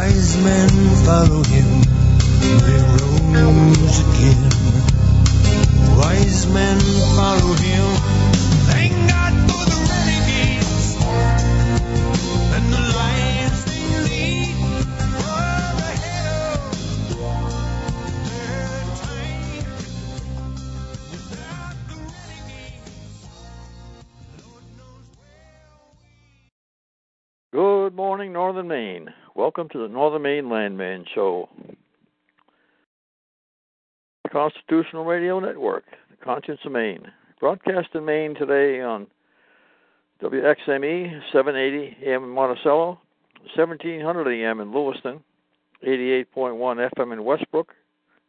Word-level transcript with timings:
Wise 0.00 0.32
men 0.42 0.70
follow 1.04 1.42
him, 1.44 1.82
they 2.64 2.80
rose 3.36 4.00
again. 4.00 4.48
Wise 5.98 6.46
men 6.54 6.80
follow 7.16 7.52
him, 7.52 7.84
thank 8.70 8.92
God 9.10 9.32
for 9.50 9.62
the 9.68 9.76
renegades 9.92 10.96
and 12.56 12.64
the 12.72 12.80
lives 12.96 13.60
they 13.66 13.84
lead. 14.08 14.56
Good 27.52 27.94
morning, 27.94 28.32
Northern 28.32 28.68
Maine. 28.68 29.12
Welcome 29.36 29.68
to 29.68 29.78
the 29.78 29.86
Northern 29.86 30.22
Maine 30.22 30.50
Landman 30.50 31.04
Show. 31.14 31.48
Constitutional 34.32 35.04
Radio 35.04 35.38
Network, 35.38 35.84
the 36.10 36.16
Conscience 36.24 36.58
of 36.64 36.72
Maine. 36.72 37.02
Broadcast 37.38 37.88
in 37.94 38.04
Maine 38.04 38.34
today 38.34 38.80
on 38.80 39.06
WXME 40.20 41.20
780 41.32 41.96
AM 42.04 42.24
in 42.24 42.30
Monticello, 42.30 43.00
1700 43.54 44.28
AM 44.28 44.58
in 44.58 44.74
Lewiston, 44.74 45.22
88.1 45.86 46.90
FM 46.96 47.12
in 47.12 47.24
Westbrook, 47.24 47.72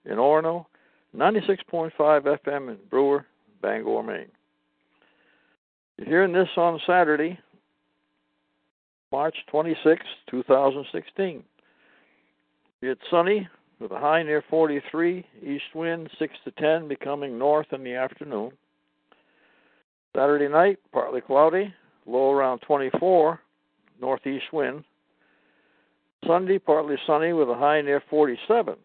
in 0.06 0.18
Orono, 0.18 0.68
96.5 1.18 1.92
FM 1.98 2.70
in 2.70 2.78
Brewer, 2.92 3.26
Bangor, 3.64 4.04
Maine. 4.04 4.32
You're 5.98 6.08
hearing 6.08 6.32
this 6.32 6.50
on 6.58 6.80
Saturday, 6.86 7.40
March 9.12 9.36
26, 9.50 10.06
2016. 10.30 11.44
It's 12.82 13.02
sunny 13.12 13.48
with 13.80 13.92
a 13.92 14.00
high 14.00 14.24
near 14.24 14.42
43, 14.50 15.26
east 15.44 15.64
wind 15.76 16.10
6 16.18 16.34
to 16.46 16.52
10, 16.52 16.88
becoming 16.88 17.38
north 17.38 17.68
in 17.74 17.84
the 17.84 17.94
afternoon. 17.94 18.52
Saturday 20.16 20.48
night, 20.48 20.80
partly 20.94 21.20
cloudy, 21.20 21.74
low 22.06 22.32
around 22.32 22.60
24, 22.60 23.40
northeast 24.00 24.46
wind. 24.54 24.84
Sunday, 26.26 26.58
partly 26.58 26.96
sunny 27.06 27.34
with 27.34 27.50
a 27.50 27.56
high 27.56 27.82
near 27.82 28.02
47, 28.10 28.76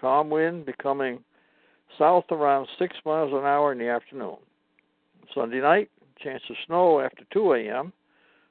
calm 0.00 0.30
wind 0.30 0.64
becoming 0.64 1.18
south 1.98 2.26
around 2.30 2.68
6 2.78 2.96
miles 3.04 3.32
an 3.32 3.44
hour 3.44 3.72
in 3.72 3.78
the 3.78 3.88
afternoon. 3.88 4.36
Sunday 5.34 5.60
night, 5.60 5.90
chance 6.22 6.42
of 6.50 6.56
snow 6.66 7.00
after 7.00 7.24
2 7.32 7.54
a.m. 7.54 7.92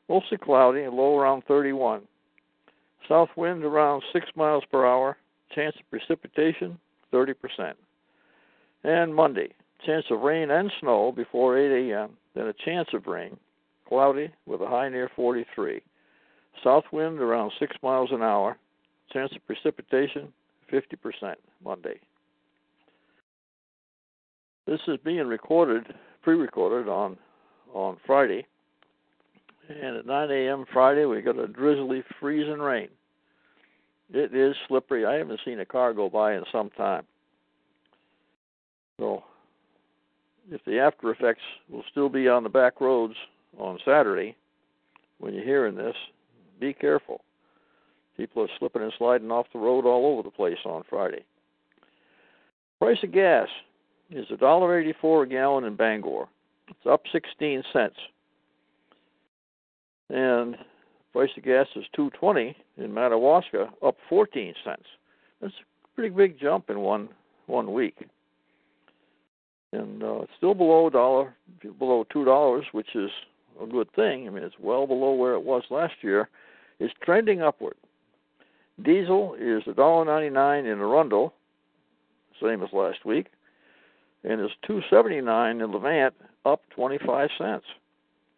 Mostly 0.09 0.37
cloudy 0.37 0.81
and 0.81 0.95
low 0.95 1.17
around 1.17 1.43
31. 1.47 2.01
South 3.07 3.29
wind 3.35 3.63
around 3.63 4.03
6 4.13 4.25
miles 4.35 4.63
per 4.71 4.85
hour. 4.85 5.17
Chance 5.53 5.75
of 5.79 5.89
precipitation 5.89 6.77
30%. 7.13 7.35
And 8.83 9.15
Monday, 9.15 9.49
chance 9.85 10.05
of 10.11 10.21
rain 10.21 10.51
and 10.51 10.71
snow 10.79 11.11
before 11.11 11.57
8 11.57 11.91
a.m. 11.91 12.11
Then 12.35 12.47
a 12.47 12.53
chance 12.53 12.89
of 12.93 13.07
rain, 13.07 13.37
cloudy 13.87 14.31
with 14.45 14.61
a 14.61 14.67
high 14.67 14.89
near 14.89 15.09
43. 15.15 15.81
South 16.63 16.83
wind 16.91 17.19
around 17.19 17.51
6 17.59 17.75
miles 17.81 18.09
an 18.11 18.21
hour. 18.21 18.57
Chance 19.11 19.33
of 19.35 19.45
precipitation 19.45 20.33
50% 20.71 21.35
Monday. 21.63 21.99
This 24.67 24.79
is 24.87 24.97
being 25.03 25.27
recorded, 25.27 25.93
pre-recorded 26.23 26.89
on 26.89 27.17
on 27.73 27.97
Friday. 28.05 28.47
And 29.69 29.97
at 29.97 30.05
9 30.05 30.31
a.m. 30.31 30.65
Friday, 30.71 31.05
we 31.05 31.21
got 31.21 31.39
a 31.39 31.47
drizzly, 31.47 32.03
freezing 32.19 32.59
rain. 32.59 32.89
It 34.13 34.35
is 34.35 34.55
slippery. 34.67 35.05
I 35.05 35.15
haven't 35.15 35.39
seen 35.43 35.59
a 35.59 35.65
car 35.65 35.93
go 35.93 36.09
by 36.09 36.35
in 36.35 36.43
some 36.51 36.69
time. 36.71 37.03
So, 38.99 39.23
if 40.51 40.63
the 40.65 40.79
after 40.79 41.11
effects 41.11 41.41
will 41.69 41.83
still 41.89 42.09
be 42.09 42.27
on 42.27 42.43
the 42.43 42.49
back 42.49 42.79
roads 42.79 43.15
on 43.57 43.79
Saturday, 43.83 44.35
when 45.17 45.33
you're 45.33 45.43
hearing 45.43 45.75
this, 45.75 45.95
be 46.59 46.73
careful. 46.73 47.21
People 48.15 48.43
are 48.43 48.49
slipping 48.59 48.83
and 48.83 48.93
sliding 48.97 49.31
off 49.31 49.47
the 49.51 49.59
road 49.59 49.85
all 49.85 50.13
over 50.13 50.23
the 50.23 50.29
place 50.29 50.59
on 50.65 50.83
Friday. 50.89 51.25
Price 52.79 52.97
of 53.03 53.11
gas 53.11 53.47
is 54.11 54.27
$1.84 54.27 55.23
a 55.23 55.25
gallon 55.27 55.63
in 55.63 55.75
Bangor. 55.75 56.27
It's 56.67 56.85
up 56.85 57.01
16 57.11 57.63
cents 57.73 57.95
and 60.09 60.55
price 61.13 61.29
of 61.37 61.43
gas 61.43 61.67
is 61.75 61.85
220 61.95 62.55
in 62.77 62.93
Madawaska, 62.93 63.69
up 63.85 63.95
14 64.09 64.53
cents. 64.63 64.83
That's 65.41 65.53
a 65.53 65.95
pretty 65.95 66.13
big 66.13 66.39
jump 66.39 66.69
in 66.69 66.79
one 66.79 67.09
one 67.47 67.73
week, 67.73 67.95
and 69.71 70.01
uh, 70.01 70.21
it's 70.21 70.31
still 70.37 70.55
below 70.55 70.89
dollar, 70.89 71.35
below 71.77 72.05
two 72.11 72.25
dollars, 72.25 72.65
which 72.71 72.95
is 72.95 73.11
a 73.61 73.67
good 73.67 73.91
thing. 73.95 74.27
I 74.27 74.31
mean, 74.31 74.43
it's 74.43 74.55
well 74.59 74.87
below 74.87 75.13
where 75.13 75.33
it 75.33 75.43
was 75.43 75.63
last 75.69 75.93
year. 76.01 76.27
It's 76.79 76.93
trending 77.03 77.41
upward. 77.41 77.75
Diesel 78.83 79.35
is 79.39 79.63
a 79.67 79.73
dollar 79.73 80.05
ninety 80.05 80.29
nine 80.29 80.65
in 80.65 80.79
Arundel, 80.79 81.33
same 82.41 82.63
as 82.63 82.69
last 82.73 83.05
week, 83.05 83.27
and 84.23 84.41
is 84.41 84.51
two 84.65 84.81
seventy 84.89 85.21
nine 85.21 85.61
in 85.61 85.71
Levant, 85.71 86.15
up 86.45 86.61
twenty 86.71 86.97
five 87.05 87.29
cents. 87.37 87.65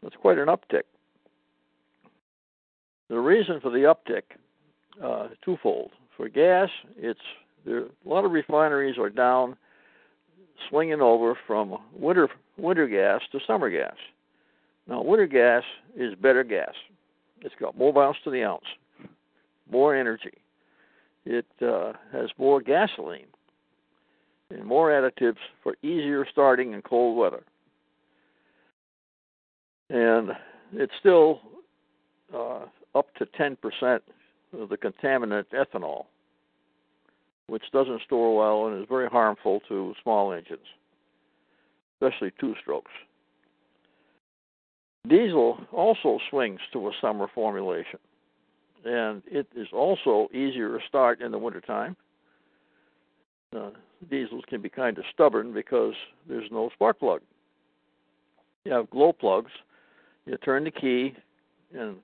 That's 0.03 0.16
quite 0.16 0.38
an 0.38 0.47
uptick. 0.47 0.83
The 3.09 3.19
reason 3.19 3.59
for 3.62 3.69
the 3.69 3.94
uptick 3.94 4.23
uh, 5.03 5.29
twofold. 5.44 5.91
For 6.16 6.28
gas, 6.29 6.69
it's 6.97 7.19
there. 7.66 7.84
A 7.84 8.09
lot 8.09 8.25
of 8.25 8.31
refineries 8.31 8.97
are 8.97 9.09
down, 9.09 9.56
swinging 10.69 11.01
over 11.01 11.38
from 11.45 11.78
winter 11.94 12.28
winter 12.57 12.88
gas 12.88 13.22
to 13.31 13.40
summer 13.45 13.69
gas. 13.69 13.95
Now, 14.88 15.01
winter 15.03 15.28
gas 15.28 15.63
is 15.95 16.16
better 16.16 16.44
gas. 16.44 16.73
It's 17.41 17.53
got 17.59 17.78
more 17.78 17.94
miles 17.94 18.16
to 18.23 18.31
the 18.31 18.44
ounce, 18.44 18.66
more 19.72 19.95
energy. 19.95 20.34
It 21.25 21.45
uh, 21.62 21.94
has 22.12 22.29
more 22.38 22.62
gasoline 22.62 23.28
and 24.50 24.66
more 24.66 24.89
additives 24.89 25.38
for 25.62 25.75
easier 25.84 26.25
starting 26.31 26.74
in 26.74 26.81
cold 26.81 27.18
weather. 27.18 27.44
And 29.89 30.31
it's 30.74 30.94
still 31.00 31.41
uh, 32.35 32.66
up 32.97 33.13
to 33.15 33.25
10% 33.25 33.99
of 34.59 34.69
the 34.69 34.77
contaminant 34.77 35.45
ethanol, 35.53 36.05
which 37.47 37.63
doesn't 37.71 38.01
store 38.03 38.35
well 38.35 38.67
and 38.67 38.81
is 38.81 38.87
very 38.89 39.07
harmful 39.07 39.61
to 39.67 39.93
small 40.01 40.31
engines, 40.31 40.65
especially 41.95 42.31
two 42.39 42.55
strokes. 42.61 42.91
Diesel 45.07 45.59
also 45.71 46.19
swings 46.29 46.59
to 46.73 46.87
a 46.87 46.91
summer 46.99 47.27
formulation, 47.33 47.99
and 48.83 49.21
it 49.25 49.47
is 49.55 49.67
also 49.71 50.27
easier 50.33 50.77
to 50.77 50.85
start 50.87 51.21
in 51.21 51.31
the 51.31 51.37
wintertime. 51.37 51.95
Uh, 53.55 53.69
diesels 54.09 54.43
can 54.47 54.61
be 54.61 54.69
kind 54.69 54.97
of 54.97 55.05
stubborn 55.13 55.53
because 55.53 55.93
there's 56.27 56.49
no 56.51 56.69
spark 56.73 56.99
plug. 56.99 57.21
You 58.65 58.73
have 58.73 58.89
glow 58.89 59.13
plugs. 59.13 59.51
You 60.25 60.35
turn 60.37 60.65
the 60.65 60.71
key, 60.71 61.15
and 61.73 61.95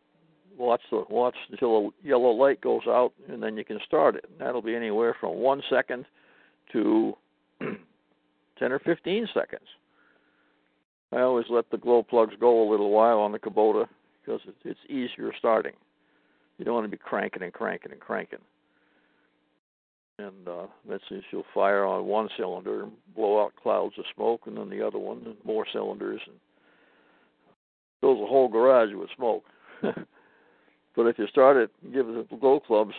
watch 0.57 0.81
the 0.91 1.03
watch 1.09 1.35
until 1.51 1.77
a 1.77 2.07
yellow 2.07 2.31
light 2.31 2.61
goes 2.61 2.83
out, 2.87 3.13
and 3.29 3.41
then 3.41 3.57
you 3.57 3.65
can 3.65 3.79
start 3.85 4.15
it. 4.15 4.25
That'll 4.39 4.61
be 4.61 4.75
anywhere 4.75 5.15
from 5.19 5.35
one 5.35 5.61
second 5.69 6.05
to 6.71 7.15
ten 7.59 8.71
or 8.71 8.79
fifteen 8.79 9.27
seconds. 9.33 9.67
I 11.11 11.21
always 11.21 11.45
let 11.49 11.69
the 11.69 11.77
glow 11.77 12.01
plugs 12.01 12.33
go 12.39 12.67
a 12.67 12.71
little 12.71 12.89
while 12.89 13.19
on 13.19 13.31
the 13.31 13.39
Kubota 13.39 13.87
because 14.25 14.41
it's 14.63 14.79
easier 14.89 15.31
starting. 15.37 15.73
You 16.57 16.65
don't 16.65 16.73
want 16.73 16.85
to 16.85 16.91
be 16.91 16.97
cranking 16.97 17.43
and 17.43 17.53
cranking 17.53 17.91
and 17.91 18.01
cranking. 18.01 18.39
And 20.19 20.47
uh, 20.47 20.67
that's 20.87 21.03
if 21.09 21.23
you'll 21.31 21.43
fire 21.53 21.85
on 21.85 22.05
one 22.05 22.29
cylinder 22.37 22.83
and 22.83 22.91
blow 23.15 23.43
out 23.43 23.53
clouds 23.61 23.95
of 23.97 24.05
smoke, 24.15 24.41
and 24.45 24.57
then 24.57 24.69
the 24.69 24.85
other 24.85 24.99
one, 24.99 25.23
and 25.25 25.35
more 25.43 25.65
cylinders, 25.73 26.21
and 26.27 26.35
fills 27.99 28.19
the 28.19 28.27
whole 28.27 28.47
garage 28.47 28.93
with 28.93 29.09
smoke. 29.15 29.43
But 30.95 31.07
if 31.07 31.17
you 31.17 31.27
start 31.27 31.57
it, 31.57 31.71
give 31.91 32.07
the 32.07 32.25
glow 32.39 32.59
clubs, 32.59 32.93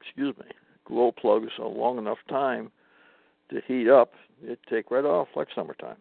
excuse 0.00 0.36
me, 0.38 0.46
glow 0.84 1.12
plugs 1.12 1.50
a 1.58 1.66
long 1.66 1.98
enough 1.98 2.18
time 2.28 2.70
to 3.50 3.60
heat 3.66 3.88
up, 3.88 4.12
it 4.42 4.58
take 4.68 4.90
right 4.90 5.04
off 5.04 5.28
like 5.34 5.48
summertime. 5.54 5.96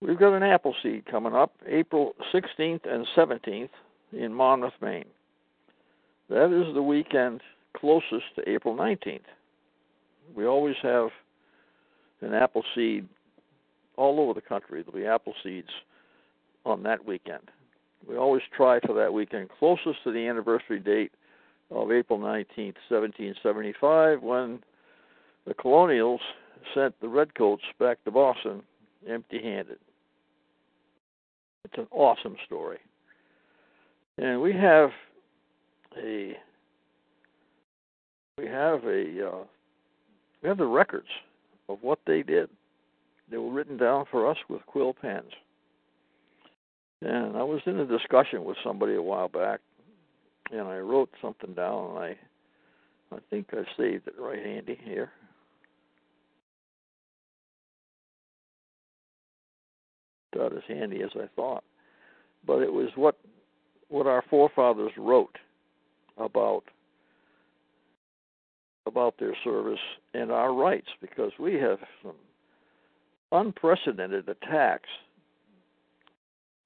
We've 0.00 0.18
got 0.18 0.34
an 0.34 0.42
Appleseed 0.42 1.06
coming 1.06 1.34
up 1.34 1.52
April 1.66 2.14
16th 2.32 2.88
and 2.88 3.06
17th 3.16 3.70
in 4.12 4.32
Monmouth, 4.32 4.74
Maine. 4.80 5.04
That 6.28 6.52
is 6.52 6.72
the 6.74 6.82
weekend 6.82 7.40
closest 7.76 8.34
to 8.36 8.48
April 8.48 8.76
19th. 8.76 9.20
We 10.36 10.46
always 10.46 10.76
have 10.82 11.08
an 12.20 12.34
apple 12.34 12.62
seed 12.74 13.08
all 13.96 14.20
over 14.20 14.34
the 14.34 14.40
country. 14.40 14.82
There'll 14.82 14.92
be 14.92 15.06
Appleseeds 15.06 15.70
on 16.64 16.82
that 16.84 17.04
weekend. 17.04 17.50
We 18.06 18.16
always 18.16 18.42
try 18.56 18.80
for 18.80 18.94
that 18.94 19.12
weekend 19.12 19.48
closest 19.58 20.02
to 20.04 20.12
the 20.12 20.26
anniversary 20.26 20.80
date 20.80 21.12
of 21.70 21.92
April 21.92 22.18
19th, 22.18 22.76
1775, 22.88 24.22
when 24.22 24.60
the 25.46 25.54
colonials 25.54 26.20
sent 26.74 26.98
the 27.00 27.08
redcoats 27.08 27.62
back 27.78 28.02
to 28.04 28.10
Boston 28.10 28.62
empty 29.08 29.40
handed. 29.42 29.78
It's 31.64 31.78
an 31.78 31.86
awesome 31.90 32.36
story. 32.46 32.78
And 34.16 34.40
we 34.40 34.52
have 34.54 34.90
a 35.96 36.36
we 38.38 38.46
have 38.46 38.84
a 38.84 39.28
uh, 39.28 39.44
we 40.42 40.48
have 40.48 40.58
the 40.58 40.66
records 40.66 41.08
of 41.68 41.78
what 41.82 41.98
they 42.06 42.22
did. 42.22 42.48
They 43.30 43.36
were 43.36 43.52
written 43.52 43.76
down 43.76 44.06
for 44.10 44.28
us 44.28 44.38
with 44.48 44.64
quill 44.66 44.94
pens. 44.94 45.32
And 47.02 47.36
I 47.36 47.42
was 47.42 47.60
in 47.66 47.78
a 47.78 47.86
discussion 47.86 48.44
with 48.44 48.56
somebody 48.64 48.94
a 48.94 49.02
while 49.02 49.28
back, 49.28 49.60
and 50.50 50.62
I 50.62 50.78
wrote 50.78 51.10
something 51.22 51.54
down, 51.54 51.90
and 51.90 51.98
I 51.98 52.16
I 53.10 53.18
think 53.30 53.48
I 53.52 53.62
saved 53.76 54.06
it 54.06 54.14
right 54.18 54.44
handy 54.44 54.78
here. 54.84 55.10
Not 60.34 60.52
as 60.52 60.62
handy 60.68 61.02
as 61.02 61.10
I 61.14 61.26
thought, 61.34 61.64
but 62.46 62.62
it 62.62 62.72
was 62.72 62.90
what 62.96 63.16
what 63.88 64.06
our 64.06 64.22
forefathers 64.28 64.92
wrote 64.96 65.36
about 66.18 66.64
about 68.86 69.14
their 69.18 69.36
service 69.44 69.78
and 70.14 70.30
our 70.30 70.52
rights 70.52 70.88
because 71.00 71.32
we 71.38 71.54
have 71.54 71.78
some 72.02 72.16
unprecedented 73.32 74.28
attacks. 74.28 74.88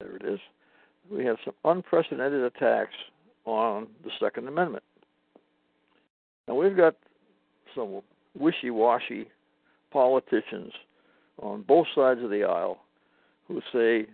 There 0.02 0.16
it 0.16 0.34
is. 0.34 0.40
We 1.10 1.24
have 1.24 1.36
some 1.44 1.54
unprecedented 1.64 2.42
attacks 2.42 2.94
on 3.44 3.86
the 4.04 4.10
Second 4.20 4.48
Amendment. 4.48 4.84
Now 6.48 6.54
we've 6.54 6.76
got 6.76 6.96
some 7.74 8.00
wishy-washy 8.38 9.28
politicians 9.92 10.72
on 11.40 11.62
both 11.62 11.86
sides 11.94 12.22
of 12.22 12.30
the 12.30 12.44
aisle 12.44 12.78
who 13.46 13.60
say, 13.72 14.06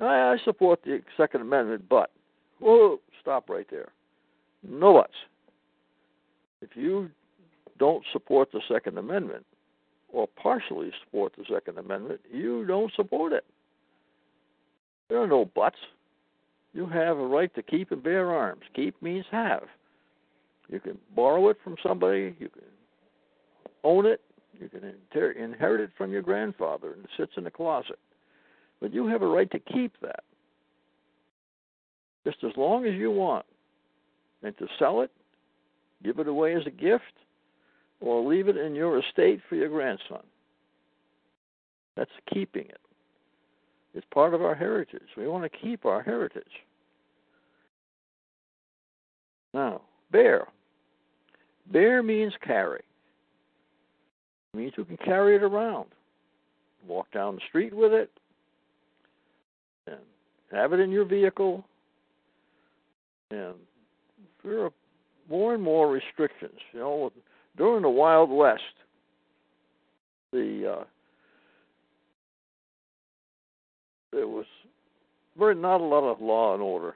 I 0.00 0.36
support 0.44 0.80
the 0.84 1.00
Second 1.16 1.42
Amendment, 1.42 1.84
but, 1.88 2.10
whoa, 2.58 3.00
stop 3.20 3.48
right 3.48 3.66
there. 3.70 3.92
No 4.66 4.94
buts. 4.94 5.12
If 6.62 6.70
you 6.74 7.10
don't 7.78 8.04
support 8.12 8.50
the 8.52 8.60
Second 8.70 8.98
Amendment, 8.98 9.46
or 10.12 10.26
partially 10.26 10.90
support 11.04 11.32
the 11.36 11.44
Second 11.52 11.78
Amendment, 11.78 12.20
you 12.30 12.66
don't 12.66 12.92
support 12.94 13.32
it. 13.32 13.44
There 15.10 15.20
are 15.20 15.26
no 15.26 15.44
buts. 15.44 15.76
You 16.72 16.86
have 16.86 17.18
a 17.18 17.26
right 17.26 17.54
to 17.56 17.62
keep 17.62 17.90
and 17.90 18.02
bear 18.02 18.30
arms. 18.30 18.62
Keep 18.74 19.02
means 19.02 19.26
have. 19.30 19.64
You 20.68 20.80
can 20.80 20.96
borrow 21.14 21.48
it 21.48 21.58
from 21.62 21.76
somebody, 21.82 22.34
you 22.38 22.48
can 22.48 22.62
own 23.82 24.06
it, 24.06 24.20
you 24.58 24.68
can 24.68 24.84
inter- 24.84 25.32
inherit 25.32 25.80
it 25.80 25.90
from 25.98 26.12
your 26.12 26.22
grandfather, 26.22 26.92
and 26.92 27.04
it 27.04 27.10
sits 27.16 27.32
in 27.36 27.44
the 27.44 27.50
closet. 27.50 27.98
But 28.80 28.94
you 28.94 29.08
have 29.08 29.22
a 29.22 29.26
right 29.26 29.50
to 29.50 29.58
keep 29.58 29.92
that 30.00 30.22
just 32.24 32.38
as 32.44 32.52
long 32.56 32.86
as 32.86 32.94
you 32.94 33.10
want. 33.10 33.46
And 34.42 34.56
to 34.58 34.66
sell 34.78 35.02
it, 35.02 35.10
give 36.02 36.18
it 36.18 36.28
away 36.28 36.54
as 36.54 36.62
a 36.66 36.70
gift, 36.70 37.04
or 38.00 38.26
leave 38.26 38.48
it 38.48 38.56
in 38.56 38.74
your 38.74 38.98
estate 38.98 39.40
for 39.48 39.56
your 39.56 39.68
grandson. 39.68 40.22
That's 41.96 42.10
keeping 42.32 42.66
it. 42.66 42.80
It's 43.94 44.06
part 44.12 44.34
of 44.34 44.42
our 44.42 44.54
heritage. 44.54 45.08
We 45.16 45.26
want 45.26 45.50
to 45.50 45.58
keep 45.58 45.84
our 45.84 46.02
heritage. 46.02 46.44
Now, 49.52 49.82
bear. 50.12 50.46
Bear 51.72 52.02
means 52.02 52.32
carry. 52.44 52.82
It 54.52 54.56
means 54.56 54.72
you 54.76 54.84
can 54.84 54.96
carry 54.96 55.36
it 55.36 55.42
around. 55.42 55.86
Walk 56.86 57.10
down 57.12 57.36
the 57.36 57.40
street 57.48 57.74
with 57.74 57.92
it 57.92 58.10
and 59.86 59.98
have 60.52 60.72
it 60.72 60.80
in 60.80 60.90
your 60.90 61.04
vehicle. 61.04 61.64
And 63.30 63.54
there 64.44 64.64
are 64.64 64.70
more 65.28 65.54
and 65.54 65.62
more 65.62 65.90
restrictions. 65.90 66.58
You 66.72 66.80
know, 66.80 67.12
during 67.56 67.82
the 67.82 67.90
Wild 67.90 68.30
West, 68.30 68.62
the 70.32 70.78
uh, 70.80 70.84
there 74.12 74.28
was 74.28 74.46
very 75.38 75.54
not 75.54 75.80
a 75.80 75.84
lot 75.84 76.04
of 76.04 76.20
law 76.20 76.54
and 76.54 76.62
order, 76.62 76.94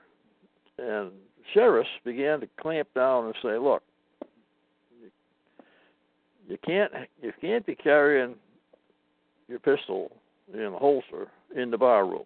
and 0.79 1.11
sheriffs 1.53 1.89
began 2.05 2.41
to 2.41 2.49
clamp 2.61 2.89
down 2.95 3.27
and 3.27 3.35
say, 3.43 3.59
"Look, 3.59 3.83
you 6.49 6.59
can't 6.65 6.93
you 7.23 7.33
can't 7.41 7.65
be 7.65 7.75
carrying 7.75 8.37
your 9.49 9.59
pistol 9.59 10.13
in 10.53 10.61
a 10.61 10.79
holster 10.79 11.29
in 11.57 11.71
the 11.71 11.79
bar 11.79 12.07
room. 12.07 12.25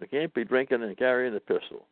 You 0.00 0.06
can't 0.06 0.34
be 0.34 0.44
drinking 0.44 0.82
and 0.82 0.96
carrying 0.96 1.34
the 1.34 1.40
pistol. 1.40 1.86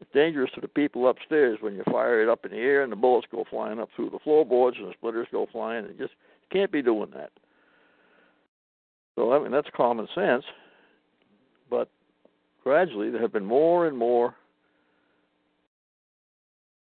It's 0.00 0.10
dangerous 0.12 0.50
to 0.54 0.60
the 0.60 0.68
people 0.68 1.08
upstairs 1.08 1.58
when 1.60 1.74
you 1.74 1.82
fire 1.84 2.22
it 2.22 2.28
up 2.28 2.44
in 2.44 2.50
the 2.50 2.58
air 2.58 2.82
and 2.82 2.90
the 2.90 2.96
bullets 2.96 3.28
go 3.30 3.44
flying 3.48 3.78
up 3.78 3.88
through 3.94 4.10
the 4.10 4.18
floorboards 4.18 4.76
and 4.78 4.88
the 4.88 4.92
splinters 4.92 5.28
go 5.30 5.46
flying. 5.50 5.84
And 5.84 5.96
just 5.98 6.12
you 6.50 6.58
can't 6.58 6.72
be 6.72 6.82
doing 6.82 7.10
that. 7.14 7.30
So 9.16 9.32
I 9.32 9.38
mean 9.38 9.52
that's 9.52 9.68
common 9.76 10.08
sense, 10.14 10.44
but 11.70 11.88
gradually 12.62 13.10
there 13.10 13.20
have 13.20 13.32
been 13.32 13.44
more 13.44 13.86
and 13.86 13.96
more 13.96 14.34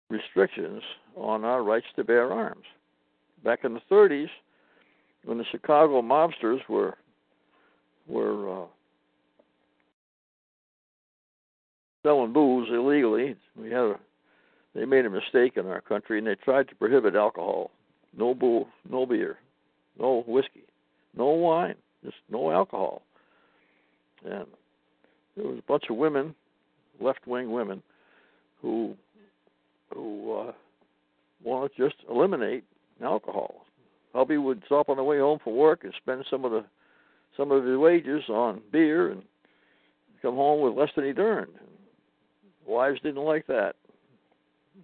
restrictions 0.09 0.81
on 1.15 1.43
our 1.43 1.63
rights 1.63 1.87
to 1.95 2.03
bear 2.03 2.31
arms. 2.31 2.65
Back 3.43 3.59
in 3.63 3.73
the 3.73 3.81
30s, 3.91 4.29
when 5.23 5.37
the 5.37 5.45
Chicago 5.51 6.01
mobsters 6.01 6.59
were 6.69 6.95
were 8.07 8.63
uh, 8.63 8.65
selling 12.05 12.33
booze 12.33 12.69
illegally. 12.71 13.35
We 13.59 13.69
had 13.69 13.79
a, 13.79 13.99
they 14.75 14.85
made 14.85 15.05
a 15.05 15.09
mistake 15.09 15.53
in 15.57 15.65
our 15.65 15.81
country 15.81 16.19
and 16.19 16.27
they 16.27 16.35
tried 16.35 16.67
to 16.69 16.75
prohibit 16.75 17.15
alcohol. 17.15 17.71
No 18.15 18.35
booze, 18.35 18.67
no 18.89 19.05
beer, 19.05 19.37
no 19.99 20.23
whiskey, 20.27 20.65
no 21.17 21.29
wine, 21.29 21.75
just 22.03 22.17
no 22.29 22.51
alcohol. 22.51 23.01
And 24.23 24.45
there 25.35 25.47
was 25.47 25.59
a 25.59 25.67
bunch 25.67 25.83
of 25.89 25.97
women, 25.97 26.33
left-wing 26.99 27.51
women, 27.51 27.81
who 28.61 28.95
who 29.93 30.33
uh, 30.33 30.51
wanted 31.43 31.75
to 31.75 31.89
just 31.89 31.95
eliminate 32.09 32.63
alcohol. 33.03 33.65
Hubby 34.13 34.37
would 34.37 34.63
stop 34.65 34.89
on 34.89 34.97
the 34.97 35.03
way 35.03 35.19
home 35.19 35.39
from 35.43 35.55
work 35.55 35.83
and 35.83 35.93
spend 36.01 36.25
some 36.29 36.45
of 36.45 36.51
the 36.51 36.65
some 37.37 37.51
of 37.51 37.65
his 37.65 37.77
wages 37.77 38.23
on 38.29 38.61
beer 38.71 39.11
and 39.11 39.21
come 40.21 40.35
home 40.35 40.61
with 40.61 40.77
less 40.77 40.89
than 40.95 41.05
he'd 41.05 41.19
earned. 41.19 41.51
Wives 42.65 42.99
didn't 43.01 43.23
like 43.23 43.45
that. 43.47 43.75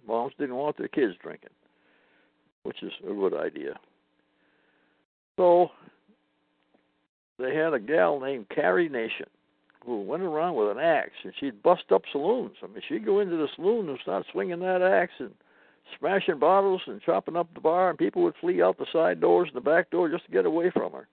Moms 0.06 0.34
didn't 0.38 0.54
want 0.54 0.76
their 0.78 0.88
kids 0.88 1.14
drinking, 1.22 1.50
which 2.62 2.82
is 2.82 2.92
a 3.04 3.12
good 3.12 3.34
idea. 3.34 3.74
So 5.36 5.70
they 7.38 7.54
had 7.54 7.74
a 7.74 7.80
gal 7.80 8.20
named 8.20 8.46
Carrie 8.54 8.88
Nation 8.88 9.26
who 9.84 10.02
went 10.02 10.22
around 10.22 10.54
with 10.54 10.70
an 10.70 10.78
axe 10.78 11.10
and 11.24 11.32
she'd 11.38 11.62
bust 11.62 11.84
up 11.92 12.02
saloons. 12.12 12.56
I 12.62 12.66
mean, 12.66 12.82
she'd 12.88 13.04
go 13.04 13.20
into 13.20 13.36
the 13.36 13.48
saloon 13.56 13.88
and 13.88 13.98
start 14.00 14.26
swinging 14.32 14.60
that 14.60 14.82
axe 14.82 15.12
and 15.18 15.32
smashing 15.98 16.38
bottles 16.38 16.82
and 16.86 17.02
chopping 17.02 17.36
up 17.36 17.52
the 17.54 17.60
bar, 17.60 17.90
and 17.90 17.98
people 17.98 18.22
would 18.22 18.34
flee 18.40 18.62
out 18.62 18.78
the 18.78 18.86
side 18.92 19.20
doors 19.20 19.48
and 19.48 19.56
the 19.56 19.70
back 19.70 19.90
door 19.90 20.08
just 20.08 20.24
to 20.26 20.32
get 20.32 20.46
away 20.46 20.70
from 20.70 20.92
her. 20.92 21.08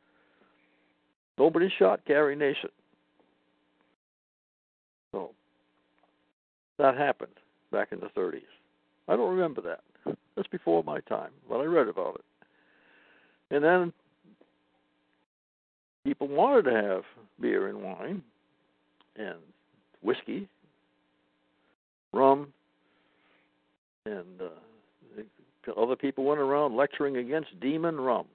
Nobody 1.38 1.72
shot 1.78 2.06
Carrie 2.06 2.36
Nation. 2.36 2.70
So 5.12 5.32
that 6.78 6.98
happened 6.98 7.32
back 7.72 7.90
in 7.92 8.00
the 8.00 8.10
30s. 8.18 8.42
I 9.08 9.16
don't 9.16 9.36
remember 9.36 9.62
that. 9.62 9.82
That's 10.36 10.48
before 10.48 10.84
my 10.84 11.00
time, 11.02 11.32
but 11.50 11.58
I 11.58 11.66
read 11.66 11.88
about 11.88 12.16
it. 12.16 13.56
And 13.56 13.64
then 13.64 13.94
people 16.04 16.28
wanted 16.28 16.64
to 16.64 16.72
have 16.72 17.04
beer 17.42 17.68
and 17.68 17.82
wine 17.82 18.22
and 19.16 19.38
whiskey, 20.02 20.48
rum, 22.14 22.54
and 24.06 24.42
uh, 24.42 25.72
other 25.80 25.96
people 25.96 26.24
went 26.24 26.40
around 26.40 26.76
lecturing 26.76 27.18
against 27.18 27.60
demon 27.60 28.00
rum. 28.00 28.26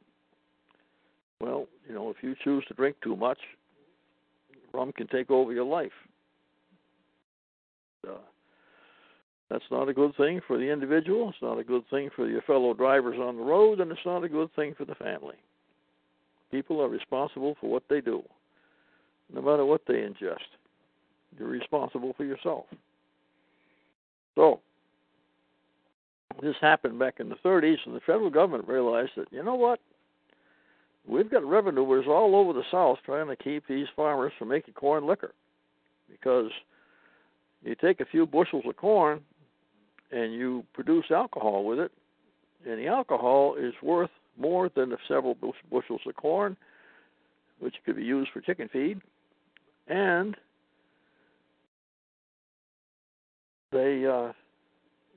Well, 1.40 1.66
you 1.88 1.94
know, 1.94 2.10
if 2.10 2.16
you 2.22 2.34
choose 2.42 2.64
to 2.68 2.74
drink 2.74 2.96
too 3.02 3.16
much, 3.16 3.38
rum 4.72 4.92
can 4.92 5.06
take 5.08 5.30
over 5.30 5.52
your 5.52 5.64
life. 5.64 5.92
Uh, 8.06 8.12
that's 9.50 9.64
not 9.70 9.88
a 9.88 9.94
good 9.94 10.16
thing 10.16 10.40
for 10.46 10.58
the 10.58 10.70
individual. 10.70 11.28
It's 11.28 11.42
not 11.42 11.58
a 11.58 11.64
good 11.64 11.84
thing 11.90 12.10
for 12.14 12.28
your 12.28 12.42
fellow 12.42 12.74
drivers 12.74 13.18
on 13.20 13.36
the 13.36 13.42
road, 13.42 13.80
and 13.80 13.90
it's 13.90 14.00
not 14.04 14.24
a 14.24 14.28
good 14.28 14.54
thing 14.54 14.74
for 14.76 14.84
the 14.84 14.94
family. 14.94 15.36
People 16.50 16.80
are 16.80 16.88
responsible 16.88 17.56
for 17.60 17.68
what 17.68 17.82
they 17.88 18.00
do, 18.00 18.22
no 19.32 19.42
matter 19.42 19.64
what 19.64 19.82
they 19.86 19.94
ingest. 19.94 20.38
You're 21.38 21.48
responsible 21.48 22.12
for 22.16 22.24
yourself. 22.24 22.66
So, 24.34 24.60
this 26.42 26.56
happened 26.60 26.98
back 26.98 27.20
in 27.20 27.28
the 27.28 27.36
30s, 27.44 27.76
and 27.86 27.94
the 27.94 28.00
federal 28.00 28.30
government 28.30 28.68
realized 28.68 29.12
that, 29.16 29.28
you 29.30 29.42
know 29.42 29.54
what? 29.54 29.80
We've 31.06 31.30
got 31.30 31.44
revenuers 31.44 32.06
all 32.08 32.34
over 32.34 32.52
the 32.52 32.64
South 32.70 32.98
trying 33.04 33.28
to 33.28 33.36
keep 33.36 33.66
these 33.68 33.86
farmers 33.94 34.32
from 34.38 34.48
making 34.48 34.74
corn 34.74 35.06
liquor. 35.06 35.32
Because 36.10 36.50
you 37.62 37.74
take 37.74 38.00
a 38.00 38.06
few 38.06 38.26
bushels 38.26 38.64
of 38.66 38.76
corn 38.76 39.20
and 40.10 40.32
you 40.32 40.64
produce 40.72 41.06
alcohol 41.10 41.64
with 41.64 41.78
it, 41.78 41.92
and 42.66 42.78
the 42.78 42.86
alcohol 42.86 43.56
is 43.58 43.74
worth 43.82 44.10
more 44.38 44.70
than 44.74 44.90
the 44.90 44.98
several 45.06 45.36
bushels 45.70 46.00
of 46.06 46.16
corn, 46.16 46.56
which 47.60 47.74
could 47.84 47.96
be 47.96 48.04
used 48.04 48.30
for 48.32 48.40
chicken 48.40 48.68
feed, 48.72 49.00
and 49.88 50.36
they 53.74 54.06
uh, 54.06 54.32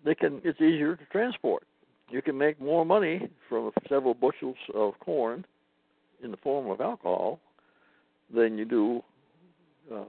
they 0.03 0.15
can 0.15 0.41
it's 0.43 0.59
easier 0.59 0.97
to 0.97 1.05
transport. 1.05 1.63
You 2.09 2.21
can 2.21 2.37
make 2.37 2.59
more 2.59 2.85
money 2.85 3.29
from 3.47 3.71
several 3.87 4.13
bushels 4.13 4.57
of 4.73 4.99
corn 4.99 5.45
in 6.23 6.31
the 6.31 6.37
form 6.37 6.69
of 6.69 6.81
alcohol 6.81 7.39
than 8.33 8.57
you 8.57 8.65
do, 8.65 9.03
uh, 9.93 10.03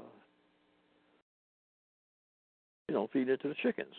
you 2.88 2.94
know, 2.94 3.08
feed 3.12 3.28
it 3.28 3.42
to 3.42 3.48
the 3.48 3.54
chickens. 3.62 3.94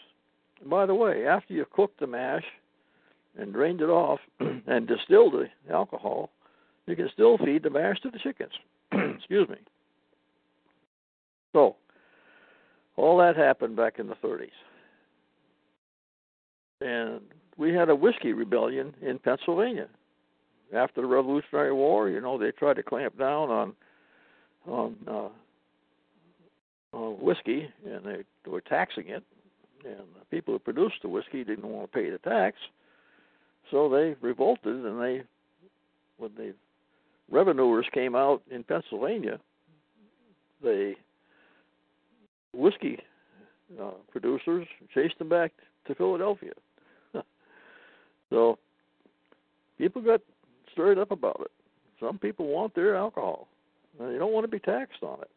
And 0.62 0.70
by 0.70 0.86
the 0.86 0.96
way, 0.96 1.28
after 1.28 1.54
you've 1.54 1.72
cooked 1.72 2.00
the 2.00 2.08
mash 2.08 2.46
and 3.38 3.54
drained 3.54 3.82
it 3.82 3.90
off 3.90 4.20
and 4.40 4.88
distilled 4.88 5.34
the 5.34 5.74
alcohol, 5.74 6.32
you 6.88 6.96
can 6.96 7.10
still 7.14 7.38
feed 7.38 7.64
the 7.64 7.70
mash 7.70 8.00
to 8.02 8.10
the 8.10 8.20
chickens. 8.20 8.54
Excuse 8.92 9.48
me. 9.48 9.58
So, 11.54 11.76
all 13.00 13.18
that 13.18 13.36
happened 13.36 13.76
back 13.76 14.00
in 14.00 14.08
the 14.08 14.16
30s. 14.16 14.50
And 16.82 17.22
we 17.58 17.74
had 17.74 17.90
a 17.90 17.96
whiskey 17.96 18.34
rebellion 18.34 18.94
in 19.02 19.20
Pennsylvania. 19.20 19.88
After 20.74 21.02
the 21.02 21.08
Revolutionary 21.08 21.74
War, 21.74 22.10
you 22.10 22.22
know, 22.22 22.38
they 22.38 22.52
tried 22.52 22.76
to 22.76 22.84
clamp 22.84 23.18
down 23.18 23.50
on 23.50 23.74
on 24.68 24.96
uh, 25.08 25.30
on 26.96 27.14
whiskey, 27.20 27.70
and 27.86 28.06
they, 28.06 28.24
they 28.46 28.52
were 28.52 28.62
taxing 28.62 29.08
it. 29.08 29.24
And 29.84 30.06
the 30.20 30.26
people 30.30 30.54
who 30.54 30.60
produced 30.60 31.02
the 31.02 31.10
whiskey 31.10 31.44
didn't 31.44 31.66
want 31.66 31.92
to 31.92 31.98
pay 31.98 32.10
the 32.10 32.18
tax, 32.20 32.58
so 33.72 33.90
they 33.90 34.16
revolted. 34.22 34.86
And 34.86 35.02
they, 35.02 35.24
when 36.18 36.32
the 36.36 36.54
revenuers 37.32 37.88
came 37.94 38.16
out 38.16 38.42
in 38.52 38.64
Pennsylvania, 38.64 39.40
the 40.62 40.94
whiskey 42.54 43.00
uh, 43.80 43.92
producers 44.12 44.68
chased 44.94 45.18
them 45.20 45.30
back 45.30 45.52
to 45.88 45.96
Philadelphia. 45.96 46.54
so 48.30 48.58
people 49.78 50.02
got 50.02 50.22
stirred 50.72 50.98
up 50.98 51.12
about 51.12 51.42
it. 51.42 51.52
Some 52.00 52.18
people 52.18 52.48
want 52.48 52.74
their 52.76 52.96
alcohol. 52.96 53.48
They 54.00 54.18
don't 54.18 54.32
want 54.32 54.46
to 54.46 54.52
be 54.52 54.60
taxed 54.60 55.04
on 55.04 55.22
it. 55.22 55.30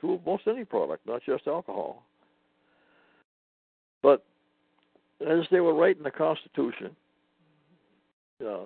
To 0.00 0.18
most 0.24 0.44
any 0.46 0.64
product, 0.64 1.06
not 1.06 1.22
just 1.24 1.46
alcohol. 1.46 2.02
But 4.02 4.24
as 5.20 5.40
they 5.50 5.60
were 5.60 5.74
writing 5.74 6.02
the 6.02 6.10
Constitution, 6.10 6.96
uh, 8.44 8.64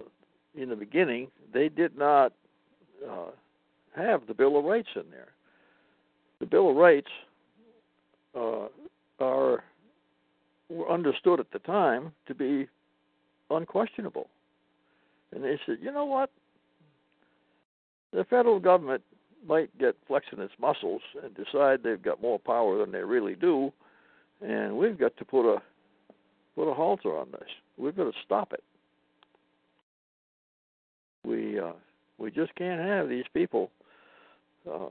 in 0.57 0.69
the 0.69 0.77
beginning, 0.77 1.29
they 1.53 1.69
did 1.69 1.99
not 1.99 2.33
uh, 3.09 3.31
have 3.97 4.27
the 4.27 4.35
Bill 4.35 4.57
of 4.57 4.65
Rights 4.65 4.89
in 4.95 5.11
there. 5.11 5.29
The 6.39 6.47
Bill 6.47 6.71
of 6.71 6.77
Rights 6.77 7.11
uh, 8.37 8.69
are 9.21 9.65
were 10.71 10.91
understood 10.91 11.41
at 11.41 11.51
the 11.53 11.59
time 11.61 12.13
to 12.27 12.35
be 12.35 12.67
unquestionable. 13.51 14.29
And 15.33 15.45
they 15.45 15.59
said, 15.67 15.79
you 15.83 15.93
know 15.93 16.05
what? 16.05 16.31
The 18.13 18.25
federal 18.25 18.61
government 18.61 19.03
might 19.47 19.77
get 19.79 19.97
flexing 20.07 20.41
its 20.41 20.55
muscles 20.61 21.03
and 21.23 21.35
decide 21.35 21.83
they've 21.83 22.01
got 22.01 22.23
more 22.23 22.39
power 22.39 22.79
than 22.79 22.93
they 22.93 23.03
really 23.03 23.35
do, 23.35 23.73
and 24.41 24.77
we've 24.77 24.99
got 24.99 25.17
to 25.19 25.25
put 25.25 25.53
a 25.53 25.61
put 26.55 26.71
a 26.71 26.75
halter 26.75 27.17
on 27.17 27.31
this. 27.33 27.49
We've 27.77 27.97
got 27.97 28.05
to 28.05 28.13
stop 28.25 28.53
it. 28.53 28.63
We 31.25 31.59
uh, 31.59 31.73
we 32.19 32.31
just 32.31 32.55
can't 32.55 32.81
have 32.81 33.09
these 33.09 33.25
people 33.35 33.71
uh, 34.73 34.89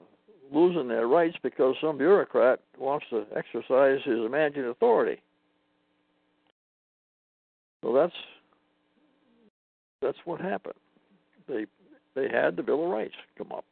losing 0.53 0.87
their 0.87 1.07
rights 1.07 1.35
because 1.41 1.75
some 1.81 1.97
bureaucrat 1.97 2.59
wants 2.77 3.05
to 3.09 3.25
exercise 3.35 3.99
his 4.05 4.19
imagined 4.19 4.65
authority. 4.65 5.21
So 7.81 7.93
that's 7.93 8.13
that's 10.01 10.17
what 10.25 10.39
happened. 10.39 10.75
They 11.47 11.65
they 12.15 12.29
had 12.29 12.55
the 12.55 12.63
Bill 12.63 12.85
of 12.85 12.91
Rights 12.91 13.15
come 13.37 13.51
up. 13.51 13.65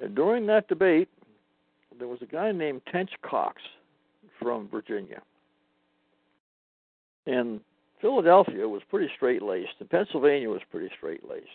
And 0.00 0.14
during 0.14 0.46
that 0.46 0.68
debate, 0.68 1.08
there 1.98 2.06
was 2.06 2.20
a 2.22 2.26
guy 2.26 2.52
named 2.52 2.82
Tench 2.92 3.10
Coxe 3.22 3.62
from 4.40 4.68
Virginia. 4.68 5.22
And 7.26 7.60
Philadelphia 8.00 8.68
was 8.68 8.82
pretty 8.88 9.10
straight 9.16 9.42
laced, 9.42 9.72
and 9.80 9.90
Pennsylvania 9.90 10.48
was 10.48 10.62
pretty 10.70 10.88
straight 10.96 11.28
laced. 11.28 11.46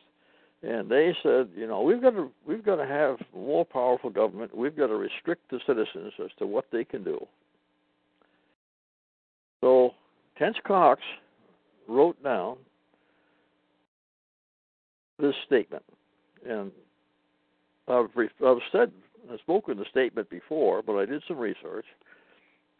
And 0.64 0.90
they 0.90 1.14
said, 1.22 1.50
you 1.56 1.68
know, 1.68 1.82
we've 1.82 2.02
got 2.02 2.12
to 2.12 2.32
we've 2.48 2.64
got 2.64 2.78
to 2.78 2.86
have 2.86 3.18
more 3.36 3.66
powerful 3.66 4.10
government. 4.10 4.56
We've 4.56 4.76
got 4.76 4.88
to 4.88 4.96
restrict 4.96 5.52
the 5.52 5.60
citizens 5.68 6.14
as 6.24 6.32
to 6.40 6.48
what 6.48 6.66
they 6.72 6.86
can 6.86 7.04
do. 7.04 7.28
So 9.60 9.92
Tench 10.38 10.56
Coxe 10.66 11.02
wrote 11.88 12.22
down 12.24 12.58
this 15.20 15.36
statement, 15.46 15.84
and 16.48 16.72
I've, 17.90 18.08
I've 18.46 18.58
said 18.72 18.92
I've 19.32 19.40
spoken 19.40 19.78
the 19.78 19.86
statement 19.92 20.30
before, 20.30 20.82
but 20.82 20.98
I 20.98 21.06
did 21.06 21.24
some 21.28 21.38
research, 21.38 21.86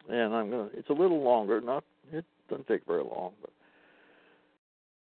and 0.08 0.34
I'm 0.34 0.50
gonna. 0.50 0.68
It's 0.72 0.88
a 0.88 0.94
little 0.94 1.22
longer. 1.22 1.60
Not 1.60 1.84
it 2.12 2.24
doesn't 2.48 2.66
take 2.66 2.86
very 2.86 3.04
long, 3.04 3.32
but 3.42 3.50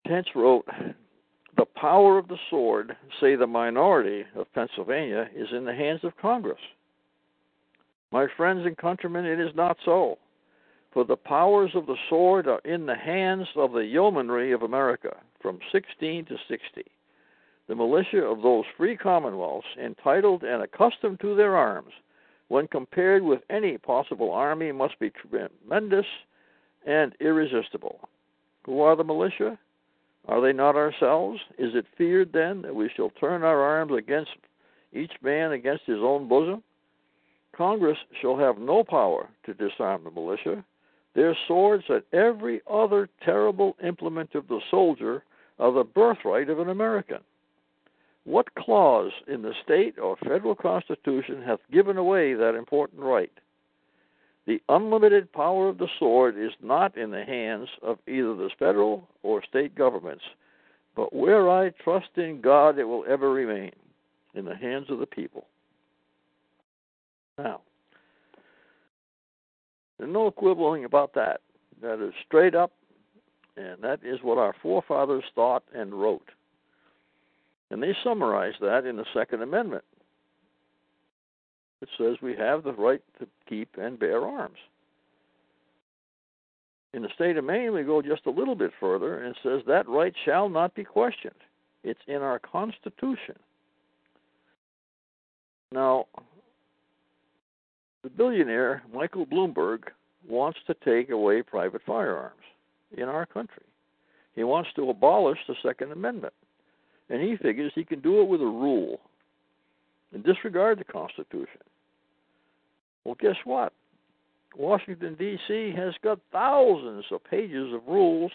Tench 0.07 0.27
wrote, 0.35 0.65
"The 1.55 1.65
power 1.65 2.17
of 2.17 2.27
the 2.27 2.39
sword, 2.49 2.95
say 3.19 3.35
the 3.35 3.47
minority 3.47 4.25
of 4.35 4.51
Pennsylvania, 4.53 5.29
is 5.35 5.51
in 5.51 5.65
the 5.65 5.75
hands 5.75 6.03
of 6.03 6.17
Congress. 6.17 6.61
My 8.11 8.27
friends 8.27 8.65
and 8.65 8.77
countrymen, 8.77 9.25
it 9.25 9.39
is 9.39 9.55
not 9.55 9.77
so." 9.83 10.17
For 10.91 11.03
the 11.03 11.17
powers 11.17 11.75
of 11.75 11.85
the 11.85 11.97
sword 12.09 12.47
are 12.47 12.61
in 12.63 12.85
the 12.85 12.95
hands 12.95 13.47
of 13.55 13.71
the 13.71 13.85
yeomanry 13.85 14.51
of 14.51 14.61
America 14.61 15.17
from 15.39 15.59
16 15.71 16.25
to 16.25 16.37
60 16.47 16.85
the 17.67 17.75
militia 17.75 18.23
of 18.25 18.41
those 18.41 18.65
free 18.77 18.97
commonwealths, 18.97 19.67
entitled 19.77 20.43
and 20.43 20.61
accustomed 20.61 21.19
to 21.21 21.35
their 21.35 21.55
arms, 21.55 21.93
when 22.49 22.67
compared 22.67 23.23
with 23.23 23.41
any 23.49 23.77
possible 23.77 24.31
army, 24.31 24.71
must 24.71 24.99
be 24.99 25.09
tremendous 25.09 26.05
and 26.85 27.15
irresistible. 27.19 28.01
Who 28.65 28.81
are 28.81 28.95
the 28.95 29.03
militia? 29.03 29.57
Are 30.27 30.41
they 30.41 30.53
not 30.53 30.75
ourselves? 30.75 31.39
Is 31.57 31.75
it 31.75 31.85
feared 31.97 32.31
then 32.31 32.61
that 32.61 32.75
we 32.75 32.89
shall 32.95 33.09
turn 33.11 33.43
our 33.43 33.61
arms 33.61 33.91
against 33.97 34.31
each 34.93 35.11
man 35.21 35.51
against 35.51 35.83
his 35.85 35.99
own 35.99 36.27
bosom? 36.27 36.63
Congress 37.55 37.97
shall 38.21 38.37
have 38.37 38.57
no 38.57 38.83
power 38.83 39.29
to 39.45 39.53
disarm 39.53 40.03
the 40.03 40.11
militia. 40.11 40.63
Their 41.13 41.37
swords 41.47 41.83
and 41.89 42.01
every 42.11 42.61
other 42.69 43.09
terrible 43.23 43.75
implement 43.83 44.33
of 44.33 44.47
the 44.47 44.61
soldier 44.71 45.23
are 45.59 45.71
the 45.71 45.83
birthright 45.83 46.49
of 46.49 46.59
an 46.59 46.69
American. 46.69 47.19
What 48.23 48.55
clause 48.55 49.11
in 49.27 49.41
the 49.41 49.53
state 49.63 49.99
or 49.99 50.15
federal 50.17 50.55
constitution 50.55 51.43
hath 51.43 51.59
given 51.71 51.97
away 51.97 52.33
that 52.33 52.55
important 52.55 53.01
right? 53.01 53.31
The 54.45 54.61
unlimited 54.67 55.31
power 55.31 55.69
of 55.69 55.77
the 55.77 55.87
sword 55.99 56.37
is 56.37 56.51
not 56.61 56.97
in 56.97 57.11
the 57.11 57.23
hands 57.23 57.69
of 57.81 57.97
either 58.07 58.35
the 58.35 58.49
federal 58.59 59.07
or 59.23 59.43
state 59.43 59.73
governments, 59.73 60.23
but 60.95 61.13
where 61.13 61.49
I 61.49 61.69
trust 61.69 62.09
in 62.17 62.41
God 62.41 62.77
it 62.77 62.83
will 62.83 63.05
ever 63.07 63.31
remain, 63.31 63.71
in 64.35 64.45
the 64.45 64.55
hands 64.55 64.87
of 64.89 64.99
the 64.99 65.05
people. 65.05 65.47
Now, 67.37 67.61
there's 69.97 70.11
no 70.11 70.29
quibbling 70.29 70.85
about 70.85 71.13
that. 71.13 71.41
That 71.81 72.05
is 72.05 72.13
straight 72.25 72.53
up, 72.53 72.71
and 73.55 73.81
that 73.81 73.99
is 74.03 74.19
what 74.21 74.37
our 74.37 74.53
forefathers 74.61 75.23
thought 75.35 75.63
and 75.73 75.93
wrote. 75.93 76.29
And 77.71 77.81
they 77.81 77.95
summarize 78.03 78.53
that 78.61 78.85
in 78.85 78.97
the 78.97 79.05
Second 79.13 79.41
Amendment. 79.41 79.83
It 81.83 81.89
says 81.97 82.15
we 82.21 82.33
have 82.37 82.63
the 82.63 82.71
right 82.71 83.01
to 83.19 83.27
keep 83.47 83.75
and 83.77 83.99
bear 83.99 84.25
arms. 84.25 84.57
In 86.93 87.01
the 87.01 87.09
state 87.13 87.35
of 87.35 87.43
Maine, 87.43 87.73
we 87.73 87.83
go 87.83 88.01
just 88.01 88.25
a 88.25 88.31
little 88.31 88.55
bit 88.55 88.71
further 88.79 89.19
and 89.19 89.35
it 89.35 89.37
says 89.43 89.61
that 89.67 89.89
right 89.89 90.13
shall 90.23 90.47
not 90.47 90.73
be 90.75 90.85
questioned. 90.85 91.35
It's 91.83 91.99
in 92.07 92.21
our 92.21 92.39
Constitution. 92.39 93.35
Now, 95.73 96.05
the 98.03 98.09
billionaire 98.09 98.83
Michael 98.93 99.25
Bloomberg 99.25 99.81
wants 100.25 100.59
to 100.67 100.75
take 100.85 101.09
away 101.09 101.41
private 101.41 101.81
firearms. 101.85 102.39
in 102.95 103.09
our 103.09 103.25
country. 103.25 103.63
He 104.35 104.45
wants 104.45 104.69
to 104.77 104.89
abolish 104.89 105.39
the 105.49 105.55
Second 105.61 105.91
Amendment. 105.91 106.33
And 107.09 107.21
he 107.21 107.35
figures 107.35 107.73
he 107.75 107.83
can 107.83 107.99
do 107.99 108.21
it 108.21 108.27
with 108.29 108.41
a 108.41 108.45
rule 108.45 109.01
and 110.13 110.23
disregard 110.23 110.79
the 110.79 110.85
Constitution. 110.85 111.59
Well, 113.05 113.15
guess 113.19 113.35
what? 113.43 113.73
Washington, 114.55 115.15
D.C. 115.15 115.73
has 115.75 115.93
got 116.03 116.19
thousands 116.31 117.05
of 117.11 117.23
pages 117.23 117.73
of 117.73 117.81
rules 117.87 118.31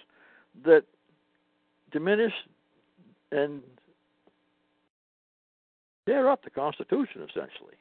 that 0.64 0.82
diminish 1.92 2.32
and 3.30 3.62
tear 6.06 6.28
up 6.28 6.42
the 6.42 6.50
Constitution, 6.50 7.22
essentially. 7.22 7.76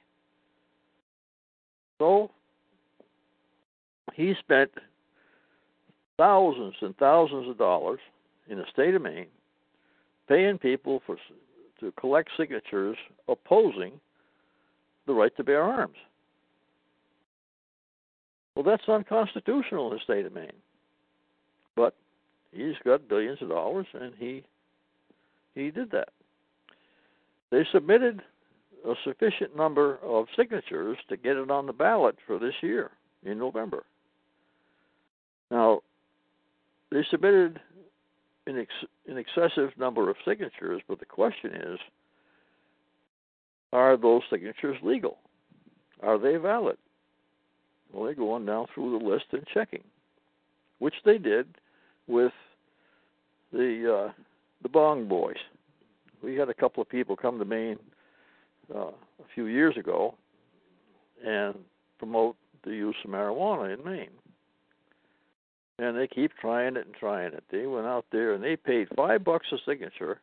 So 1.99 2.31
he 4.13 4.35
spent 4.39 4.71
thousands 6.17 6.75
and 6.81 6.95
thousands 6.97 7.49
of 7.49 7.57
dollars 7.57 7.99
in 8.49 8.57
the 8.57 8.65
state 8.71 8.95
of 8.95 9.01
Maine 9.01 9.27
paying 10.27 10.57
people 10.57 11.01
for 11.05 11.17
to 11.79 11.91
collect 11.99 12.29
signatures 12.37 12.97
opposing 13.27 13.93
the 15.05 15.13
right 15.13 15.35
to 15.37 15.43
bear 15.43 15.61
arms. 15.61 15.95
Well, 18.57 18.63
that's 18.63 18.89
unconstitutional 18.89 19.91
in 19.91 19.97
the 19.97 20.03
state 20.03 20.25
of 20.25 20.33
Maine. 20.33 20.49
But 21.75 21.93
he's 22.51 22.73
got 22.83 23.07
billions 23.07 23.39
of 23.39 23.49
dollars, 23.49 23.85
and 23.93 24.13
he 24.17 24.43
he 25.53 25.69
did 25.69 25.91
that. 25.91 26.09
They 27.51 27.67
submitted 27.71 28.23
a 28.83 28.95
sufficient 29.03 29.55
number 29.55 29.99
of 30.03 30.25
signatures 30.35 30.97
to 31.07 31.17
get 31.17 31.37
it 31.37 31.51
on 31.51 31.67
the 31.67 31.73
ballot 31.73 32.15
for 32.25 32.39
this 32.39 32.55
year 32.61 32.89
in 33.23 33.37
November. 33.37 33.83
Now, 35.51 35.81
they 36.91 37.05
submitted 37.11 37.59
an, 38.47 38.57
ex- 38.57 38.91
an 39.07 39.19
excessive 39.19 39.69
number 39.77 40.09
of 40.09 40.15
signatures, 40.25 40.81
but 40.87 40.97
the 40.97 41.05
question 41.05 41.53
is 41.53 41.79
are 43.71 43.97
those 43.97 44.23
signatures 44.31 44.77
legal? 44.81 45.19
Are 46.01 46.17
they 46.17 46.37
valid? 46.37 46.77
Well, 47.91 48.05
they're 48.05 48.15
going 48.15 48.45
down 48.45 48.67
through 48.73 48.97
the 48.97 49.05
list 49.05 49.25
and 49.31 49.45
checking, 49.53 49.83
which 50.79 50.95
they 51.05 51.17
did 51.17 51.47
with 52.07 52.33
the 53.51 54.09
uh, 54.09 54.11
the 54.63 54.69
Bong 54.69 55.07
Boys. 55.07 55.37
We 56.23 56.35
had 56.35 56.49
a 56.49 56.53
couple 56.53 56.81
of 56.81 56.89
people 56.89 57.15
come 57.15 57.39
to 57.39 57.45
Maine 57.45 57.77
uh, 58.73 58.87
a 58.89 59.27
few 59.33 59.45
years 59.45 59.77
ago 59.77 60.15
and 61.25 61.55
promote 61.99 62.35
the 62.63 62.71
use 62.71 62.95
of 63.03 63.11
marijuana 63.11 63.77
in 63.77 63.83
Maine. 63.85 64.09
And 65.79 65.95
they 65.95 66.07
keep 66.07 66.31
trying 66.41 66.75
it 66.75 66.87
and 66.87 66.95
trying 66.95 67.33
it. 67.33 67.43
They 67.51 67.67
went 67.67 67.85
out 67.85 68.05
there 68.11 68.33
and 68.33 68.43
they 68.43 68.55
paid 68.55 68.87
five 68.95 69.23
bucks 69.23 69.45
a 69.51 69.57
signature 69.65 70.19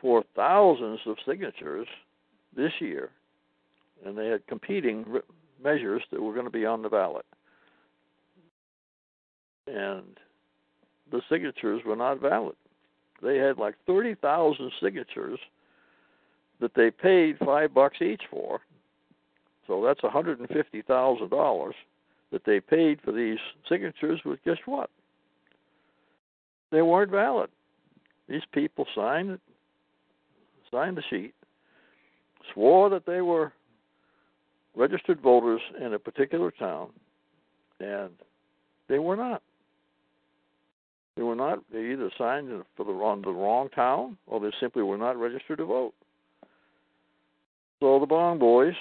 for 0.00 0.24
thousands 0.34 1.00
of 1.06 1.16
signatures 1.26 1.86
this 2.56 2.72
year, 2.80 3.10
and 4.04 4.16
they 4.16 4.28
had 4.28 4.46
competing 4.46 5.04
measures 5.62 6.02
that 6.10 6.20
were 6.20 6.32
going 6.32 6.46
to 6.46 6.50
be 6.50 6.66
on 6.66 6.82
the 6.82 6.88
ballot. 6.88 7.26
And 9.66 10.18
the 11.10 11.20
signatures 11.30 11.82
were 11.84 11.96
not 11.96 12.20
valid. 12.20 12.56
They 13.22 13.36
had 13.36 13.58
like 13.58 13.74
30,000 13.86 14.70
signatures 14.82 15.38
that 16.60 16.74
they 16.74 16.90
paid 16.90 17.38
five 17.38 17.74
bucks 17.74 18.00
each 18.00 18.22
for. 18.30 18.60
So 19.66 19.84
that's 19.84 20.00
$150,000 20.00 21.72
that 22.32 22.44
they 22.44 22.60
paid 22.60 23.00
for 23.04 23.12
these 23.12 23.38
signatures. 23.68 24.20
With 24.24 24.42
guess 24.44 24.56
what? 24.66 24.90
They 26.70 26.82
weren't 26.82 27.10
valid. 27.10 27.50
These 28.28 28.42
people 28.52 28.86
signed 28.94 29.38
signed 30.70 30.98
the 30.98 31.02
sheet, 31.08 31.34
swore 32.52 32.90
that 32.90 33.06
they 33.06 33.22
were 33.22 33.52
registered 34.78 35.20
voters 35.20 35.60
in 35.84 35.92
a 35.92 35.98
particular 35.98 36.50
town, 36.52 36.90
and 37.80 38.10
they 38.88 38.98
were 38.98 39.16
not. 39.16 39.42
They 41.16 41.22
were 41.24 41.34
not. 41.34 41.58
They 41.72 41.90
either 41.90 42.10
signed 42.16 42.48
for 42.76 42.84
the 42.84 42.92
wrong 42.92 43.22
the 43.22 43.30
wrong 43.30 43.68
town, 43.70 44.16
or 44.28 44.38
they 44.38 44.52
simply 44.60 44.82
were 44.82 44.96
not 44.96 45.18
registered 45.18 45.58
to 45.58 45.64
vote. 45.64 45.94
So 47.80 47.98
the 47.98 48.06
Bong 48.06 48.38
Boys 48.38 48.74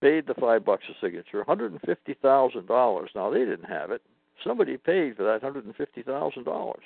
paid 0.00 0.26
the 0.26 0.34
five 0.34 0.64
bucks 0.64 0.84
a 0.88 0.94
signature, 1.04 1.44
hundred 1.44 1.72
and 1.72 1.80
fifty 1.82 2.14
thousand 2.22 2.66
dollars. 2.66 3.10
Now 3.14 3.30
they 3.30 3.40
didn't 3.40 3.68
have 3.68 3.90
it. 3.90 4.00
Somebody 4.44 4.78
paid 4.78 5.16
for 5.16 5.24
that 5.24 5.42
hundred 5.42 5.66
and 5.66 5.76
fifty 5.76 6.02
thousand 6.02 6.44
dollars. 6.44 6.84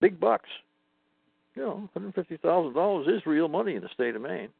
Big 0.00 0.20
bucks. 0.20 0.48
You 1.56 1.62
know, 1.62 1.90
hundred 1.94 2.14
fifty 2.14 2.36
thousand 2.36 2.74
dollars 2.74 3.08
is 3.08 3.26
real 3.26 3.48
money 3.48 3.74
in 3.74 3.82
the 3.82 3.88
state 3.92 4.14
of 4.14 4.22
Maine. 4.22 4.50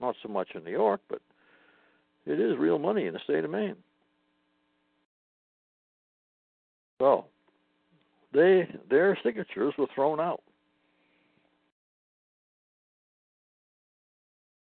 Not 0.00 0.16
so 0.22 0.28
much 0.28 0.48
in 0.54 0.64
New 0.64 0.70
York, 0.70 1.00
but 1.08 1.20
it 2.26 2.40
is 2.40 2.56
real 2.58 2.78
money 2.78 3.06
in 3.06 3.14
the 3.14 3.20
state 3.24 3.44
of 3.44 3.50
Maine. 3.50 3.76
So 7.00 7.24
they 8.32 8.68
their 8.88 9.18
signatures 9.24 9.74
were 9.78 9.86
thrown 9.94 10.20
out. 10.20 10.42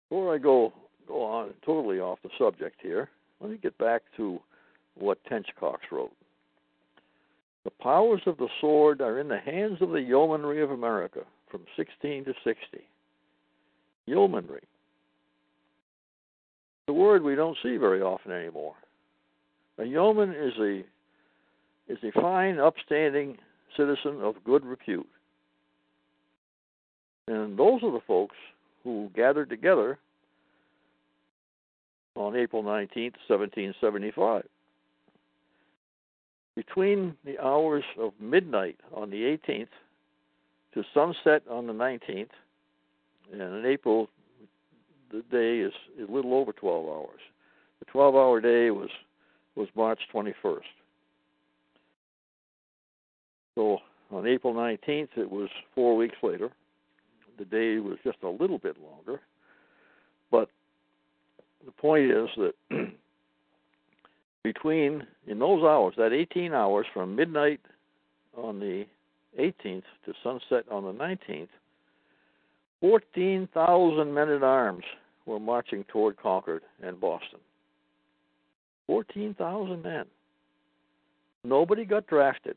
Before 0.10 0.34
I 0.34 0.38
go 0.38 0.74
go 1.08 1.24
on 1.24 1.54
totally 1.66 2.00
off 2.00 2.20
the 2.24 2.30
subject 2.38 2.78
here, 2.82 3.10
let 3.40 3.52
me 3.52 3.58
get 3.62 3.78
back 3.78 4.02
to 4.18 4.40
what 4.96 5.24
Tench 5.26 5.48
Coxe 5.60 5.86
wrote. 5.92 6.12
The 7.64 7.72
powers 7.82 8.22
of 8.26 8.38
the 8.38 8.50
sword 8.60 9.02
are 9.02 9.20
in 9.20 9.28
the 9.28 9.40
hands 9.40 9.82
of 9.82 9.90
the 9.90 10.02
yeomanry 10.02 10.64
of 10.64 10.72
America 10.72 11.22
from 11.50 11.62
16 11.76 12.26
to 12.26 12.34
60. 12.44 12.58
Yeomanry. 14.08 14.64
The 16.92 16.96
word 16.96 17.24
we 17.24 17.36
don't 17.36 17.58
see 17.64 17.78
very 17.78 18.02
often 18.02 18.34
anymore. 18.34 18.76
A 19.78 19.86
yeoman 19.86 20.32
is 20.32 20.52
a 20.60 20.84
is 21.88 21.98
a 22.04 22.12
fine, 22.20 22.60
upstanding 22.60 23.38
citizen 23.78 24.20
of 24.22 24.36
good 24.44 24.66
repute. 24.66 25.08
And 27.30 27.58
those 27.58 27.82
are 27.82 27.94
the 27.94 28.02
folks 28.06 28.36
who 28.84 29.10
gathered 29.16 29.50
together 29.50 30.00
on 32.18 32.36
April 32.36 32.62
19th, 32.62 33.16
1775. 33.30 34.44
Between 36.58 37.16
the 37.24 37.40
hours 37.40 37.86
of 37.98 38.12
midnight 38.20 38.76
on 38.94 39.10
the 39.10 39.38
18th 39.48 39.70
to 40.74 40.84
sunset 40.94 41.44
on 41.50 41.68
the 41.68 41.74
19th, 41.74 42.32
and 43.32 43.42
in 43.42 43.66
April, 43.66 44.10
the 45.12 45.24
day 45.32 45.60
is 45.60 45.74
a 46.00 46.12
little 46.12 46.34
over 46.34 46.52
12 46.54 46.88
hours. 46.88 47.20
The 47.80 47.86
12 47.86 48.16
hour 48.16 48.42
day 48.42 48.72
was, 48.72 48.90
was 49.56 49.68
March 49.76 50.00
21st. 50.14 50.62
So 53.56 53.80
on 54.12 54.28
April 54.28 54.54
19th, 54.54 55.10
it 55.18 55.30
was 55.30 55.50
four 55.76 55.96
weeks 55.96 56.16
later. 56.24 56.50
The 57.38 57.46
day 57.46 57.80
was 57.80 57.98
just 58.04 58.20
a 58.24 58.30
little 58.30 58.58
bit 58.58 58.78
longer. 58.82 59.22
But 60.30 60.50
the 61.66 61.72
point 61.72 62.12
is 62.12 62.30
that 62.38 62.54
between, 64.44 65.06
in 65.28 65.40
those 65.40 65.64
hours, 65.64 65.96
that 65.98 66.14
18 66.14 66.54
hours 66.54 66.86
from 66.94 67.16
midnight 67.16 67.60
on 68.38 68.60
the 68.60 68.86
18th 69.40 69.84
to 70.06 70.14
sunset 70.24 70.66
on 70.72 70.84
the 70.84 70.94
19th, 70.94 71.50
14,000 72.80 74.14
men 74.14 74.30
at 74.30 74.44
arms 74.44 74.84
were 75.26 75.40
marching 75.40 75.84
toward 75.86 76.18
Concord 76.18 76.64
and 76.82 77.00
Boston. 77.00 77.40
14,000 78.88 79.82
men. 79.82 80.06
Nobody 81.44 81.86
got 81.86 82.08
drafted. 82.08 82.56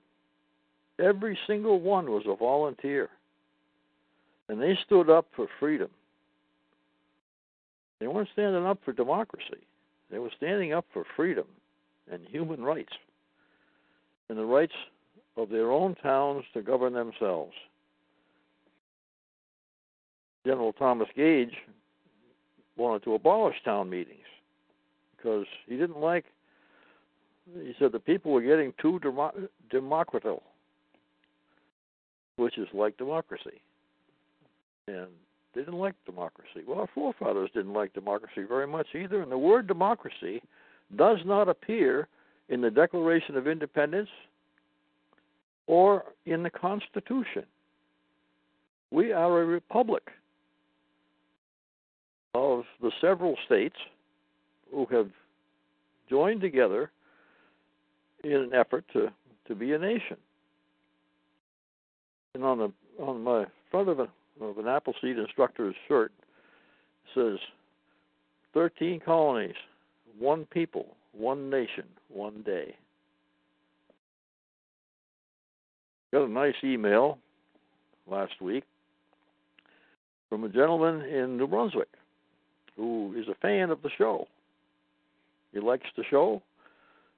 Every 0.98 1.38
single 1.46 1.80
one 1.80 2.10
was 2.10 2.24
a 2.26 2.36
volunteer. 2.36 3.08
And 4.48 4.60
they 4.60 4.76
stood 4.84 5.08
up 5.08 5.26
for 5.34 5.46
freedom. 5.58 5.90
They 8.00 8.06
weren't 8.06 8.28
standing 8.32 8.66
up 8.66 8.78
for 8.84 8.92
democracy. 8.92 9.62
They 10.10 10.18
were 10.18 10.30
standing 10.36 10.72
up 10.72 10.84
for 10.92 11.04
freedom 11.16 11.46
and 12.10 12.20
human 12.28 12.62
rights 12.62 12.92
and 14.28 14.38
the 14.38 14.44
rights 14.44 14.74
of 15.36 15.48
their 15.48 15.70
own 15.70 15.94
towns 15.96 16.44
to 16.52 16.62
govern 16.62 16.92
themselves. 16.92 17.52
General 20.46 20.72
Thomas 20.74 21.08
Gage 21.16 21.54
wanted 22.76 23.04
to 23.04 23.14
abolish 23.14 23.56
town 23.64 23.88
meetings 23.90 24.18
because 25.16 25.46
he 25.66 25.76
didn't 25.76 26.00
like, 26.00 26.24
he 27.62 27.74
said 27.78 27.92
the 27.92 27.98
people 27.98 28.32
were 28.32 28.42
getting 28.42 28.72
too 28.80 28.98
demo- 29.00 29.48
democratical 29.70 30.42
which 32.36 32.58
is 32.58 32.68
like 32.72 32.96
democracy. 32.96 33.62
And 34.88 35.06
they 35.54 35.60
didn't 35.60 35.78
like 35.78 35.94
democracy. 36.04 36.62
Well, 36.66 36.80
our 36.80 36.88
forefathers 36.94 37.50
didn't 37.54 37.72
like 37.72 37.92
democracy 37.94 38.44
very 38.46 38.66
much 38.66 38.88
either, 38.94 39.22
and 39.22 39.30
the 39.30 39.38
word 39.38 39.66
democracy 39.66 40.42
does 40.96 41.18
not 41.24 41.48
appear 41.48 42.08
in 42.48 42.60
the 42.60 42.70
Declaration 42.70 43.36
of 43.36 43.48
Independence 43.48 44.08
or 45.66 46.04
in 46.26 46.42
the 46.42 46.50
Constitution. 46.50 47.44
We 48.90 49.12
are 49.12 49.40
a 49.40 49.46
republic 49.46 50.02
of 52.34 52.64
the 52.82 52.90
several 53.00 53.36
states 53.46 53.76
who 54.70 54.86
have 54.90 55.08
joined 56.10 56.40
together 56.40 56.90
in 58.24 58.32
an 58.32 58.50
effort 58.52 58.84
to, 58.92 59.08
to 59.46 59.54
be 59.54 59.72
a 59.72 59.78
nation. 59.78 60.16
And 62.34 62.44
on 62.44 62.58
the 62.58 62.72
on 63.00 63.22
my 63.22 63.44
front 63.70 63.88
of, 63.88 63.98
a, 63.98 64.08
of 64.40 64.58
an 64.58 64.68
Appleseed 64.68 65.18
instructor's 65.18 65.74
shirt 65.88 66.12
says 67.14 67.38
13 68.54 69.00
colonies, 69.04 69.54
one 70.18 70.44
people, 70.46 70.86
one 71.12 71.50
nation, 71.50 71.84
one 72.08 72.42
day. 72.42 72.76
Got 76.12 76.26
a 76.26 76.30
nice 76.30 76.54
email 76.62 77.18
last 78.08 78.40
week 78.40 78.64
from 80.28 80.44
a 80.44 80.48
gentleman 80.48 81.02
in 81.02 81.36
New 81.36 81.48
Brunswick 81.48 81.88
who 82.76 83.14
is 83.16 83.28
a 83.28 83.34
fan 83.36 83.70
of 83.70 83.82
the 83.82 83.90
show. 83.96 84.26
He 85.52 85.60
likes 85.60 85.86
the 85.96 86.04
show, 86.10 86.42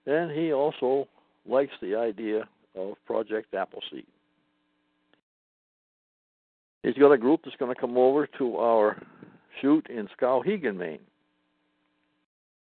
and 0.07 0.31
he 0.31 0.53
also 0.53 1.09
likes 1.49 1.73
the 1.81 1.97
idea 1.97 2.49
of 2.75 2.95
Project 3.07 3.55
Appleseed. 3.55 4.07
He's 6.83 6.95
got 6.95 7.13
a 7.13 7.19
group 7.19 7.41
that's 7.45 7.57
going 7.57 7.75
to 7.75 7.81
come 7.81 7.97
over 7.97 8.29
to 8.39 8.57
our 8.59 9.03
shoot 9.61 9.87
in 9.89 10.09
Skowhegan, 10.17 10.77
Maine. 10.77 11.01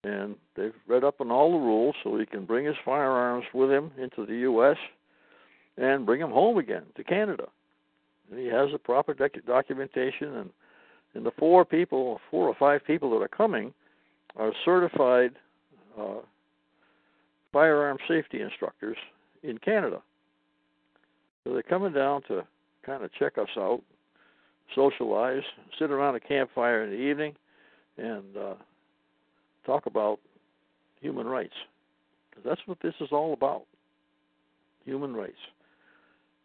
And 0.03 0.35
they've 0.55 0.73
read 0.87 1.03
up 1.03 1.19
on 1.19 1.29
all 1.29 1.51
the 1.51 1.57
rules 1.57 1.95
so 2.03 2.17
he 2.17 2.25
can 2.25 2.45
bring 2.45 2.65
his 2.65 2.77
firearms 2.85 3.45
with 3.53 3.69
him 3.69 3.91
into 3.97 4.25
the 4.25 4.37
U.S. 4.37 4.77
and 5.77 6.05
bring 6.05 6.21
them 6.21 6.31
home 6.31 6.57
again 6.57 6.83
to 6.95 7.03
Canada. 7.03 7.47
And 8.31 8.39
he 8.39 8.47
has 8.47 8.71
the 8.71 8.79
proper 8.79 9.13
doc- 9.13 9.45
documentation, 9.45 10.35
and 10.35 10.49
and 11.13 11.25
the 11.25 11.31
four 11.37 11.65
people, 11.65 12.19
four 12.29 12.47
or 12.47 12.55
five 12.55 12.85
people 12.85 13.09
that 13.11 13.23
are 13.23 13.27
coming, 13.27 13.73
are 14.35 14.51
certified 14.63 15.31
uh, 15.99 16.19
firearm 17.51 17.97
safety 18.07 18.41
instructors 18.41 18.97
in 19.43 19.57
Canada. 19.57 20.01
So 21.43 21.53
they're 21.53 21.63
coming 21.63 21.93
down 21.93 22.21
to 22.27 22.43
kind 22.85 23.03
of 23.03 23.11
check 23.13 23.37
us 23.37 23.49
out, 23.57 23.81
socialize, 24.75 25.43
sit 25.79 25.91
around 25.91 26.15
a 26.15 26.19
campfire 26.19 26.83
in 26.83 26.91
the 26.91 26.97
evening, 26.97 27.35
and 27.97 28.37
uh, 28.37 28.53
talk 29.65 29.85
about 29.85 30.19
human 31.01 31.27
rights. 31.27 31.53
That's 32.45 32.61
what 32.65 32.77
this 32.81 32.93
is 33.01 33.09
all 33.11 33.33
about 33.33 33.63
human 34.85 35.13
rights. 35.13 35.39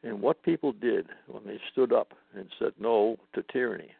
And 0.02 0.20
what 0.20 0.42
people 0.42 0.72
did 0.72 1.06
when 1.26 1.44
they 1.46 1.58
stood 1.72 1.92
up 1.92 2.12
and 2.36 2.46
said 2.58 2.72
no 2.78 3.16
to 3.34 3.42
tyranny. 3.52 3.90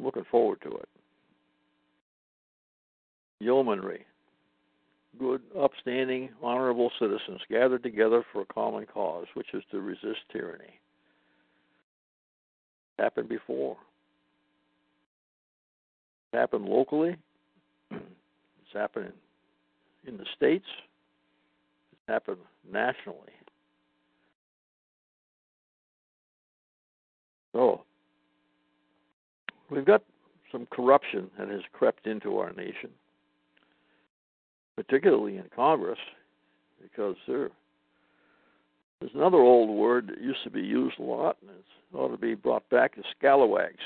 Looking 0.00 0.24
forward 0.30 0.60
to 0.62 0.70
it. 0.70 0.88
Yeomanry. 3.40 4.04
Good, 5.18 5.42
upstanding, 5.58 6.30
honorable 6.42 6.90
citizens 6.98 7.40
gathered 7.50 7.82
together 7.82 8.24
for 8.32 8.42
a 8.42 8.46
common 8.46 8.86
cause, 8.86 9.26
which 9.34 9.48
is 9.54 9.62
to 9.70 9.80
resist 9.80 10.20
tyranny. 10.32 10.78
Happened 12.98 13.28
before. 13.28 13.76
Happened 16.32 16.66
locally. 16.66 17.16
It's 18.70 18.78
happened 18.78 19.14
in 20.06 20.18
the 20.18 20.26
states. 20.36 20.66
It's 21.90 22.02
happened 22.06 22.36
nationally. 22.70 23.32
So, 27.54 27.84
we've 29.70 29.84
got 29.84 30.02
some 30.50 30.66
corruption 30.70 31.30
that 31.38 31.48
has 31.48 31.60
crept 31.72 32.06
into 32.06 32.38
our 32.38 32.52
nation, 32.52 32.90
particularly 34.76 35.36
in 35.36 35.44
Congress, 35.54 35.98
because 36.82 37.16
there, 37.26 37.50
there's 39.00 39.12
another 39.14 39.38
old 39.38 39.68
word 39.68 40.08
that 40.08 40.22
used 40.22 40.42
to 40.44 40.50
be 40.50 40.62
used 40.62 40.98
a 40.98 41.02
lot, 41.02 41.36
and 41.42 41.50
it 41.50 41.96
ought 41.96 42.08
to 42.08 42.18
be 42.18 42.34
brought 42.34 42.68
back 42.70 42.92
as 42.96 43.04
scalawags. 43.18 43.82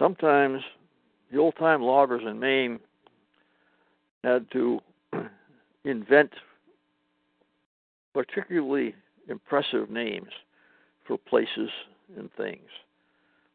Sometimes 0.00 0.60
the 1.32 1.38
old 1.38 1.56
time 1.56 1.82
loggers 1.82 2.22
in 2.26 2.38
Maine 2.38 2.78
had 4.22 4.50
to 4.52 4.80
invent 5.84 6.30
particularly 8.12 8.94
impressive 9.28 9.90
names 9.90 10.30
for 11.06 11.18
places 11.18 11.70
and 12.16 12.30
things 12.36 12.60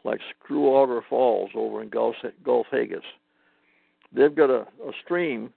like 0.04 0.20
Screw 0.30 0.68
Auger 0.68 1.02
Falls 1.08 1.52
over 1.56 1.82
in 1.82 1.90
Gulf, 1.90 2.16
Gulf 2.44 2.68
Hagas. 2.72 3.02
They've 4.14 4.36
got 4.36 4.50
a, 4.50 4.62
a 4.86 4.92
stream 5.04 5.52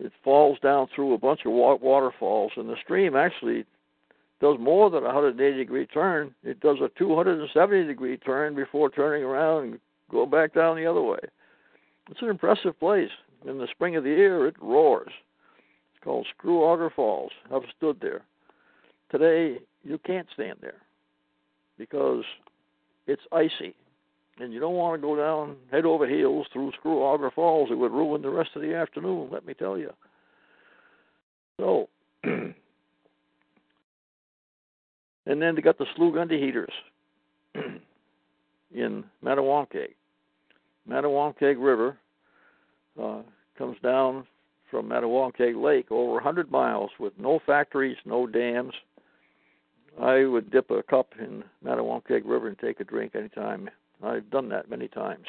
that 0.00 0.12
falls 0.24 0.58
down 0.60 0.88
through 0.94 1.14
a 1.14 1.18
bunch 1.18 1.40
of 1.44 1.52
waterfalls, 1.52 2.52
and 2.56 2.68
the 2.68 2.76
stream 2.82 3.16
actually 3.16 3.64
does 4.40 4.58
more 4.58 4.90
than 4.90 5.04
a 5.04 5.06
180 5.06 5.56
degree 5.56 5.86
turn. 5.86 6.34
It 6.42 6.60
does 6.60 6.78
a 6.82 6.90
270 6.98 7.86
degree 7.86 8.16
turn 8.16 8.54
before 8.54 8.90
turning 8.90 9.22
around 9.22 9.64
and 9.64 9.80
go 10.10 10.26
back 10.26 10.54
down 10.54 10.76
the 10.76 10.86
other 10.86 11.02
way. 11.02 11.20
It's 12.10 12.22
an 12.22 12.28
impressive 12.28 12.78
place. 12.78 13.10
In 13.46 13.58
the 13.58 13.68
spring 13.70 13.96
of 13.96 14.04
the 14.04 14.10
year, 14.10 14.46
it 14.46 14.54
roars. 14.60 15.12
It's 15.94 16.04
called 16.04 16.26
Screw 16.36 16.62
Auger 16.62 16.90
Falls. 16.90 17.32
I've 17.52 17.62
stood 17.76 17.98
there. 18.00 18.22
Today, 19.10 19.58
you 19.84 19.98
can't 19.98 20.28
stand 20.32 20.58
there 20.60 20.80
because 21.78 22.24
it's 23.06 23.22
icy, 23.32 23.74
and 24.38 24.52
you 24.52 24.60
don't 24.60 24.74
want 24.74 25.00
to 25.00 25.06
go 25.06 25.16
down 25.16 25.56
head 25.70 25.84
over 25.84 26.06
heels 26.06 26.46
through 26.52 26.72
Screw 26.78 27.02
Auger 27.02 27.30
Falls. 27.30 27.70
It 27.70 27.78
would 27.78 27.92
ruin 27.92 28.22
the 28.22 28.30
rest 28.30 28.50
of 28.54 28.62
the 28.62 28.74
afternoon. 28.74 29.28
Let 29.32 29.46
me 29.46 29.54
tell 29.54 29.76
you. 29.76 29.90
So, 31.58 31.88
and 32.24 32.54
then 35.26 35.54
they 35.54 35.62
got 35.62 35.78
the 35.78 35.86
Slough 35.96 36.14
Underheaters 36.14 36.72
in 38.74 39.04
Mattawamkeag. 39.24 39.94
Mattawamkeag 40.88 41.56
River 41.58 41.98
uh, 43.00 43.22
comes 43.56 43.76
down 43.82 44.26
from 44.70 44.88
Mattawamkeag 44.88 45.62
Lake 45.62 45.90
over 45.90 46.14
100 46.14 46.50
miles 46.50 46.90
with 46.98 47.12
no 47.18 47.40
factories, 47.46 47.96
no 48.04 48.26
dams, 48.26 48.72
I 50.00 50.24
would 50.24 50.50
dip 50.50 50.70
a 50.70 50.82
cup 50.82 51.08
in 51.18 51.44
Mattawamkeag 51.64 52.22
River 52.24 52.48
and 52.48 52.58
take 52.58 52.80
a 52.80 52.84
drink 52.84 53.14
anytime. 53.14 53.68
I've 54.02 54.30
done 54.30 54.48
that 54.48 54.70
many 54.70 54.88
times. 54.88 55.26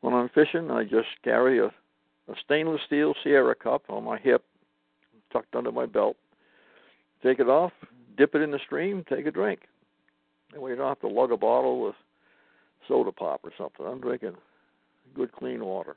When 0.00 0.14
I'm 0.14 0.28
fishing, 0.30 0.70
I 0.70 0.84
just 0.84 1.08
carry 1.22 1.58
a, 1.58 1.66
a 1.66 2.34
stainless 2.44 2.80
steel 2.86 3.14
Sierra 3.22 3.54
cup 3.54 3.82
on 3.88 4.04
my 4.04 4.18
hip, 4.18 4.44
tucked 5.32 5.54
under 5.54 5.72
my 5.72 5.86
belt. 5.86 6.16
Take 7.22 7.38
it 7.38 7.48
off, 7.48 7.72
dip 8.16 8.34
it 8.34 8.42
in 8.42 8.50
the 8.50 8.58
stream, 8.64 9.04
take 9.08 9.26
a 9.26 9.30
drink. 9.30 9.60
And 10.52 10.62
we 10.62 10.74
don't 10.74 10.88
have 10.88 11.00
to 11.00 11.08
lug 11.08 11.32
a 11.32 11.36
bottle 11.36 11.84
with 11.84 11.94
soda 12.88 13.12
pop 13.12 13.40
or 13.44 13.52
something. 13.56 13.86
I'm 13.86 14.00
drinking 14.00 14.34
good, 15.14 15.32
clean 15.32 15.64
water. 15.64 15.96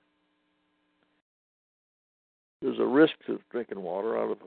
There's 2.62 2.80
a 2.80 2.86
risk 2.86 3.14
to 3.28 3.40
drinking 3.52 3.82
water 3.82 4.18
out 4.18 4.32
of 4.32 4.40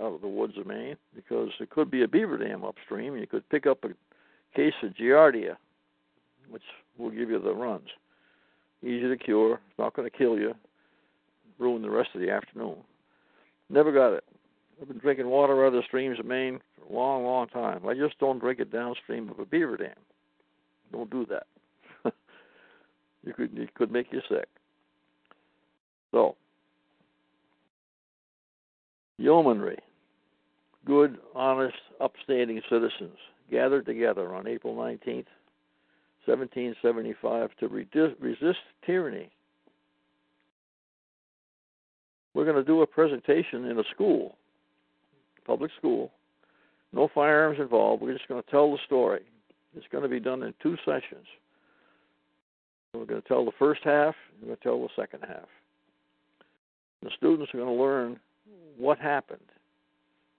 out 0.00 0.14
of 0.14 0.20
the 0.20 0.28
woods 0.28 0.54
of 0.58 0.66
Maine 0.66 0.96
because 1.14 1.50
there 1.58 1.66
could 1.66 1.90
be 1.90 2.02
a 2.02 2.08
beaver 2.08 2.38
dam 2.38 2.64
upstream. 2.64 3.16
You 3.16 3.26
could 3.26 3.48
pick 3.48 3.66
up 3.66 3.84
a 3.84 3.88
case 4.56 4.74
of 4.82 4.94
Giardia, 4.94 5.56
which 6.48 6.62
will 6.96 7.10
give 7.10 7.30
you 7.30 7.40
the 7.40 7.54
runs. 7.54 7.88
Easy 8.82 9.08
to 9.08 9.16
cure. 9.16 9.54
It's 9.54 9.78
not 9.78 9.94
going 9.94 10.08
to 10.08 10.16
kill 10.16 10.38
you. 10.38 10.54
Ruin 11.58 11.82
the 11.82 11.90
rest 11.90 12.10
of 12.14 12.20
the 12.20 12.30
afternoon. 12.30 12.76
Never 13.68 13.92
got 13.92 14.12
it. 14.12 14.24
I've 14.80 14.88
been 14.88 14.98
drinking 14.98 15.26
water 15.26 15.64
out 15.64 15.68
of 15.68 15.72
the 15.74 15.82
streams 15.86 16.20
of 16.20 16.26
Maine 16.26 16.60
for 16.76 16.92
a 16.92 16.96
long, 16.96 17.24
long 17.24 17.48
time. 17.48 17.86
I 17.86 17.94
just 17.94 18.18
don't 18.20 18.38
drink 18.38 18.60
it 18.60 18.72
downstream 18.72 19.28
of 19.28 19.40
a 19.40 19.44
beaver 19.44 19.76
dam. 19.76 19.96
Don't 20.92 21.10
do 21.10 21.26
that. 21.26 21.46
you 23.24 23.34
could 23.34 23.58
it 23.58 23.74
could 23.74 23.90
make 23.90 24.06
you 24.12 24.20
sick. 24.28 24.46
So, 26.12 26.36
yeomanry 29.18 29.78
good, 30.88 31.18
honest, 31.34 31.76
upstanding 32.00 32.60
citizens 32.68 33.16
gathered 33.50 33.86
together 33.86 34.34
on 34.34 34.48
April 34.48 34.74
19th, 34.74 35.26
1775, 36.24 37.50
to 37.60 37.68
resist 37.68 38.58
tyranny. 38.84 39.30
We're 42.34 42.44
going 42.44 42.56
to 42.56 42.64
do 42.64 42.82
a 42.82 42.86
presentation 42.86 43.66
in 43.66 43.78
a 43.78 43.84
school, 43.94 44.36
public 45.46 45.70
school. 45.78 46.10
No 46.92 47.08
firearms 47.14 47.58
involved. 47.60 48.02
We're 48.02 48.14
just 48.14 48.28
going 48.28 48.42
to 48.42 48.50
tell 48.50 48.72
the 48.72 48.78
story. 48.86 49.22
It's 49.76 49.86
going 49.92 50.02
to 50.02 50.08
be 50.08 50.20
done 50.20 50.42
in 50.42 50.54
two 50.62 50.76
sessions. 50.84 51.26
We're 52.94 53.04
going 53.04 53.20
to 53.20 53.28
tell 53.28 53.44
the 53.44 53.52
first 53.58 53.82
half, 53.84 54.14
we're 54.40 54.46
going 54.46 54.56
to 54.56 54.62
tell 54.62 54.80
the 54.80 54.88
second 54.96 55.20
half. 55.28 55.48
The 57.02 57.10
students 57.16 57.52
are 57.52 57.58
going 57.58 57.76
to 57.76 57.82
learn 57.82 58.18
what 58.78 58.98
happened, 58.98 59.40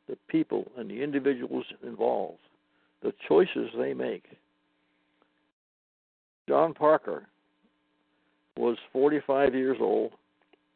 the 0.10 0.18
people 0.28 0.66
and 0.76 0.90
the 0.90 1.02
individuals 1.04 1.66
involved, 1.86 2.40
the 3.04 3.14
choices 3.28 3.70
they 3.78 3.94
make. 3.94 4.24
John 6.48 6.74
Parker 6.74 7.28
was 8.58 8.78
45 8.92 9.54
years 9.54 9.78
old. 9.80 10.12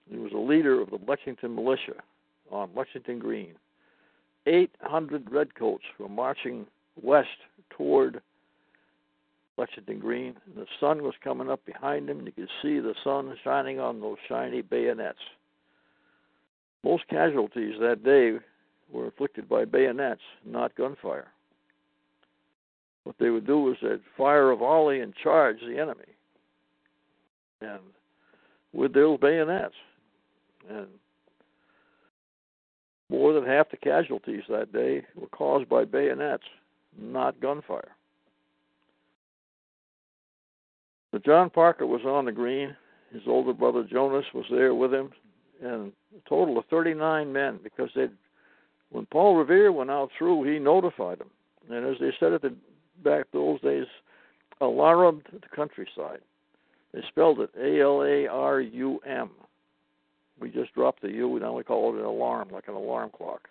He 0.10 0.18
was 0.18 0.32
a 0.34 0.38
leader 0.38 0.80
of 0.80 0.92
the 0.92 1.00
Lexington 1.08 1.56
militia 1.56 1.96
on 2.52 2.70
Lexington 2.76 3.18
Green. 3.18 3.56
800 4.46 5.32
redcoats 5.32 5.84
were 5.98 6.10
marching 6.10 6.68
west 7.02 7.28
toward 7.72 8.22
Lexington 9.58 10.00
Green. 10.00 10.36
And 10.46 10.56
the 10.56 10.68
sun 10.80 11.02
was 11.02 11.16
coming 11.24 11.50
up 11.50 11.66
behind 11.66 12.08
them, 12.08 12.26
you 12.26 12.32
could 12.32 12.50
see 12.62 12.80
the 12.80 12.94
sun 13.04 13.36
shining 13.44 13.80
on 13.80 14.00
those 14.00 14.18
shiny 14.30 14.62
bayonets. 14.62 15.20
Most 16.84 17.08
casualties 17.08 17.76
that 17.80 18.04
day 18.04 18.38
were 18.92 19.06
inflicted 19.06 19.50
by 19.50 19.66
bayonets, 19.66 20.22
not 20.46 20.76
gunfire. 20.76 21.28
What 23.04 23.16
they 23.20 23.30
would 23.30 23.46
do 23.46 23.60
was 23.60 23.78
they'd 23.82 24.00
fire 24.18 24.52
a 24.52 24.56
volley 24.56 25.02
and 25.02 25.14
charge 25.16 25.58
the 25.60 25.80
enemy. 25.80 26.06
And 27.62 27.82
with 28.74 28.94
those 28.94 29.20
bayonets. 29.20 29.76
And 30.70 30.88
more 33.10 33.34
than 33.34 33.46
half 33.46 33.70
the 33.70 33.78
casualties 33.78 34.44
that 34.50 34.74
day 34.74 35.04
were 35.16 35.28
caused 35.28 35.70
by 35.70 35.86
bayonets, 35.86 36.44
not 37.00 37.40
gunfire. 37.40 37.92
But 41.12 41.26
John 41.26 41.50
Parker 41.50 41.86
was 41.86 42.02
on 42.06 42.26
the 42.26 42.32
green. 42.32 42.76
His 43.12 43.22
older 43.28 43.54
brother 43.54 43.84
Jonas 43.84 44.26
was 44.34 44.46
there 44.50 44.74
with 44.74 44.92
him, 44.92 45.12
and 45.62 45.92
a 46.18 46.30
total 46.30 46.58
of 46.58 46.66
39 46.72 47.32
men 47.32 47.60
because 47.64 47.90
they 47.96 48.08
when 48.94 49.08
Paul 49.08 49.36
Revere 49.36 49.72
went 49.72 49.90
out 49.90 50.12
through, 50.18 50.44
he 50.44 50.60
notified 50.60 51.20
them. 51.20 51.32
And 51.70 51.86
as 51.86 52.00
they 52.00 52.12
said 52.20 52.32
at 52.32 52.44
the 52.44 52.56
back 53.04 53.26
those 53.34 53.60
days, 53.62 53.88
alarumed 54.62 55.24
the 55.32 55.56
countryside. 55.56 56.20
They 56.94 57.02
spelled 57.10 57.40
it 57.40 57.50
A 57.60 57.82
L 57.82 58.04
A 58.04 58.28
R 58.28 58.62
U 58.62 59.00
M. 59.06 59.32
We 60.40 60.52
just 60.52 60.74
dropped 60.76 61.02
the 61.02 61.10
U, 61.10 61.28
we 61.28 61.40
now 61.40 61.54
we 61.54 61.64
call 61.64 61.94
it 61.94 62.00
an 62.00 62.06
alarm, 62.06 62.50
like 62.52 62.68
an 62.68 62.76
alarm 62.76 63.10
clock. 63.16 63.50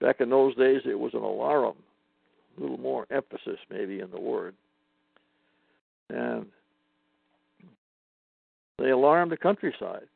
Back 0.00 0.20
in 0.20 0.30
those 0.30 0.56
days, 0.56 0.80
it 0.86 0.98
was 0.98 1.12
an 1.12 1.20
alarum, 1.20 1.76
a 2.56 2.60
little 2.60 2.78
more 2.78 3.06
emphasis 3.10 3.58
maybe 3.70 4.00
in 4.00 4.10
the 4.10 4.20
word. 4.20 4.54
And 6.08 6.46
they 8.78 8.90
alarmed 8.90 9.30
the 9.30 9.36
countryside. 9.36 10.06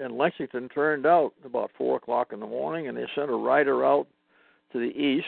And 0.00 0.18
Lexington 0.18 0.68
turned 0.68 1.06
out 1.06 1.32
about 1.44 1.70
four 1.76 1.96
o'clock 1.96 2.32
in 2.32 2.40
the 2.40 2.46
morning, 2.46 2.88
and 2.88 2.96
they 2.96 3.06
sent 3.14 3.30
a 3.30 3.34
rider 3.34 3.84
out 3.84 4.06
to 4.72 4.78
the 4.78 4.96
east. 4.96 5.26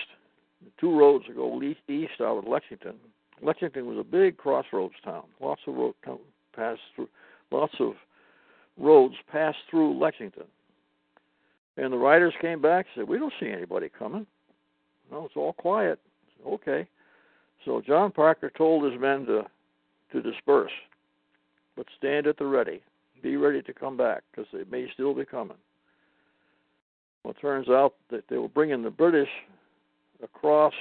Two 0.79 0.99
roads 0.99 1.25
that 1.27 1.37
go 1.37 1.63
east 1.63 2.21
out 2.21 2.39
of 2.39 2.47
Lexington. 2.47 2.95
Lexington 3.41 3.87
was 3.87 3.99
a 3.99 4.05
big 4.05 4.37
crossroads 4.37 4.95
town. 5.05 5.25
Lots 5.41 5.61
of 5.67 5.75
road 5.75 5.95
passed 6.55 6.81
through. 6.95 7.09
Lots 7.51 7.75
of 7.81 7.95
roads 8.77 9.15
passed 9.31 9.59
through 9.71 9.99
Lexington. 9.99 10.45
And 11.77 11.93
the 11.93 11.97
riders 11.97 12.35
came 12.41 12.61
back 12.61 12.87
and 12.87 13.03
said, 13.03 13.09
"We 13.09 13.19
don't 13.19 13.33
see 13.39 13.49
anybody 13.49 13.89
coming. 13.89 14.27
No, 15.11 15.27
it's 15.27 15.37
all 15.37 15.53
quiet." 15.53 16.01
Said, 16.37 16.47
okay. 16.47 16.89
So 17.65 17.81
John 17.81 18.11
Parker 18.11 18.51
told 18.51 18.91
his 18.91 19.01
men 19.01 19.25
to 19.27 19.47
to 20.13 20.23
disperse, 20.23 20.73
but 21.77 21.87
stand 21.97 22.27
at 22.27 22.37
the 22.39 22.47
ready. 22.47 22.83
Be 23.23 23.37
ready 23.37 23.63
to 23.63 23.73
come 23.73 23.97
back 23.97 24.23
because 24.31 24.47
they 24.53 24.65
may 24.71 24.89
still 24.95 25.15
be 25.15 25.25
coming. 25.25 25.57
Well, 27.23 27.35
it 27.37 27.41
turns 27.41 27.69
out 27.69 27.95
that 28.11 28.25
they 28.29 28.37
were 28.39 28.49
bringing 28.49 28.83
the 28.83 28.91
British 28.91 29.29
across 30.23 30.73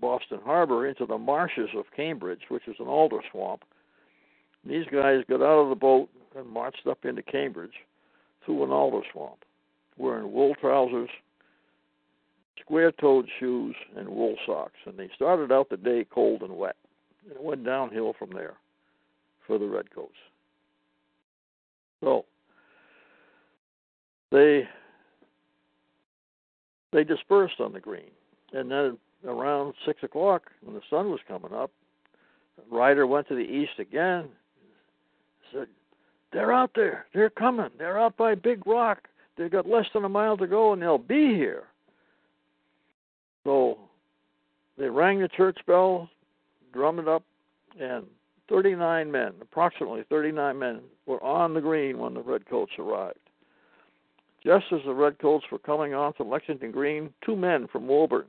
Boston 0.00 0.40
Harbor 0.44 0.86
into 0.86 1.06
the 1.06 1.18
marshes 1.18 1.70
of 1.76 1.84
Cambridge, 1.94 2.42
which 2.48 2.66
is 2.66 2.76
an 2.78 2.86
alder 2.86 3.20
swamp. 3.30 3.62
These 4.66 4.86
guys 4.90 5.22
got 5.28 5.42
out 5.42 5.62
of 5.62 5.68
the 5.68 5.74
boat 5.74 6.08
and 6.36 6.48
marched 6.48 6.86
up 6.88 7.04
into 7.04 7.22
Cambridge 7.22 7.74
through 8.44 8.64
an 8.64 8.70
alder 8.70 9.02
swamp, 9.12 9.44
wearing 9.96 10.32
wool 10.32 10.54
trousers, 10.60 11.10
square 12.60 12.92
toed 12.92 13.26
shoes, 13.38 13.76
and 13.96 14.08
wool 14.08 14.36
socks. 14.46 14.78
And 14.86 14.98
they 14.98 15.10
started 15.14 15.52
out 15.52 15.68
the 15.70 15.76
day 15.76 16.06
cold 16.10 16.42
and 16.42 16.56
wet. 16.56 16.76
And 17.24 17.36
it 17.36 17.42
went 17.42 17.64
downhill 17.64 18.14
from 18.18 18.30
there 18.30 18.54
for 19.46 19.58
the 19.58 19.66
Redcoats. 19.66 20.12
So 22.04 22.26
they 24.30 24.68
they 26.92 27.02
dispersed 27.02 27.60
on 27.60 27.72
the 27.72 27.80
green, 27.80 28.10
and 28.52 28.70
then 28.70 28.98
around 29.26 29.74
six 29.86 30.02
o'clock, 30.02 30.50
when 30.62 30.74
the 30.74 30.82
sun 30.90 31.10
was 31.10 31.20
coming 31.26 31.52
up, 31.52 31.70
rider 32.70 33.06
went 33.06 33.26
to 33.28 33.34
the 33.34 33.40
east 33.40 33.78
again. 33.78 34.28
Said, 35.52 35.68
"They're 36.32 36.52
out 36.52 36.72
there. 36.74 37.06
They're 37.14 37.30
coming. 37.30 37.70
They're 37.78 37.98
out 37.98 38.16
by 38.16 38.34
Big 38.34 38.66
Rock. 38.66 39.08
They've 39.36 39.50
got 39.50 39.66
less 39.66 39.86
than 39.94 40.04
a 40.04 40.08
mile 40.08 40.36
to 40.36 40.46
go, 40.46 40.74
and 40.74 40.82
they'll 40.82 40.98
be 40.98 41.34
here." 41.34 41.64
So 43.44 43.78
they 44.76 44.90
rang 44.90 45.20
the 45.20 45.28
church 45.28 45.58
bell, 45.66 46.10
drummed 46.72 47.00
it 47.00 47.08
up, 47.08 47.22
and 47.80 48.06
39 48.48 49.10
men, 49.10 49.32
approximately 49.40 50.04
39 50.08 50.58
men, 50.58 50.80
were 51.06 51.22
on 51.22 51.54
the 51.54 51.60
green 51.60 51.98
when 51.98 52.14
the 52.14 52.20
Redcoats 52.20 52.72
arrived. 52.78 53.18
Just 54.44 54.66
as 54.72 54.80
the 54.84 54.92
Redcoats 54.92 55.46
were 55.50 55.58
coming 55.58 55.94
onto 55.94 56.22
Lexington 56.22 56.70
Green, 56.70 57.12
two 57.24 57.34
men 57.34 57.66
from 57.68 57.88
Woburn 57.88 58.26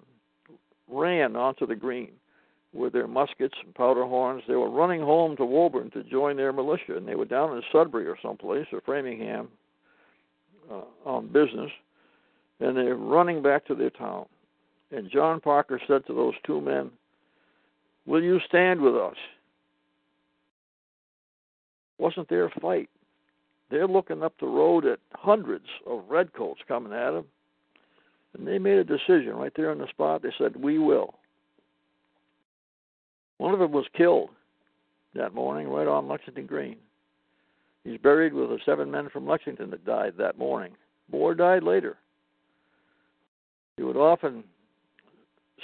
ran 0.88 1.36
onto 1.36 1.68
the 1.68 1.76
green 1.76 2.12
with 2.74 2.94
their 2.94 3.08
muskets 3.08 3.56
and 3.64 3.76
powder 3.76 4.06
horns. 4.06 4.44
They 4.48 4.56
were 4.56 4.70
running 4.70 5.02
home 5.02 5.36
to 5.38 5.46
Woburn 5.46 5.92
to 5.92 6.04
join 6.04 6.38
their 6.38 6.54
militia, 6.54 6.96
and 6.96 7.08
they 7.08 7.16
were 7.16 7.26
down 7.26 7.56
in 7.56 7.64
Sudbury 7.72 8.08
or 8.08 8.18
someplace, 8.22 8.68
or 8.72 8.82
Framingham, 8.82 9.50
uh, 10.72 10.82
on 11.06 11.28
business, 11.28 11.72
and 12.60 12.78
they're 12.78 12.96
running 12.96 13.42
back 13.42 13.66
to 13.66 13.76
their 13.76 13.90
town. 13.90 14.26
And 14.92 15.10
John 15.12 15.42
Parker 15.42 15.82
said 15.88 16.06
to 16.08 16.14
those 16.14 16.34
two 16.46 16.62
men, 16.62 16.92
Will 18.06 18.24
you 18.24 18.40
stand 18.48 18.80
with 18.80 18.96
us? 18.96 19.16
Wasn't 21.98 22.30
there 22.30 22.46
a 22.46 22.60
fight? 22.60 22.90
They're 23.70 23.88
looking 23.88 24.24
up 24.24 24.34
the 24.40 24.48
road 24.48 24.86
at 24.86 25.00
hundreds 25.14 25.66
of 25.88 26.04
redcoats 26.08 26.62
coming 26.68 26.94
at 26.94 27.12
them. 27.12 27.26
And 28.38 28.48
they 28.48 28.60
made 28.60 28.78
a 28.78 28.84
decision 28.84 29.36
right 29.36 29.54
there 29.56 29.72
on 29.72 29.78
the 29.78 29.88
spot. 29.88 30.22
They 30.22 30.34
said, 30.38 30.56
We 30.56 30.78
will. 30.78 31.16
One 33.38 33.54
of 33.54 33.60
them 33.60 33.72
was 33.72 33.86
killed 33.96 34.30
that 35.14 35.34
morning 35.34 35.68
right 35.68 35.88
on 35.88 36.08
Lexington 36.08 36.46
Green. 36.46 36.78
He's 37.84 38.00
buried 38.00 38.34
with 38.34 38.50
the 38.50 38.60
seven 38.66 38.92
men 38.92 39.10
from 39.10 39.28
Lexington 39.28 39.70
that 39.72 39.86
died 39.86 40.14
that 40.18 40.38
morning. 40.38 40.74
More 41.12 41.36
died 41.36 41.64
later. 41.64 41.98
He 43.78 43.84
would 43.84 43.98
often 43.98 44.44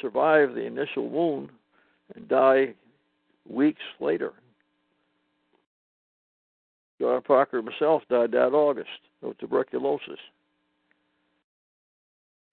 survive 0.02 0.54
the 0.54 0.66
initial 0.66 1.10
wound 1.10 1.50
and 2.16 2.28
die 2.28 2.74
weeks 3.50 3.82
later. 4.00 4.34
John 7.02 7.24
Parker 7.24 7.58
himself 7.58 8.04
died 8.12 8.32
that 8.32 8.54
August 8.54 8.90
of 9.24 9.36
tuberculosis. 9.40 10.20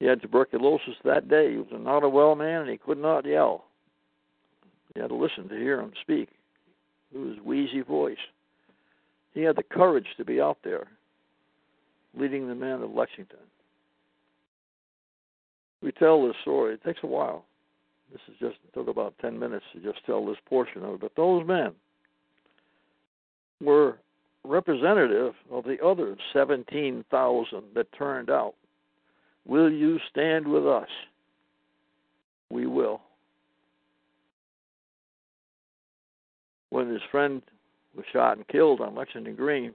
He 0.01 0.07
had 0.07 0.23
tuberculosis 0.23 0.95
that 1.05 1.29
day. 1.29 1.53
He 1.53 1.59
was 1.59 1.67
not 1.71 2.03
a 2.03 2.09
well 2.09 2.35
man 2.35 2.63
and 2.63 2.71
he 2.71 2.79
could 2.79 2.97
not 2.97 3.27
yell. 3.27 3.67
You 4.95 5.03
had 5.03 5.09
to 5.09 5.15
listen 5.15 5.51
to 5.51 5.55
hear 5.55 5.81
him 5.81 5.93
speak. 6.01 6.31
It 7.15 7.19
was 7.19 7.37
wheezy 7.45 7.83
voice. 7.83 8.17
He 9.35 9.43
had 9.43 9.57
the 9.57 9.63
courage 9.63 10.07
to 10.17 10.25
be 10.25 10.41
out 10.41 10.59
there 10.65 10.87
leading 12.19 12.49
the 12.49 12.55
men 12.55 12.83
of 12.83 12.91
Lexington. 12.95 13.39
We 15.83 15.93
tell 15.93 16.27
this 16.27 16.37
story. 16.41 16.75
It 16.75 16.85
takes 16.85 17.01
a 17.03 17.07
while. 17.07 17.45
This 18.11 18.23
is 18.29 18.35
just 18.41 18.57
took 18.73 18.89
about 18.89 19.15
ten 19.21 19.39
minutes 19.39 19.67
to 19.75 19.81
just 19.81 20.05
tell 20.07 20.25
this 20.25 20.39
portion 20.49 20.83
of 20.85 20.95
it. 20.95 21.01
But 21.01 21.13
those 21.17 21.47
men 21.47 21.73
were 23.61 23.99
representative 24.45 25.35
of 25.51 25.65
the 25.65 25.79
other 25.85 26.17
seventeen 26.33 27.05
thousand 27.11 27.65
that 27.75 27.93
turned 27.93 28.31
out. 28.31 28.55
Will 29.47 29.71
you 29.71 29.99
stand 30.11 30.47
with 30.47 30.67
us? 30.67 30.89
We 32.51 32.67
will. 32.67 33.01
When 36.71 36.91
his 36.91 37.03
friend 37.11 37.43
was 37.97 38.05
shot 38.13 38.37
and 38.37 38.47
killed 38.49 38.81
on 38.81 38.95
Lexington 38.95 39.35
Green, 39.35 39.73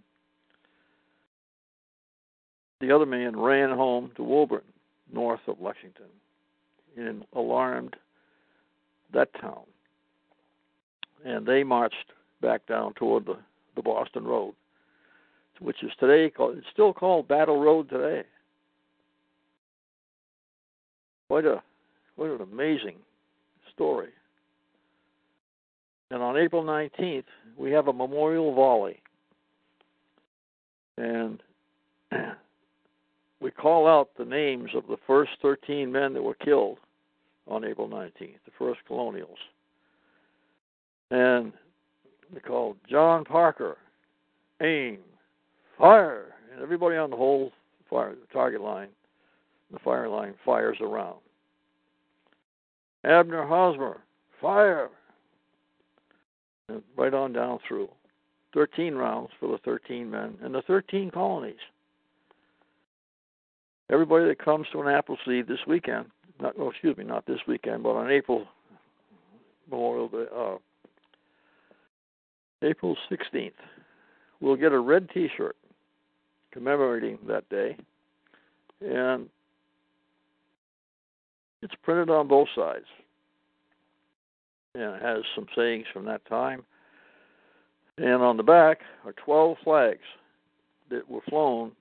the 2.79 2.91
other 2.93 3.05
man 3.05 3.39
ran 3.39 3.69
home 3.71 4.11
to 4.15 4.23
Woburn, 4.23 4.61
north 5.11 5.39
of 5.47 5.59
Lexington, 5.59 6.05
and 6.97 7.25
alarmed 7.33 7.95
that 9.13 9.29
town. 9.39 9.63
And 11.25 11.45
they 11.45 11.63
marched 11.63 11.95
back 12.41 12.65
down 12.67 12.93
toward 12.93 13.25
the, 13.25 13.37
the 13.75 13.81
Boston 13.81 14.25
Road, 14.25 14.53
which 15.59 15.83
is 15.83 15.91
today 15.99 16.29
called 16.29 16.57
it's 16.57 16.67
still 16.71 16.93
called 16.93 17.27
Battle 17.27 17.59
Road 17.59 17.89
today. 17.89 18.23
Quite 21.27 21.45
a 21.45 21.61
what 22.15 22.29
an 22.29 22.41
amazing 22.41 22.97
story. 23.73 24.09
And 26.11 26.21
on 26.21 26.37
April 26.37 26.63
19th, 26.63 27.23
we 27.57 27.71
have 27.71 27.87
a 27.87 27.93
memorial 27.93 28.53
volley. 28.53 29.01
And 30.97 31.41
we 33.41 33.49
call 33.49 33.87
out 33.87 34.09
the 34.17 34.25
names 34.25 34.69
of 34.75 34.85
the 34.87 34.97
first 35.07 35.31
13 35.41 35.91
men 35.91 36.13
that 36.13 36.21
were 36.21 36.35
killed 36.35 36.77
on 37.47 37.65
April 37.65 37.89
19th, 37.89 38.37
the 38.45 38.51
first 38.59 38.79
colonials. 38.85 39.39
And 41.09 41.51
they 42.33 42.39
called 42.39 42.77
John 42.89 43.23
Parker, 43.25 43.77
aim, 44.61 44.99
fire, 45.77 46.33
and 46.51 46.61
everybody 46.61 46.97
on 46.97 47.09
the 47.09 47.15
whole 47.15 47.51
fire 47.89 48.15
target 48.31 48.61
line, 48.61 48.89
the 49.71 49.79
fire 49.79 50.09
line 50.09 50.33
fires 50.45 50.77
around. 50.81 51.17
Abner 53.03 53.45
Hosmer, 53.45 54.01
fire, 54.41 54.89
and 56.69 56.81
right 56.97 57.13
on 57.13 57.33
down 57.33 57.59
through. 57.67 57.89
13 58.53 58.93
rounds 58.93 59.29
for 59.39 59.49
the 59.49 59.57
13 59.65 60.09
men 60.09 60.35
and 60.43 60.53
the 60.53 60.61
13 60.63 61.11
colonies. 61.11 61.55
Everybody 63.89 64.25
that 64.25 64.43
comes 64.43 64.67
to 64.71 64.81
Annapolis 64.81 65.19
this 65.25 65.59
weekend, 65.67 66.05
not, 66.39 66.55
oh, 66.57 66.69
excuse 66.69 66.95
me, 66.97 67.03
not 67.03 67.25
this 67.25 67.39
weekend, 67.47 67.83
but 67.83 67.91
on 67.91 68.11
April 68.11 68.45
Memorial 69.69 70.07
Day, 70.07 70.25
uh, 70.35 70.55
April 72.63 72.95
16th, 73.11 73.51
we'll 74.39 74.55
get 74.55 74.71
a 74.71 74.79
red 74.79 75.09
T-shirt 75.13 75.55
commemorating 76.51 77.17
that 77.27 77.47
day, 77.49 77.75
and 78.81 79.27
it's 81.61 81.73
printed 81.83 82.09
on 82.09 82.27
both 82.27 82.47
sides, 82.55 82.85
and 84.75 84.95
it 84.95 85.01
has 85.01 85.23
some 85.35 85.47
sayings 85.55 85.85
from 85.91 86.05
that 86.05 86.25
time. 86.25 86.63
And 87.97 88.21
on 88.21 88.37
the 88.37 88.43
back 88.43 88.79
are 89.05 89.13
12 89.13 89.57
flags 89.63 89.99
that 90.89 91.07
were 91.09 91.21
flown 91.29 91.71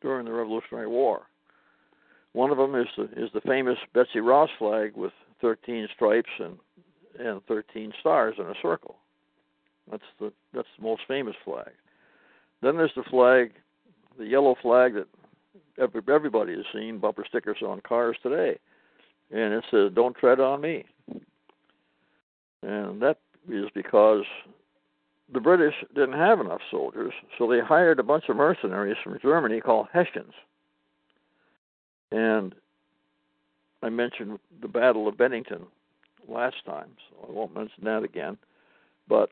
during 0.00 0.24
the 0.24 0.32
Revolutionary 0.32 0.86
War. 0.86 1.22
One 2.32 2.50
of 2.50 2.58
them 2.58 2.74
is 2.74 2.86
the 2.96 3.04
is 3.22 3.30
the 3.34 3.40
famous 3.42 3.76
Betsy 3.92 4.20
Ross 4.20 4.50
flag 4.58 4.96
with 4.96 5.12
13 5.40 5.88
stripes 5.94 6.30
and 6.38 6.56
and 7.18 7.44
13 7.46 7.92
stars 8.00 8.36
in 8.38 8.46
a 8.46 8.54
circle. 8.62 8.96
That's 9.90 10.02
the 10.18 10.32
that's 10.54 10.68
the 10.78 10.84
most 10.84 11.02
famous 11.08 11.34
flag. 11.44 11.70
Then 12.62 12.76
there's 12.76 12.94
the 12.94 13.02
flag, 13.10 13.52
the 14.18 14.26
yellow 14.26 14.54
flag 14.60 14.94
that 14.94 15.08
every, 15.78 16.02
everybody 16.12 16.54
has 16.54 16.64
seen 16.72 16.98
bumper 16.98 17.24
stickers 17.28 17.58
on 17.66 17.80
cars 17.80 18.16
today, 18.22 18.58
and 19.30 19.54
it 19.54 19.64
says 19.70 19.92
"Don't 19.94 20.16
tread 20.16 20.40
on 20.40 20.60
me." 20.60 20.84
And 22.62 23.00
that 23.00 23.18
is 23.48 23.66
because 23.74 24.24
the 25.32 25.40
British 25.40 25.74
didn't 25.94 26.18
have 26.18 26.40
enough 26.40 26.60
soldiers, 26.70 27.12
so 27.38 27.48
they 27.48 27.60
hired 27.60 27.98
a 27.98 28.04
bunch 28.04 28.24
of 28.28 28.36
mercenaries 28.36 28.96
from 29.02 29.18
Germany 29.22 29.60
called 29.60 29.86
Hessians. 29.92 30.34
And 32.12 32.54
I 33.82 33.88
mentioned 33.88 34.38
the 34.60 34.68
Battle 34.68 35.08
of 35.08 35.16
Bennington 35.16 35.66
last 36.28 36.56
time, 36.66 36.90
so 37.08 37.28
I 37.28 37.32
won't 37.32 37.54
mention 37.54 37.84
that 37.84 38.02
again. 38.02 38.36
But 39.08 39.30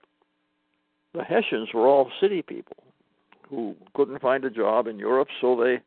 the 1.15 1.25
Hessians 1.25 1.69
were 1.73 1.87
all 1.87 2.11
city 2.21 2.43
people 2.43 2.77
who 3.49 3.75
couldn't 3.95 4.21
find 4.21 4.45
a 4.45 4.51
job 4.51 4.87
in 4.87 4.99
Europe, 4.99 5.29
so 5.41 5.57
they 5.57 5.81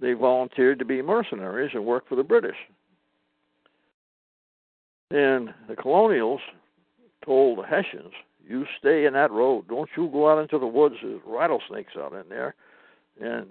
they 0.00 0.12
volunteered 0.12 0.78
to 0.78 0.84
be 0.84 1.00
mercenaries 1.00 1.70
and 1.74 1.84
work 1.84 2.06
for 2.06 2.16
the 2.16 2.22
British. 2.22 2.56
And 5.10 5.54
the 5.68 5.76
colonials 5.76 6.40
told 7.24 7.58
the 7.58 7.66
Hessians, 7.66 8.12
"You 8.46 8.66
stay 8.78 9.06
in 9.06 9.14
that 9.14 9.30
road. 9.30 9.68
Don't 9.68 9.88
you 9.96 10.08
go 10.08 10.30
out 10.30 10.38
into 10.38 10.58
the 10.58 10.66
woods. 10.66 10.96
There's 11.02 11.20
rattlesnakes 11.24 11.96
out 11.96 12.12
in 12.12 12.28
there, 12.28 12.54
and 13.20 13.48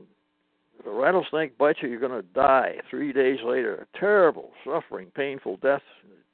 if 0.80 0.86
a 0.86 0.92
rattlesnake 0.92 1.58
bites 1.58 1.82
you, 1.82 1.90
you're 1.90 2.00
going 2.00 2.12
to 2.12 2.34
die 2.34 2.80
three 2.90 3.12
days 3.12 3.42
later. 3.42 3.88
Terrible, 4.00 4.52
suffering, 4.64 5.12
painful 5.16 5.58
death. 5.58 5.84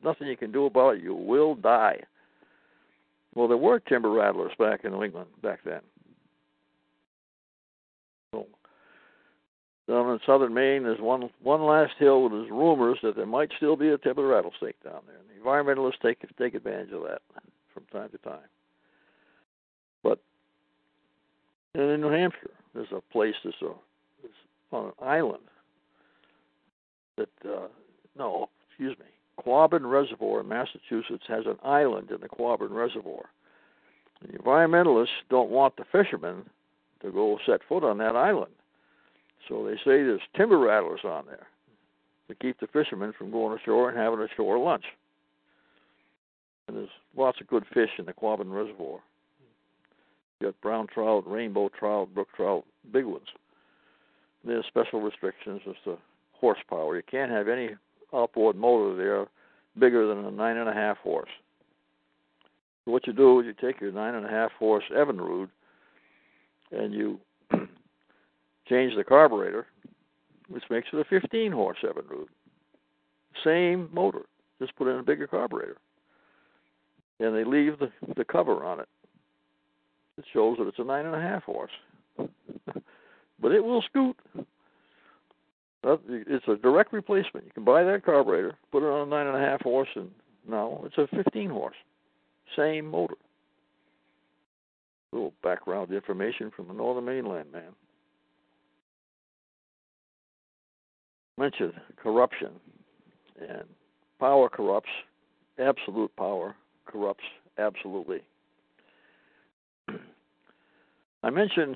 Nothing 0.04 0.28
you 0.28 0.38
can 0.38 0.52
do 0.52 0.66
about 0.66 0.98
it. 0.98 1.02
You 1.02 1.16
will 1.16 1.56
die." 1.56 2.02
Well, 3.34 3.48
there 3.48 3.58
were 3.58 3.80
timber 3.80 4.10
rattlers 4.10 4.52
back 4.60 4.84
in 4.84 4.92
New 4.92 5.04
England 5.04 5.28
back 5.42 5.60
then. 5.64 5.82
So 8.34 8.46
down 9.88 10.10
in 10.12 10.20
southern 10.26 10.54
Maine, 10.54 10.84
there's 10.84 11.00
one 11.00 11.30
one 11.42 11.64
last 11.64 11.94
hill 11.98 12.22
where 12.22 12.30
there's 12.30 12.52
rumors 12.52 13.00
that 13.04 13.16
there 13.16 13.26
might 13.26 13.52
still 13.58 13.76
be 13.76 13.90
a 13.90 13.98
timber 13.98 14.28
rattlesnake 14.28 14.82
down 14.84 15.02
there. 15.08 15.18
And 15.18 15.30
the 15.30 15.44
environmentalists 15.44 16.02
take 16.02 16.20
take 16.38 16.56
advantage 16.56 16.92
of 16.92 17.04
that 17.04 17.22
from 17.74 17.84
time 17.92 18.10
to 18.10 18.18
time. 18.20 18.50
But 20.04 20.20
and 21.74 21.90
in 21.90 22.02
New 22.02 22.12
Hampshire, 22.12 22.52
there's 22.74 22.92
a 22.92 23.02
place 23.14 23.36
that's 23.44 23.62
a 23.62 23.72
that's 24.22 24.34
on 24.72 24.86
an 24.88 24.92
island 25.02 25.44
that 27.18 27.30
uh, 27.46 27.68
no, 28.18 28.50
excuse 28.70 28.98
me, 29.00 29.06
Quabbin 29.46 29.90
Reservoir 29.90 30.42
in 30.42 30.48
Massachusetts 30.48 31.24
has 31.28 31.46
an 31.46 31.58
island 31.64 32.12
in 32.12 32.22
the 32.22 32.30
Quabbin 32.30 32.72
Reservoir. 32.72 33.30
The 34.22 34.38
environmentalists 34.38 35.08
don't 35.30 35.50
want 35.50 35.76
the 35.78 35.86
fishermen 35.92 36.46
to 37.02 37.12
go 37.12 37.40
set 37.46 37.62
foot 37.68 37.84
on 37.84 37.98
that 37.98 38.16
island. 38.16 38.52
So 39.50 39.66
they 39.66 39.76
say 39.78 40.04
there's 40.04 40.22
timber 40.36 40.60
rattlers 40.60 41.02
on 41.04 41.26
there 41.26 41.48
to 42.28 42.36
keep 42.36 42.60
the 42.60 42.68
fishermen 42.68 43.14
from 43.18 43.32
going 43.32 43.58
ashore 43.58 43.90
and 43.90 43.98
having 43.98 44.20
a 44.20 44.28
shore 44.36 44.60
lunch. 44.60 44.86
And 46.68 46.78
there's 46.78 46.90
lots 47.18 47.42
of 47.42 47.48
good 47.48 47.66
fish 47.74 47.90
in 47.98 48.06
the 48.06 48.14
Quabbin 48.14 48.54
Reservoir. 48.54 49.00
You 50.40 50.48
got 50.48 50.62
brown 50.62 50.88
trout, 50.88 51.24
rainbow 51.30 51.70
trout, 51.78 52.14
brook 52.14 52.30
trout, 52.36 52.64
big 52.92 53.06
ones. 53.06 53.28
There's 54.46 54.66
special 54.68 55.02
restrictions 55.02 55.62
as 55.68 55.76
to 55.86 55.98
horsepower. 56.34 56.96
You 56.96 57.04
can't 57.10 57.32
have 57.32 57.48
any 57.48 57.72
outboard 58.14 58.56
motor 58.56 58.96
there 58.96 59.28
bigger 59.80 60.08
than 60.08 60.26
a 60.26 60.32
nine 60.32 60.58
and 60.58 60.70
a 60.70 60.74
half 60.74 60.98
horse. 60.98 61.30
So 62.86 62.92
what 62.92 63.08
you 63.08 63.14
do 63.14 63.40
is 63.40 63.46
you 63.46 63.54
take 63.54 63.80
your 63.80 63.92
nine 63.92 64.16
and 64.16 64.26
a 64.26 64.30
half 64.30 64.52
horse 64.54 64.84
Evinrude 64.92 65.50
and 66.72 66.94
you 66.94 67.20
change 68.70 68.96
the 68.96 69.04
carburetor, 69.04 69.68
which 70.50 70.64
makes 70.70 70.88
it 70.92 71.00
a 71.00 71.06
15 71.06 71.52
horse 71.52 71.78
Evinrude. 71.84 72.28
Same 73.44 73.90
motor, 73.94 74.24
just 74.60 74.76
put 74.76 74.88
in 74.88 74.98
a 74.98 75.04
bigger 75.04 75.28
carburetor. 75.28 75.78
And 77.20 77.36
they 77.36 77.44
leave 77.44 77.78
the, 77.80 77.92
the 78.18 78.26
cover 78.26 78.66
on 78.66 78.80
it. 78.80 78.90
It 80.18 80.26
shows 80.34 80.58
that 80.58 80.68
it's 80.68 80.80
a 80.80 80.84
nine 80.84 81.06
and 81.06 81.16
a 81.16 81.22
half 81.22 81.44
horse. 81.44 81.72
but 82.18 83.52
it 83.52 83.64
will 83.64 83.82
scoot. 83.84 84.18
It's 85.84 86.48
a 86.48 86.56
direct 86.58 86.94
replacement. 86.94 87.46
You 87.46 87.52
can 87.54 87.64
buy 87.64 87.84
that 87.84 88.06
carburetor, 88.06 88.56
put 88.72 88.84
it 88.84 88.88
on 88.88 89.08
a 89.08 89.10
nine 89.10 89.28
and 89.28 89.36
a 89.36 89.40
half 89.40 89.62
horse, 89.62 89.90
and 89.96 90.12
now 90.48 90.84
it's 90.86 90.98
a 90.98 91.08
15 91.16 91.50
horse. 91.50 91.76
Same 92.56 92.86
motor. 92.86 93.16
A 95.12 95.16
little 95.16 95.34
background 95.44 95.92
information 95.92 96.52
from 96.56 96.68
the 96.68 96.74
northern 96.74 97.06
Maine 97.06 97.26
land, 97.26 97.52
man. 97.52 97.72
Mentioned 101.38 101.74
corruption, 101.98 102.52
and 103.40 103.64
power 104.20 104.50
corrupts. 104.50 104.90
Absolute 105.58 106.16
power 106.16 106.56
corrupts 106.86 107.24
absolutely. 107.58 108.22
I 111.24 111.30
mentioned 111.30 111.76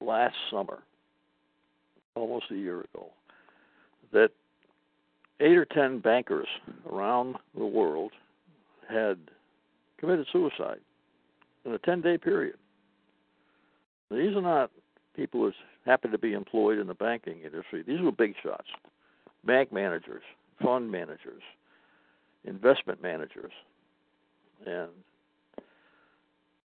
last 0.00 0.34
summer 0.50 0.82
almost 2.14 2.46
a 2.50 2.56
year 2.56 2.80
ago 2.80 3.08
that 4.12 4.30
eight 5.40 5.56
or 5.56 5.64
ten 5.64 5.98
bankers 6.00 6.48
around 6.90 7.36
the 7.56 7.64
world 7.64 8.12
had 8.88 9.18
committed 9.98 10.26
suicide 10.32 10.80
in 11.64 11.72
a 11.72 11.78
10 11.78 12.00
day 12.00 12.18
period. 12.18 12.56
These 14.10 14.34
are 14.34 14.42
not 14.42 14.70
people 15.14 15.40
who 15.40 15.52
happen 15.86 16.10
to 16.10 16.18
be 16.18 16.32
employed 16.32 16.78
in 16.78 16.86
the 16.86 16.94
banking 16.94 17.40
industry. 17.44 17.82
These 17.86 18.00
were 18.00 18.12
big 18.12 18.34
shots 18.42 18.68
bank 19.44 19.72
managers, 19.72 20.22
fund 20.62 20.90
managers, 20.90 21.42
investment 22.44 23.02
managers. 23.02 23.52
And 24.66 24.90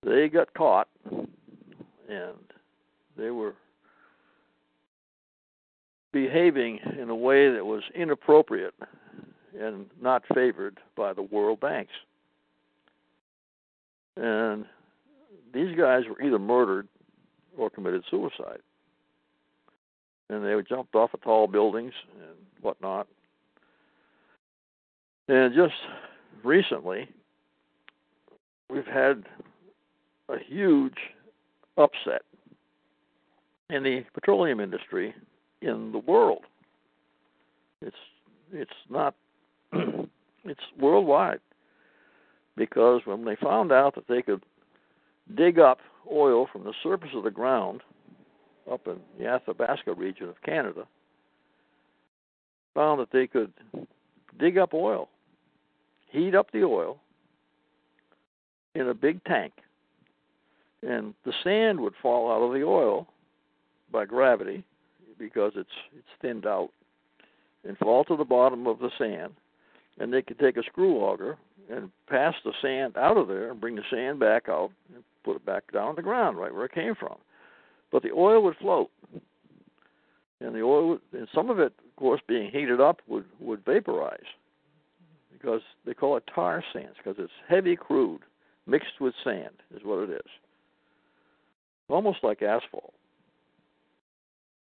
they 0.02 0.28
got 0.28 0.52
caught 0.54 0.88
and 2.08 2.36
they 3.16 3.30
were 3.30 3.54
behaving 6.16 6.80
in 6.98 7.10
a 7.10 7.14
way 7.14 7.52
that 7.52 7.66
was 7.66 7.82
inappropriate 7.94 8.72
and 9.60 9.84
not 10.00 10.22
favored 10.34 10.78
by 10.96 11.12
the 11.12 11.20
world 11.20 11.60
banks. 11.60 11.92
And 14.16 14.64
these 15.52 15.76
guys 15.76 16.04
were 16.08 16.22
either 16.22 16.38
murdered 16.38 16.88
or 17.58 17.68
committed 17.68 18.02
suicide. 18.10 18.60
And 20.30 20.42
they 20.42 20.56
jumped 20.66 20.94
off 20.94 21.12
of 21.12 21.20
tall 21.20 21.48
buildings 21.48 21.92
and 22.14 22.34
whatnot. 22.62 23.06
And 25.28 25.54
just 25.54 25.74
recently, 26.42 27.10
we've 28.70 28.86
had 28.86 29.24
a 30.30 30.38
huge 30.48 30.96
upset 31.76 32.22
in 33.68 33.82
the 33.82 34.02
petroleum 34.14 34.60
industry 34.60 35.14
in 35.66 35.92
the 35.92 35.98
world. 35.98 36.44
It's 37.82 37.96
it's 38.52 38.70
not 38.88 39.14
it's 39.72 40.60
worldwide 40.78 41.40
because 42.56 43.02
when 43.04 43.24
they 43.24 43.36
found 43.36 43.72
out 43.72 43.94
that 43.96 44.08
they 44.08 44.22
could 44.22 44.42
dig 45.36 45.58
up 45.58 45.78
oil 46.10 46.46
from 46.50 46.64
the 46.64 46.72
surface 46.82 47.10
of 47.14 47.24
the 47.24 47.30
ground 47.30 47.82
up 48.70 48.86
in 48.86 48.96
the 49.18 49.26
Athabasca 49.26 49.92
region 49.94 50.28
of 50.28 50.40
Canada, 50.42 50.86
found 52.74 53.00
that 53.00 53.10
they 53.12 53.26
could 53.26 53.52
dig 54.38 54.58
up 54.58 54.72
oil, 54.72 55.08
heat 56.10 56.34
up 56.34 56.50
the 56.52 56.62
oil 56.62 56.98
in 58.74 58.88
a 58.88 58.94
big 58.94 59.22
tank, 59.24 59.52
and 60.82 61.14
the 61.24 61.32
sand 61.42 61.80
would 61.80 61.94
fall 62.00 62.30
out 62.30 62.44
of 62.44 62.52
the 62.52 62.64
oil 62.64 63.06
by 63.92 64.04
gravity 64.04 64.64
because 65.18 65.52
it's 65.56 65.68
it's 65.96 66.06
thinned 66.20 66.46
out 66.46 66.70
and 67.66 67.76
fall 67.78 68.04
to 68.04 68.16
the 68.16 68.24
bottom 68.24 68.66
of 68.66 68.78
the 68.78 68.90
sand 68.98 69.32
and 69.98 70.12
they 70.12 70.22
could 70.22 70.38
take 70.38 70.56
a 70.56 70.62
screw 70.62 70.98
auger 70.98 71.36
and 71.70 71.90
pass 72.08 72.34
the 72.44 72.52
sand 72.62 72.96
out 72.96 73.16
of 73.16 73.28
there 73.28 73.50
and 73.50 73.60
bring 73.60 73.76
the 73.76 73.82
sand 73.90 74.20
back 74.20 74.48
out 74.48 74.70
and 74.94 75.02
put 75.24 75.36
it 75.36 75.46
back 75.46 75.64
down 75.72 75.88
on 75.88 75.96
the 75.96 76.02
ground 76.02 76.36
right 76.36 76.54
where 76.54 76.66
it 76.66 76.72
came 76.72 76.94
from. 76.94 77.16
But 77.90 78.02
the 78.02 78.12
oil 78.12 78.42
would 78.44 78.56
float. 78.56 78.90
And 80.40 80.54
the 80.54 80.60
oil 80.60 80.88
would, 80.88 81.00
and 81.12 81.28
some 81.34 81.48
of 81.50 81.58
it 81.58 81.72
of 81.78 81.96
course 81.96 82.20
being 82.28 82.50
heated 82.50 82.80
up 82.80 83.00
would 83.08 83.24
would 83.40 83.64
vaporize 83.64 84.18
because 85.32 85.62
they 85.84 85.94
call 85.94 86.16
it 86.16 86.24
tar 86.32 86.62
sands 86.72 86.96
because 86.98 87.16
it's 87.18 87.32
heavy 87.48 87.76
crude 87.76 88.20
mixed 88.66 89.00
with 89.00 89.14
sand 89.24 89.54
is 89.74 89.82
what 89.82 90.08
it 90.08 90.10
is. 90.10 90.30
Almost 91.88 92.18
like 92.22 92.42
asphalt. 92.42 92.92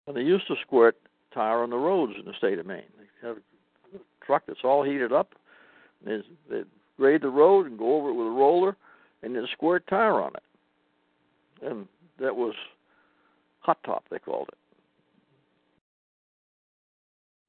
And 0.08 0.16
they 0.18 0.22
used 0.22 0.48
to 0.48 0.56
squirt 0.62 0.98
tar 1.34 1.64
on 1.64 1.70
the 1.70 1.78
roads 1.78 2.14
in 2.20 2.26
the 2.26 2.34
state 2.38 2.60
of 2.60 2.66
Maine. 2.66 2.84
They 2.98 3.28
have 3.28 3.38
a 3.38 4.00
truck 4.26 4.44
that's 4.48 4.64
all 4.64 4.84
heated 4.84 5.12
up. 5.12 5.34
They 6.06 6.22
grade 6.98 7.22
the 7.22 7.30
road 7.30 7.66
and 7.68 7.78
go 7.78 7.96
over 7.96 8.10
it 8.10 8.14
with 8.14 8.28
a 8.28 8.32
roller, 8.32 8.76
and 9.22 9.36
then 9.36 9.48
squirt 9.52 9.88
tire 9.88 10.22
on 10.22 10.34
it. 10.36 10.44
And 11.66 11.88
that 12.20 12.36
was 12.36 12.54
hot 13.62 13.78
top, 13.86 14.04
they 14.12 14.20
called 14.20 14.50
it. 14.50 14.58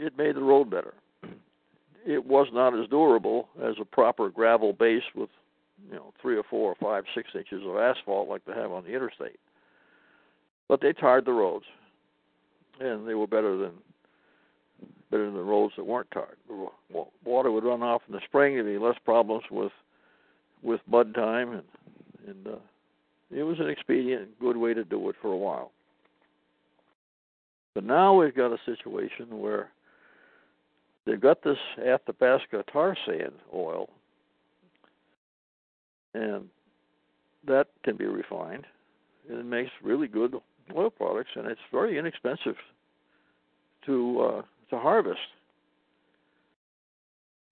It 0.06 0.16
made 0.16 0.36
the 0.36 0.42
road 0.42 0.70
better. 0.70 0.94
It 2.06 2.24
was 2.24 2.48
not 2.52 2.78
as 2.78 2.88
durable 2.88 3.48
as 3.62 3.74
a 3.80 3.84
proper 3.84 4.28
gravel 4.28 4.72
base 4.72 5.02
with, 5.14 5.30
you 5.88 5.96
know, 5.96 6.12
three 6.20 6.36
or 6.36 6.42
four 6.44 6.70
or 6.70 6.76
five, 6.80 7.04
six 7.14 7.30
inches 7.34 7.62
of 7.66 7.76
asphalt 7.76 8.28
like 8.28 8.44
they 8.44 8.52
have 8.52 8.70
on 8.70 8.84
the 8.84 8.90
interstate. 8.90 9.40
But 10.68 10.80
they 10.80 10.92
tarred 10.92 11.24
the 11.24 11.32
roads 11.32 11.64
and 12.80 13.06
they 13.06 13.14
were 13.14 13.26
better 13.26 13.56
than 13.56 13.72
better 15.10 15.26
than 15.26 15.34
the 15.34 15.42
roads 15.42 15.74
that 15.76 15.84
weren't 15.84 16.10
tarred. 16.10 16.36
Water 17.24 17.52
would 17.52 17.64
run 17.64 17.82
off 17.82 18.02
in 18.08 18.14
the 18.14 18.20
spring. 18.24 18.54
There'd 18.54 18.66
be 18.66 18.78
less 18.78 18.98
problems 19.04 19.44
with 19.50 19.72
with 20.62 20.80
mud 20.88 21.14
time, 21.14 21.52
and 21.52 21.62
and 22.26 22.46
uh, 22.46 22.58
it 23.30 23.42
was 23.42 23.60
an 23.60 23.68
expedient, 23.68 24.38
good 24.40 24.56
way 24.56 24.74
to 24.74 24.84
do 24.84 25.08
it 25.08 25.16
for 25.20 25.32
a 25.32 25.36
while. 25.36 25.72
But 27.74 27.84
now 27.84 28.14
we've 28.14 28.34
got 28.34 28.52
a 28.52 28.58
situation 28.64 29.40
where 29.40 29.70
they've 31.04 31.20
got 31.20 31.42
this 31.42 31.58
Athabasca 31.78 32.64
tar 32.72 32.96
sand 33.06 33.32
oil, 33.54 33.90
and 36.14 36.48
that 37.46 37.68
can 37.84 37.96
be 37.96 38.06
refined, 38.06 38.64
and 39.28 39.38
it 39.38 39.44
makes 39.44 39.70
really 39.82 40.06
good 40.06 40.36
oil 40.76 40.90
products, 40.90 41.30
and 41.34 41.46
it's 41.46 41.60
very 41.72 41.98
inexpensive 41.98 42.56
to 43.86 44.20
uh, 44.20 44.42
to 44.70 44.78
harvest. 44.78 45.20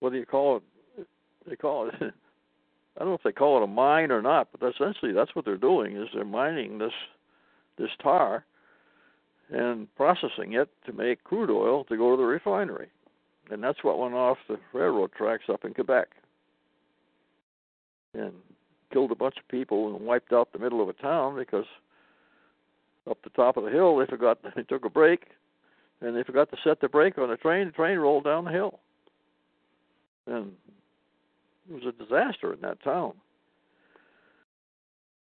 Do 0.01 0.19
you 0.19 0.27
call 0.27 0.59
it? 0.97 1.07
They 1.49 1.57
call 1.57 1.89
it. 1.89 1.95
I 2.01 2.99
don't 2.99 3.09
know 3.09 3.15
if 3.15 3.23
they 3.23 3.33
call 3.33 3.59
it 3.59 3.65
a 3.65 3.67
mine 3.67 4.11
or 4.11 4.21
not, 4.21 4.49
but 4.53 4.69
essentially 4.69 5.13
that's 5.13 5.35
what 5.35 5.45
they're 5.45 5.57
doing 5.57 5.97
is 5.97 6.09
they're 6.15 6.25
mining 6.25 6.79
this 6.79 6.93
this 7.79 7.91
tar 8.03 8.45
and 9.51 9.95
processing 9.97 10.55
it 10.55 10.69
to 10.87 10.93
make 10.93 11.25
crude 11.25 11.51
oil 11.51 11.85
to 11.85 11.97
go 11.97 12.11
to 12.11 12.17
the 12.17 12.27
refinery. 12.27 12.89
And 13.51 13.63
that's 13.63 13.83
what 13.83 13.99
went 13.99 14.15
off 14.15 14.39
the 14.49 14.59
railroad 14.73 15.13
tracks 15.13 15.45
up 15.49 15.65
in 15.65 15.75
Quebec. 15.75 16.09
And 18.15 18.33
killed 18.93 19.11
a 19.11 19.17
bunch 19.17 19.37
of 19.39 19.49
people 19.49 19.95
and 19.95 20.05
wiped 20.05 20.33
out 20.33 20.53
the 20.53 20.59
middle 20.59 20.83
of 20.83 20.89
a 20.89 20.93
town 20.95 21.37
because 21.37 21.65
up 23.09 23.19
the 23.23 23.31
top 23.31 23.57
of 23.57 23.65
the 23.65 23.71
hill. 23.71 23.97
They 23.97 24.07
forgot 24.07 24.39
they 24.57 24.63
took 24.63 24.85
a 24.85 24.91
break, 24.91 25.27
and 26.01 26.17
they 26.17 26.23
forgot 26.23 26.51
to 26.51 26.57
set 26.65 26.81
the 26.81 26.89
brake 26.89 27.19
on 27.19 27.31
the 27.31 27.37
train. 27.37 27.67
The 27.67 27.73
train 27.73 27.99
rolled 27.99 28.25
down 28.25 28.45
the 28.45 28.51
hill, 28.51 28.81
and 30.27 30.53
it 31.71 31.85
was 31.85 31.95
a 31.95 32.03
disaster 32.03 32.53
in 32.53 32.61
that 32.63 32.83
town. 32.83 33.13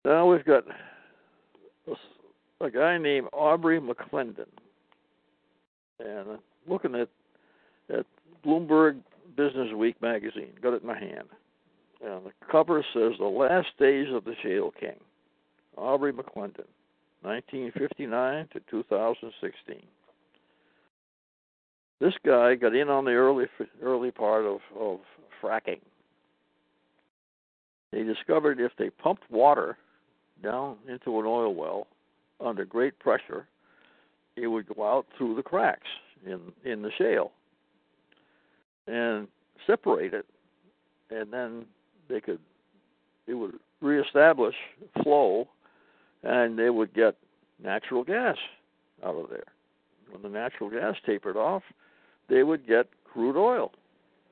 Now 0.05 0.31
we've 0.31 0.45
got 0.45 0.65
a, 2.61 2.71
guy 2.71 2.99
named 2.99 3.29
Aubrey 3.33 3.81
McClendon, 3.81 4.47
and 5.99 6.39
looking 6.69 6.95
at 6.95 7.09
at 7.91 8.07
Bloomberg 8.45 9.01
Business 9.37 9.73
Week 9.75 10.01
magazine. 10.03 10.53
Got 10.63 10.75
it 10.75 10.83
in 10.83 10.89
my 10.89 10.99
hand, 10.99 11.29
and 12.05 12.27
the 12.27 12.33
cover 12.51 12.85
says 12.93 13.13
"The 13.19 13.25
Last 13.25 13.69
Days 13.79 14.09
of 14.13 14.25
the 14.25 14.35
Shale 14.43 14.73
King." 14.79 14.97
Aubrey 15.77 16.13
McClendon. 16.13 16.67
1959 17.25 18.49
to 18.53 18.61
2016. 18.71 19.83
This 22.01 22.13
guy 22.25 22.55
got 22.55 22.75
in 22.75 22.91
on 22.91 23.05
the 23.07 23.13
early 23.13 23.47
early 23.83 24.11
part 24.11 24.45
of, 24.45 24.59
of 24.79 24.99
fracking. 25.43 25.81
They 27.93 28.03
discovered 28.03 28.61
if 28.61 28.73
they 28.79 28.91
pumped 28.91 29.31
water 29.31 29.79
down 30.43 30.77
into 30.87 31.19
an 31.19 31.27
oil 31.27 31.55
well 31.55 31.87
under 32.45 32.65
great 32.65 32.99
pressure, 32.99 33.47
it 34.37 34.49
would 34.49 34.67
go 34.69 34.85
out 34.85 35.07
through 35.17 35.37
the 35.37 35.43
cracks 35.43 35.87
in 36.27 36.41
in 36.65 36.83
the 36.83 36.91
shale 36.99 37.33
and 38.87 39.29
separate 39.67 40.13
it, 40.13 40.27
and 41.11 41.33
then 41.33 41.65
they 42.09 42.21
could 42.21 42.41
it 43.27 43.35
would 43.35 43.55
reestablish 43.81 44.57
flow 45.03 45.49
and 46.25 46.59
they 46.59 46.71
would 46.71 46.93
get 46.95 47.17
natural 47.63 48.03
gas 48.03 48.37
out 49.05 49.15
of 49.15 49.29
there. 49.29 49.45
When 50.11 50.23
the 50.23 50.29
natural 50.29 50.71
gas 50.71 50.97
tapered 51.07 51.37
off, 51.37 51.63
they 52.29 52.43
would 52.43 52.67
get 52.67 52.89
crude 53.05 53.37
oil 53.37 53.73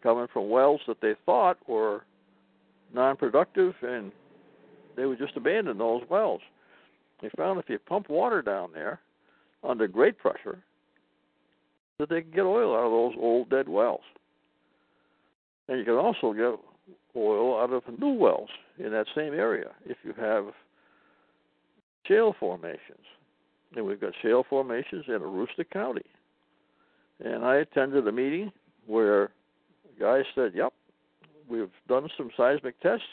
coming 0.02 0.26
from 0.32 0.48
wells 0.48 0.80
that 0.88 1.00
they 1.00 1.14
thought 1.24 1.58
were 1.68 2.04
non-productive, 2.92 3.74
and 3.82 4.10
they 4.96 5.06
would 5.06 5.18
just 5.18 5.36
abandon 5.36 5.78
those 5.78 6.02
wells. 6.08 6.40
They 7.20 7.30
found 7.36 7.60
if 7.60 7.68
you 7.68 7.78
pump 7.78 8.08
water 8.08 8.42
down 8.42 8.70
there 8.74 9.00
under 9.62 9.86
great 9.86 10.18
pressure, 10.18 10.58
that 11.98 12.08
they 12.08 12.22
could 12.22 12.34
get 12.34 12.42
oil 12.42 12.74
out 12.74 12.86
of 12.86 12.90
those 12.90 13.14
old 13.20 13.48
dead 13.50 13.68
wells. 13.68 14.00
And 15.68 15.78
you 15.78 15.84
can 15.84 15.94
also 15.94 16.32
get 16.32 16.58
oil 17.14 17.60
out 17.60 17.72
of 17.72 17.84
new 18.00 18.12
wells 18.12 18.48
in 18.78 18.90
that 18.90 19.06
same 19.14 19.34
area 19.34 19.70
if 19.86 19.98
you 20.02 20.12
have 20.18 20.46
shale 22.06 22.34
formations. 22.38 23.06
And 23.74 23.86
we've 23.86 24.00
got 24.00 24.12
shale 24.22 24.44
formations 24.48 25.04
in 25.08 25.20
Aroostook 25.20 25.70
County. 25.70 26.04
And 27.24 27.44
I 27.44 27.56
attended 27.56 28.06
a 28.06 28.12
meeting 28.12 28.52
where 28.86 29.24
a 29.24 30.00
guy 30.00 30.22
said, 30.34 30.52
Yep, 30.54 30.72
we've 31.48 31.70
done 31.88 32.08
some 32.16 32.30
seismic 32.36 32.80
tests, 32.80 33.06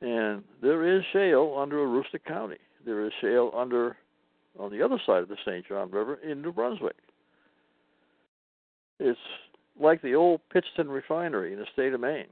and 0.00 0.42
there 0.60 0.96
is 0.96 1.02
shale 1.12 1.56
under 1.58 1.76
Aroostook 1.76 2.24
County. 2.26 2.58
There 2.84 3.06
is 3.06 3.12
shale 3.20 3.52
under 3.56 3.96
on 4.58 4.70
the 4.70 4.82
other 4.82 5.00
side 5.06 5.22
of 5.22 5.28
the 5.28 5.36
St. 5.46 5.66
John 5.66 5.90
River 5.90 6.16
in 6.16 6.42
New 6.42 6.52
Brunswick. 6.52 6.96
It's 8.98 9.18
like 9.80 10.02
the 10.02 10.14
old 10.14 10.40
Pittston 10.52 10.88
refinery 10.88 11.52
in 11.52 11.58
the 11.58 11.66
state 11.72 11.94
of 11.94 12.00
Maine. 12.00 12.26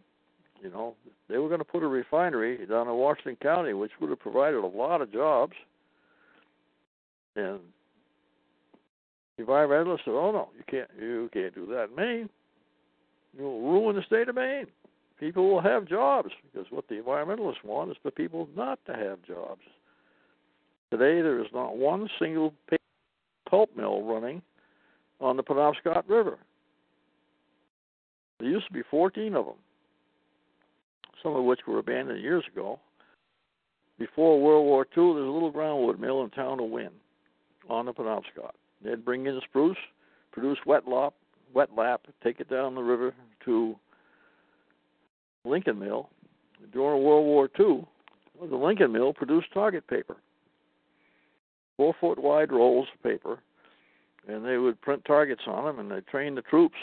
You 0.63 0.71
know, 0.71 0.95
they 1.29 1.39
were 1.39 1.49
going 1.49 1.61
to 1.61 1.65
put 1.65 1.83
a 1.83 1.87
refinery 1.87 2.67
down 2.67 2.89
in 2.89 2.95
Washington 2.95 3.37
County, 3.43 3.73
which 3.73 3.93
would 4.01 4.11
have 4.11 4.21
provided 4.21 4.63
a 4.63 4.67
lot 4.67 5.01
of 5.01 5.13
jobs. 5.13 5.55
And 7.37 7.61
environmentalists 9.41 10.05
said, 10.05 10.15
"Oh 10.15 10.33
no, 10.33 10.49
you 10.57 10.65
can't, 10.69 10.91
you 11.01 11.31
can't 11.33 11.55
do 11.55 11.67
that 11.67 11.89
in 11.91 11.97
Maine. 11.97 12.31
You'll 13.37 13.61
ruin 13.61 13.97
the 13.97 14.03
state 14.03 14.29
of 14.29 14.35
Maine." 14.35 14.67
people 15.21 15.49
will 15.49 15.61
have 15.61 15.87
jobs 15.87 16.31
because 16.51 16.67
what 16.71 16.89
the 16.89 16.95
environmentalists 16.95 17.63
want 17.63 17.91
is 17.91 17.97
for 18.03 18.11
people 18.11 18.49
not 18.57 18.81
to 18.87 18.95
have 18.95 19.23
jobs. 19.23 19.61
Today, 20.91 21.21
there 21.21 21.41
is 21.41 21.47
not 21.53 21.77
one 21.77 22.09
single 22.19 22.55
pulp 23.49 23.71
mill 23.77 24.03
running 24.03 24.43
on 25.21 25.37
the 25.37 25.43
Penobscot 25.43 26.09
River. 26.09 26.39
There 28.41 28.49
used 28.49 28.67
to 28.67 28.73
be 28.73 28.83
14 28.91 29.37
of 29.37 29.45
them, 29.45 29.55
some 31.23 31.37
of 31.37 31.45
which 31.45 31.61
were 31.67 31.79
abandoned 31.79 32.23
years 32.23 32.45
ago. 32.53 32.79
Before 33.99 34.41
World 34.41 34.65
War 34.65 34.85
II, 34.85 35.15
there's 35.15 35.29
a 35.29 35.31
little 35.31 35.51
groundwood 35.51 36.01
mill 36.01 36.23
in 36.23 36.31
town 36.31 36.61
of 36.61 36.71
Winn 36.71 36.91
on 37.69 37.87
the 37.87 37.93
Penobscot. 37.93 38.53
They'd 38.83 39.05
bring 39.05 39.27
in 39.27 39.41
spruce, 39.45 39.77
produce 40.33 40.59
wet 40.65 40.89
lap, 40.89 41.15
wet 41.53 41.69
lap, 41.77 42.03
take 42.25 42.41
it 42.41 42.49
down 42.49 42.75
the 42.75 42.83
river 42.83 43.15
to 43.45 43.77
Lincoln 45.45 45.79
Mill. 45.79 46.09
During 46.73 47.03
World 47.03 47.25
War 47.25 47.49
II, 47.59 47.87
the 48.49 48.57
Lincoln 48.57 48.93
Mill 48.93 49.13
produced 49.13 49.53
target 49.53 49.87
paper, 49.87 50.17
four 51.77 51.95
foot 52.01 52.19
wide 52.19 52.53
rolls 52.53 52.89
of 52.95 53.03
paper, 53.03 53.39
and 54.29 54.45
they 54.45 54.59
would 54.59 54.81
print 54.81 55.05
targets 55.07 55.43
on 55.47 55.65
them, 55.65 55.79
and 55.79 55.91
they 55.91 56.01
train 56.11 56.35
the 56.35 56.43
troops 56.43 56.77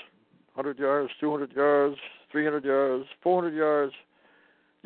100 0.55 0.79
yards, 0.79 1.11
200 1.19 1.51
yards, 1.51 1.95
300 2.31 2.65
yards, 2.65 3.05
400 3.21 3.55
yards, 3.55 3.93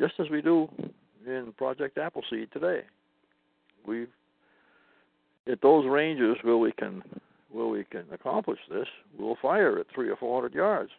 just 0.02 0.18
as 0.18 0.28
we 0.30 0.42
do 0.42 0.68
in 1.24 1.52
Project 1.56 1.96
Appleseed 1.96 2.50
today. 2.52 2.80
We've 3.86 4.08
at 5.46 5.60
those 5.60 5.86
ranges 5.86 6.36
where 6.42 6.56
we 6.56 6.72
can 6.72 7.02
where 7.50 7.66
we 7.66 7.84
can 7.84 8.04
accomplish 8.12 8.58
this, 8.70 8.86
we'll 9.18 9.36
fire 9.40 9.78
at 9.78 9.86
three 9.94 10.08
or 10.08 10.16
four 10.16 10.40
hundred 10.40 10.54
yards. 10.54 10.90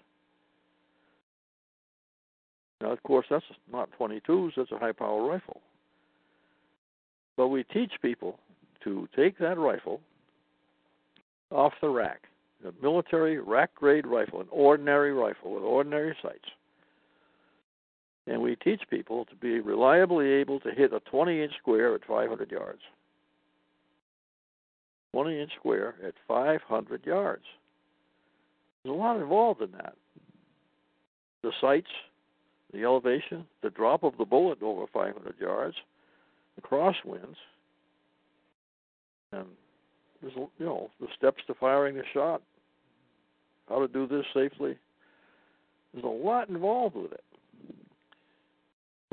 Now, 2.80 2.92
of 2.92 3.02
course, 3.04 3.26
that's 3.30 3.46
not 3.72 3.90
22s; 4.00 4.52
that's 4.56 4.72
a 4.72 4.78
high-power 4.78 5.26
rifle. 5.26 5.62
But 7.36 7.48
we 7.48 7.64
teach 7.64 7.94
people 8.02 8.40
to 8.84 9.08
take 9.16 9.38
that 9.40 9.58
rifle 9.58 10.00
off 11.50 11.74
the 11.82 11.90
rack, 11.90 12.24
a 12.68 12.72
military 12.84 13.40
rack-grade 13.40 14.06
rifle, 14.06 14.42
an 14.42 14.48
ordinary 14.52 15.14
rifle 15.14 15.56
with 15.56 15.64
ordinary 15.64 16.16
sights, 16.22 16.50
and 18.28 18.42
we 18.42 18.56
teach 18.56 18.82
people 18.90 19.26
to 19.26 19.36
be 19.36 19.60
reliably 19.60 20.28
able 20.28 20.60
to 20.62 20.72
hit 20.72 20.94
a 20.94 21.00
20-inch 21.00 21.54
square 21.60 21.94
at 21.96 22.06
500 22.06 22.52
yards. 22.52 22.82
20 25.14 25.42
inch 25.42 25.52
square 25.60 25.96
at 26.06 26.14
500 26.28 27.06
yards. 27.06 27.44
There's 28.84 28.96
a 28.96 28.98
lot 28.98 29.18
involved 29.18 29.62
in 29.62 29.72
that. 29.74 29.94
The 31.44 31.52
sights, 31.62 31.88
the 32.74 32.84
elevation, 32.84 33.46
the 33.62 33.70
drop 33.70 34.04
of 34.04 34.18
the 34.18 34.26
bullet 34.26 34.62
over 34.64 34.86
500 34.92 35.36
yards, 35.40 35.76
the 36.56 36.62
crosswinds, 36.62 37.36
and 39.32 39.46
there's 40.22 40.34
you 40.36 40.66
know 40.66 40.90
the 41.00 41.08
steps 41.18 41.44
to 41.48 41.54
firing 41.54 41.96
the 41.96 42.04
shot, 42.14 42.42
how 43.70 43.80
to 43.80 43.88
do 43.88 44.08
this 44.08 44.26
safely. 44.34 44.78
There's 45.94 46.06
a 46.06 46.08
lot 46.08 46.50
involved 46.50 46.96
with 46.96 47.12
it. 47.12 47.24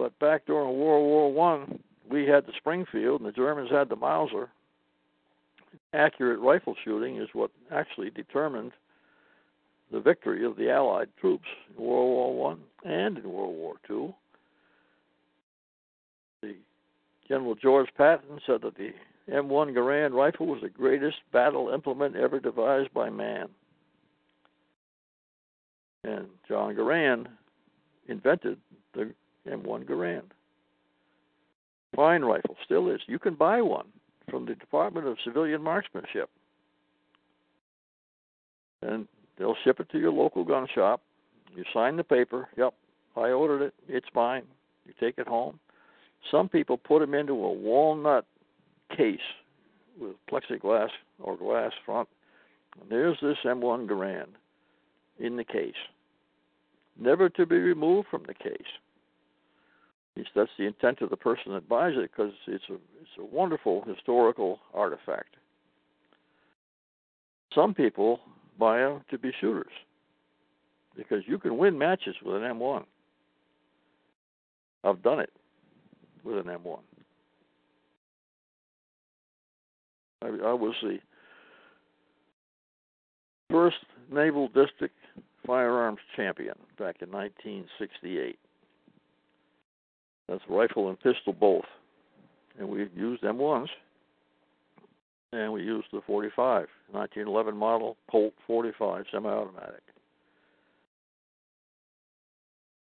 But 0.00 0.18
back 0.18 0.46
during 0.46 0.78
World 0.78 1.04
War 1.04 1.30
One, 1.30 1.78
we 2.08 2.26
had 2.26 2.46
the 2.46 2.54
Springfield, 2.56 3.20
and 3.20 3.28
the 3.28 3.34
Germans 3.34 3.70
had 3.70 3.90
the 3.90 3.96
Mauser, 3.96 4.48
accurate 5.92 6.40
rifle 6.40 6.74
shooting 6.82 7.18
is 7.18 7.28
what 7.34 7.50
actually 7.70 8.08
determined 8.08 8.72
the 9.92 10.00
victory 10.00 10.42
of 10.46 10.56
the 10.56 10.70
Allied 10.70 11.10
troops 11.20 11.44
in 11.68 11.84
World 11.84 12.08
War 12.08 12.34
One 12.34 12.60
and 12.82 13.18
in 13.18 13.30
World 13.30 13.54
War 13.54 13.74
Two. 13.86 14.14
The 16.40 16.54
General 17.28 17.54
George 17.54 17.90
Patton 17.94 18.40
said 18.46 18.62
that 18.62 18.78
the 18.78 18.94
M1 19.30 19.74
Garand 19.74 20.14
rifle 20.14 20.46
was 20.46 20.62
the 20.62 20.70
greatest 20.70 21.18
battle 21.30 21.68
implement 21.68 22.16
ever 22.16 22.40
devised 22.40 22.94
by 22.94 23.10
man. 23.10 23.50
And 26.04 26.26
John 26.48 26.74
Garand 26.74 27.26
invented 28.08 28.56
the 28.94 29.12
M1 29.50 29.84
Garand. 29.84 30.22
Fine 31.94 32.22
rifle, 32.22 32.56
still 32.64 32.88
is. 32.88 33.00
You 33.06 33.18
can 33.18 33.34
buy 33.34 33.60
one 33.60 33.86
from 34.30 34.46
the 34.46 34.54
Department 34.54 35.06
of 35.06 35.16
Civilian 35.24 35.62
Marksmanship. 35.62 36.30
And 38.82 39.08
they'll 39.38 39.56
ship 39.64 39.80
it 39.80 39.90
to 39.90 39.98
your 39.98 40.12
local 40.12 40.44
gun 40.44 40.66
shop. 40.72 41.02
You 41.54 41.64
sign 41.74 41.96
the 41.96 42.04
paper. 42.04 42.48
Yep, 42.56 42.74
I 43.16 43.30
ordered 43.30 43.62
it. 43.62 43.74
It's 43.88 44.06
mine. 44.14 44.44
You 44.86 44.94
take 45.00 45.18
it 45.18 45.26
home. 45.26 45.58
Some 46.30 46.48
people 46.48 46.76
put 46.76 47.00
them 47.00 47.14
into 47.14 47.32
a 47.32 47.52
walnut 47.52 48.24
case 48.96 49.18
with 50.00 50.14
plexiglass 50.30 50.90
or 51.18 51.36
glass 51.36 51.72
front. 51.84 52.08
And 52.80 52.90
there's 52.90 53.18
this 53.20 53.36
M1 53.44 53.88
Garand 53.88 54.28
in 55.18 55.36
the 55.36 55.44
case, 55.44 55.74
never 56.98 57.28
to 57.28 57.46
be 57.46 57.56
removed 57.56 58.08
from 58.10 58.22
the 58.26 58.34
case 58.34 58.56
that's 60.34 60.50
the 60.58 60.66
intent 60.66 61.00
of 61.00 61.10
the 61.10 61.16
person 61.16 61.52
that 61.52 61.68
buys 61.68 61.94
it 61.96 62.10
because 62.10 62.32
it's 62.46 62.64
a 62.68 62.74
it's 62.74 63.10
a 63.18 63.24
wonderful 63.24 63.82
historical 63.86 64.58
artifact. 64.74 65.36
Some 67.54 67.74
people 67.74 68.20
buy 68.58 68.78
them 68.78 69.02
to 69.10 69.18
be 69.18 69.32
shooters 69.40 69.72
because 70.96 71.22
you 71.26 71.38
can 71.38 71.56
win 71.56 71.78
matches 71.78 72.14
with 72.24 72.36
an 72.36 72.42
M1. 72.42 72.84
I've 74.84 75.02
done 75.02 75.20
it 75.20 75.30
with 76.24 76.38
an 76.38 76.44
M1. 76.44 76.78
I, 80.22 80.26
I 80.26 80.52
was 80.52 80.74
the 80.82 80.98
first 83.50 83.76
Naval 84.12 84.48
District 84.48 84.94
firearms 85.46 85.98
champion 86.16 86.54
back 86.78 86.96
in 87.00 87.10
1968. 87.10 88.38
That's 90.30 90.42
rifle 90.48 90.88
and 90.88 91.00
pistol 91.00 91.32
both. 91.32 91.64
And 92.58 92.68
we 92.68 92.88
used 92.94 93.22
M1s. 93.22 93.66
And 95.32 95.52
we 95.52 95.62
used 95.62 95.88
the 95.92 96.00
45, 96.06 96.66
1911 96.92 97.56
model 97.56 97.96
Colt 98.10 98.32
45 98.46 99.04
semi-automatic. 99.12 99.82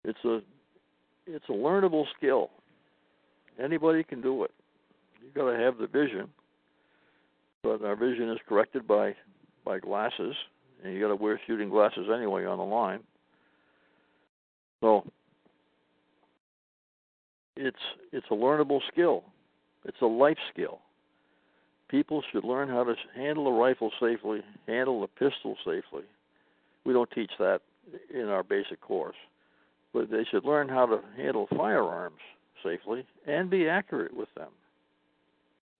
It's 0.05 0.19
a 0.25 0.41
it's 1.27 1.45
a 1.49 1.53
learnable 1.53 2.05
skill. 2.17 2.51
Anybody 3.63 4.03
can 4.03 4.23
do 4.23 4.45
it. 4.45 4.53
You 5.21 5.31
got 5.35 5.51
to 5.51 5.59
have 5.59 5.77
the 5.79 5.87
vision, 5.87 6.29
but 7.63 7.85
our 7.85 7.97
vision 7.97 8.31
is 8.31 8.39
corrected 8.49 8.87
by 8.87 9.15
by 9.65 9.81
glasses, 9.81 10.35
and 10.83 10.95
you 10.95 11.01
got 11.01 11.09
to 11.09 11.17
wear 11.17 11.41
shooting 11.47 11.69
glasses 11.69 12.07
anyway 12.15 12.47
on 12.47 12.59
the 12.59 12.65
line. 12.65 13.01
So 14.81 15.05
it's 17.59 17.77
it's 18.13 18.27
a 18.31 18.35
learnable 18.35 18.81
skill. 18.91 19.25
It's 19.85 20.01
a 20.01 20.07
life 20.07 20.39
skill. 20.53 20.79
People 21.89 22.23
should 22.31 22.45
learn 22.45 22.69
how 22.69 22.85
to 22.85 22.95
handle 23.17 23.49
a 23.49 23.53
rifle 23.53 23.91
safely, 24.01 24.43
handle 24.67 25.03
a 25.03 25.09
pistol 25.09 25.57
safely. 25.65 26.05
We 26.85 26.93
don't 26.93 27.11
teach 27.11 27.33
that 27.39 27.61
in 28.13 28.29
our 28.29 28.43
basic 28.43 28.81
course, 28.81 29.17
but 29.93 30.11
they 30.11 30.25
should 30.31 30.45
learn 30.45 30.69
how 30.69 30.87
to 30.87 31.01
handle 31.17 31.49
firearms 31.57 32.21
safely 32.63 33.05
and 33.27 33.51
be 33.51 33.69
accurate 33.69 34.15
with 34.15 34.29
them. 34.37 34.51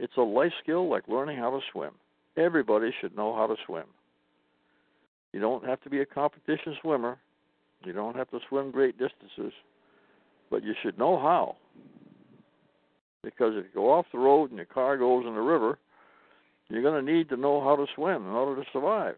It's 0.01 0.17
a 0.17 0.23
life 0.23 0.53
skill 0.63 0.89
like 0.89 1.07
learning 1.07 1.39
how 1.39 1.51
to 1.51 1.61
swim. 1.73 1.93
Everybody 2.37 2.93
should 3.01 3.17
know 3.17 3.35
how 3.35 3.47
to 3.47 3.57
swim. 3.67 3.87
You 5.33 5.41
don't 5.41 5.65
have 5.65 5.81
to 5.83 5.91
be 5.91 6.01
a 6.01 6.07
competition 6.07 6.77
swimmer. 6.81 7.19
You 7.85 7.93
don't 7.93 8.17
have 8.17 8.31
to 8.31 8.41
swim 8.49 8.71
great 8.71 8.99
distances 8.99 9.53
but 10.51 10.65
you 10.65 10.75
should 10.83 10.99
know 10.99 11.19
how. 11.19 11.57
Because 13.29 13.53
if 13.57 13.65
you 13.65 13.71
go 13.75 13.93
off 13.93 14.07
the 14.11 14.19
road 14.19 14.49
and 14.49 14.57
your 14.57 14.65
car 14.65 14.97
goes 14.97 15.27
in 15.27 15.35
the 15.35 15.41
river, 15.41 15.79
you're 16.71 16.81
going 16.81 17.05
to 17.05 17.13
need 17.13 17.29
to 17.29 17.37
know 17.37 17.61
how 17.61 17.77
to 17.77 17.85
swim 17.95 18.27
in 18.27 18.33
order 18.33 18.63
to 18.63 18.71
survive. 18.73 19.17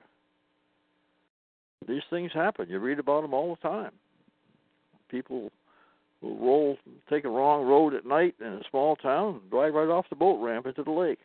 These 1.87 2.03
things 2.11 2.33
happen. 2.35 2.69
You 2.69 2.81
read 2.81 2.99
about 2.99 3.23
them 3.23 3.33
all 3.33 3.55
the 3.55 3.69
time. 3.69 3.93
People 5.09 5.53
will 6.21 6.37
roll, 6.39 6.77
take 7.09 7.25
a 7.25 7.29
wrong 7.29 7.65
road 7.65 7.95
at 7.95 8.05
night 8.05 8.35
in 8.41 8.49
a 8.49 8.63
small 8.69 8.97
town, 8.97 9.41
and 9.43 9.51
drive 9.51 9.75
right 9.75 9.89
off 9.89 10.11
the 10.11 10.17
boat 10.17 10.43
ramp 10.43 10.67
into 10.67 10.83
the 10.83 10.91
lake. 10.91 11.21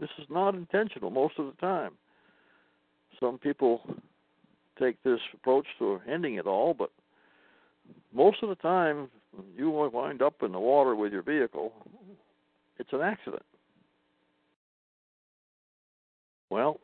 This 0.00 0.10
is 0.18 0.26
not 0.28 0.56
intentional 0.56 1.10
most 1.10 1.38
of 1.38 1.46
the 1.46 1.60
time. 1.60 1.92
Some 3.20 3.38
people 3.38 3.82
take 4.80 5.00
this 5.04 5.20
approach 5.32 5.66
to 5.78 6.00
ending 6.10 6.34
it 6.34 6.46
all, 6.46 6.74
but 6.74 6.90
most 8.12 8.42
of 8.42 8.48
the 8.48 8.56
time 8.56 9.08
you 9.56 9.70
wind 9.70 10.22
up 10.22 10.42
in 10.42 10.52
the 10.52 10.60
water 10.60 10.94
with 10.94 11.12
your 11.12 11.22
vehicle, 11.22 11.72
it's 12.78 12.92
an 12.92 13.00
accident. 13.00 13.42
Well, 16.50 16.80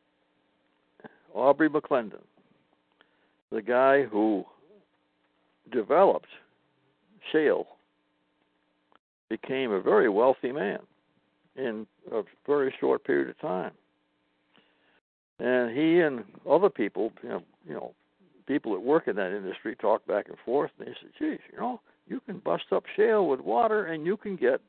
Aubrey 1.34 1.68
McClendon, 1.68 2.22
the 3.52 3.62
guy 3.62 4.04
who 4.04 4.44
developed 5.72 6.28
shale 7.32 7.66
became 9.28 9.70
a 9.70 9.80
very 9.80 10.08
wealthy 10.08 10.52
man 10.52 10.80
in 11.56 11.86
a 12.12 12.22
very 12.46 12.74
short 12.80 13.04
period 13.04 13.28
of 13.28 13.38
time. 13.40 13.72
And 15.38 15.76
he 15.76 16.00
and 16.00 16.24
other 16.48 16.68
people, 16.68 17.12
you 17.22 17.28
know, 17.28 17.42
you 17.66 17.74
know, 17.74 17.94
people 18.46 18.72
that 18.72 18.80
work 18.80 19.08
in 19.08 19.16
that 19.16 19.34
industry 19.34 19.76
talk 19.76 20.06
back 20.06 20.28
and 20.28 20.36
forth, 20.44 20.70
and 20.78 20.88
they 20.88 20.92
said, 21.00 21.10
"Geez, 21.18 21.38
you 21.52 21.58
know, 21.58 21.80
you 22.10 22.20
can 22.26 22.38
bust 22.40 22.64
up 22.72 22.84
shale 22.96 23.26
with 23.26 23.40
water, 23.40 23.86
and 23.86 24.04
you 24.04 24.16
can 24.16 24.36
get, 24.36 24.60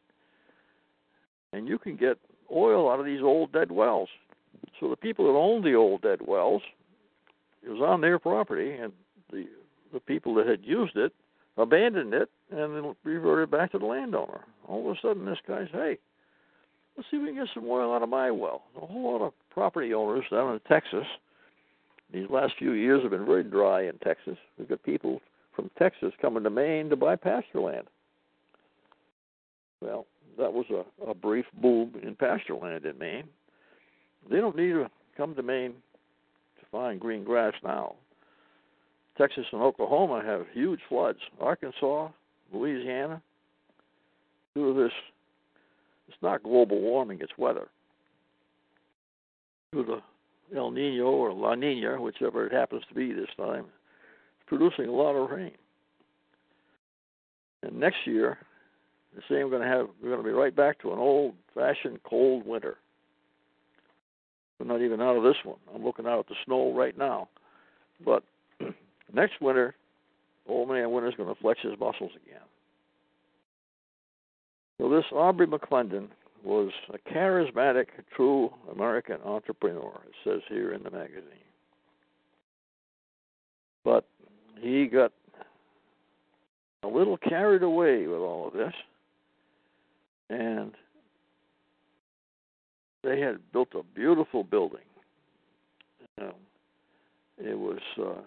and 1.51 1.67
you 1.67 1.77
can 1.77 1.97
get 1.97 2.17
oil 2.51 2.89
out 2.89 2.99
of 2.99 3.05
these 3.05 3.21
old 3.21 3.51
dead 3.51 3.71
wells." 3.71 4.09
So 4.79 4.89
the 4.89 4.95
people 4.95 5.25
that 5.25 5.37
owned 5.37 5.63
the 5.63 5.73
old 5.73 6.01
dead 6.01 6.21
wells, 6.21 6.61
it 7.63 7.69
was 7.69 7.81
on 7.81 7.99
their 7.99 8.19
property, 8.19 8.71
and 8.71 8.93
the 9.31 9.47
the 9.91 9.99
people 9.99 10.33
that 10.35 10.47
had 10.47 10.63
used 10.63 10.95
it 10.95 11.13
abandoned 11.57 12.13
it 12.13 12.29
and 12.49 12.75
then 12.75 12.95
reverted 13.03 13.51
back 13.51 13.71
to 13.71 13.79
the 13.79 13.85
landowner. 13.85 14.45
All 14.67 14.89
of 14.89 14.95
a 14.95 14.99
sudden, 15.01 15.25
this 15.25 15.41
guy 15.45 15.65
says, 15.65 15.71
"Hey, 15.71 15.97
let's 16.95 17.09
see 17.09 17.17
if 17.17 17.23
we 17.23 17.29
can 17.29 17.43
get 17.43 17.53
some 17.53 17.67
oil 17.67 17.93
out 17.93 18.03
of 18.03 18.09
my 18.09 18.31
well." 18.31 18.63
A 18.77 18.85
whole 18.85 19.11
lot 19.11 19.25
of 19.25 19.33
property 19.49 19.93
owners 19.93 20.25
down 20.29 20.53
in 20.53 20.59
Texas. 20.61 21.07
These 22.11 22.29
last 22.29 22.53
few 22.55 22.71
years 22.71 23.01
have 23.01 23.11
been 23.11 23.25
very 23.25 23.43
dry 23.43 23.81
in 23.81 23.97
Texas. 23.97 24.37
We've 24.57 24.69
got 24.69 24.83
people 24.83 25.21
from 25.55 25.69
Texas 25.77 26.13
coming 26.21 26.43
to 26.43 26.49
Maine 26.49 26.89
to 26.89 26.95
buy 26.95 27.15
pasture 27.15 27.59
land. 27.59 27.87
Well, 29.81 30.05
that 30.37 30.51
was 30.53 30.65
a, 30.69 31.09
a 31.09 31.13
brief 31.13 31.45
boom 31.61 31.93
in 32.01 32.15
pasture 32.15 32.55
land 32.55 32.85
in 32.85 32.97
Maine. 32.97 33.27
They 34.29 34.37
don't 34.37 34.55
need 34.55 34.73
to 34.73 34.89
come 35.17 35.35
to 35.35 35.43
Maine 35.43 35.73
to 36.59 36.65
find 36.71 36.99
green 36.99 37.23
grass 37.23 37.53
now. 37.63 37.95
Texas 39.17 39.45
and 39.51 39.61
Oklahoma 39.61 40.21
have 40.25 40.45
huge 40.53 40.79
floods. 40.87 41.19
Arkansas, 41.39 42.09
Louisiana, 42.53 43.21
due 44.55 44.73
to 44.73 44.83
this, 44.83 44.91
it's 46.07 46.17
not 46.21 46.43
global 46.43 46.79
warming, 46.79 47.19
it's 47.21 47.37
weather. 47.37 47.67
Due 49.73 49.85
to 49.85 50.01
El 50.55 50.71
Nino 50.71 51.05
or 51.05 51.33
La 51.33 51.55
Nina, 51.55 52.01
whichever 52.01 52.45
it 52.45 52.53
happens 52.53 52.83
to 52.89 52.95
be 52.95 53.11
this 53.13 53.29
time, 53.37 53.65
producing 54.51 54.87
a 54.87 54.91
lot 54.91 55.15
of 55.15 55.29
rain. 55.29 55.53
And 57.63 57.79
next 57.79 57.99
year, 58.05 58.37
the 59.15 59.21
same 59.29 59.45
we're 59.45 59.51
going 59.51 59.61
to 59.61 59.67
have. 59.67 59.87
We're 60.03 60.09
going 60.09 60.21
to 60.21 60.27
be 60.27 60.33
right 60.33 60.53
back 60.53 60.81
to 60.81 60.91
an 60.91 60.99
old-fashioned 60.99 61.99
cold 62.03 62.45
winter. 62.45 62.75
We're 64.59 64.65
not 64.65 64.81
even 64.81 64.99
out 64.99 65.15
of 65.15 65.23
this 65.23 65.37
one. 65.45 65.57
I'm 65.73 65.85
looking 65.85 66.05
out 66.05 66.19
at 66.19 66.27
the 66.27 66.35
snow 66.45 66.73
right 66.73 66.97
now, 66.97 67.29
but 68.03 68.23
next 69.13 69.39
winter, 69.39 69.73
old 70.49 70.67
man 70.67 70.91
winter's 70.91 71.15
going 71.15 71.33
to 71.33 71.41
flex 71.41 71.61
his 71.61 71.79
muscles 71.79 72.11
again. 72.25 72.41
So 74.81 74.89
this 74.89 75.05
Aubrey 75.13 75.47
McClendon 75.47 76.09
was 76.43 76.71
a 76.93 77.09
charismatic, 77.09 77.85
true 78.13 78.49
American 78.69 79.17
entrepreneur, 79.23 80.01
it 80.05 80.13
says 80.25 80.41
here 80.49 80.73
in 80.73 80.83
the 80.83 80.91
magazine. 80.91 81.23
But 83.85 84.05
he 84.61 84.87
got 84.87 85.11
a 86.83 86.87
little 86.87 87.17
carried 87.17 87.63
away 87.63 88.07
with 88.07 88.19
all 88.19 88.47
of 88.47 88.53
this, 88.53 88.73
and 90.29 90.71
they 93.03 93.19
had 93.19 93.39
built 93.51 93.69
a 93.75 93.83
beautiful 93.95 94.43
building. 94.43 94.79
Um, 96.21 96.33
it 97.37 97.57
was 97.57 97.79
uh, 97.99 98.21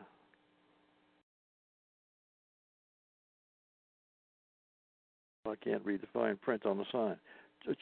I 5.49 5.55
can't 5.57 5.85
read 5.85 6.01
the 6.01 6.09
fine 6.13 6.37
print 6.37 6.67
on 6.67 6.79
the 6.79 6.85
sign. 6.91 7.17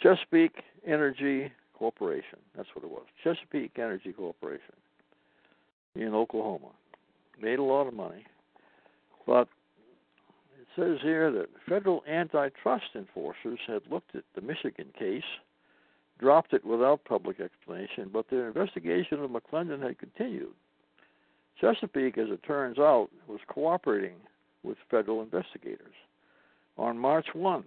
Chesapeake 0.02 0.62
Energy 0.86 1.50
Corporation. 1.74 2.38
That's 2.56 2.68
what 2.74 2.84
it 2.84 2.90
was. 2.90 3.04
Chesapeake 3.24 3.78
Energy 3.78 4.12
Corporation 4.12 4.74
in 5.94 6.14
Oklahoma. 6.14 6.68
Made 7.40 7.58
a 7.58 7.62
lot 7.62 7.86
of 7.86 7.94
money. 7.94 8.24
But 9.26 9.48
it 10.60 10.66
says 10.76 10.98
here 11.02 11.30
that 11.32 11.48
federal 11.68 12.02
antitrust 12.08 12.94
enforcers 12.94 13.60
had 13.66 13.82
looked 13.90 14.14
at 14.14 14.24
the 14.34 14.40
Michigan 14.40 14.88
case, 14.98 15.22
dropped 16.18 16.52
it 16.52 16.64
without 16.64 17.04
public 17.04 17.40
explanation, 17.40 18.10
but 18.12 18.28
their 18.30 18.46
investigation 18.48 19.22
of 19.22 19.30
McClendon 19.30 19.82
had 19.82 19.98
continued. 19.98 20.54
Chesapeake, 21.60 22.18
as 22.18 22.28
it 22.30 22.42
turns 22.42 22.78
out, 22.78 23.08
was 23.28 23.40
cooperating 23.48 24.16
with 24.62 24.78
federal 24.90 25.22
investigators. 25.22 25.94
On 26.78 26.98
March 26.98 27.26
1, 27.34 27.64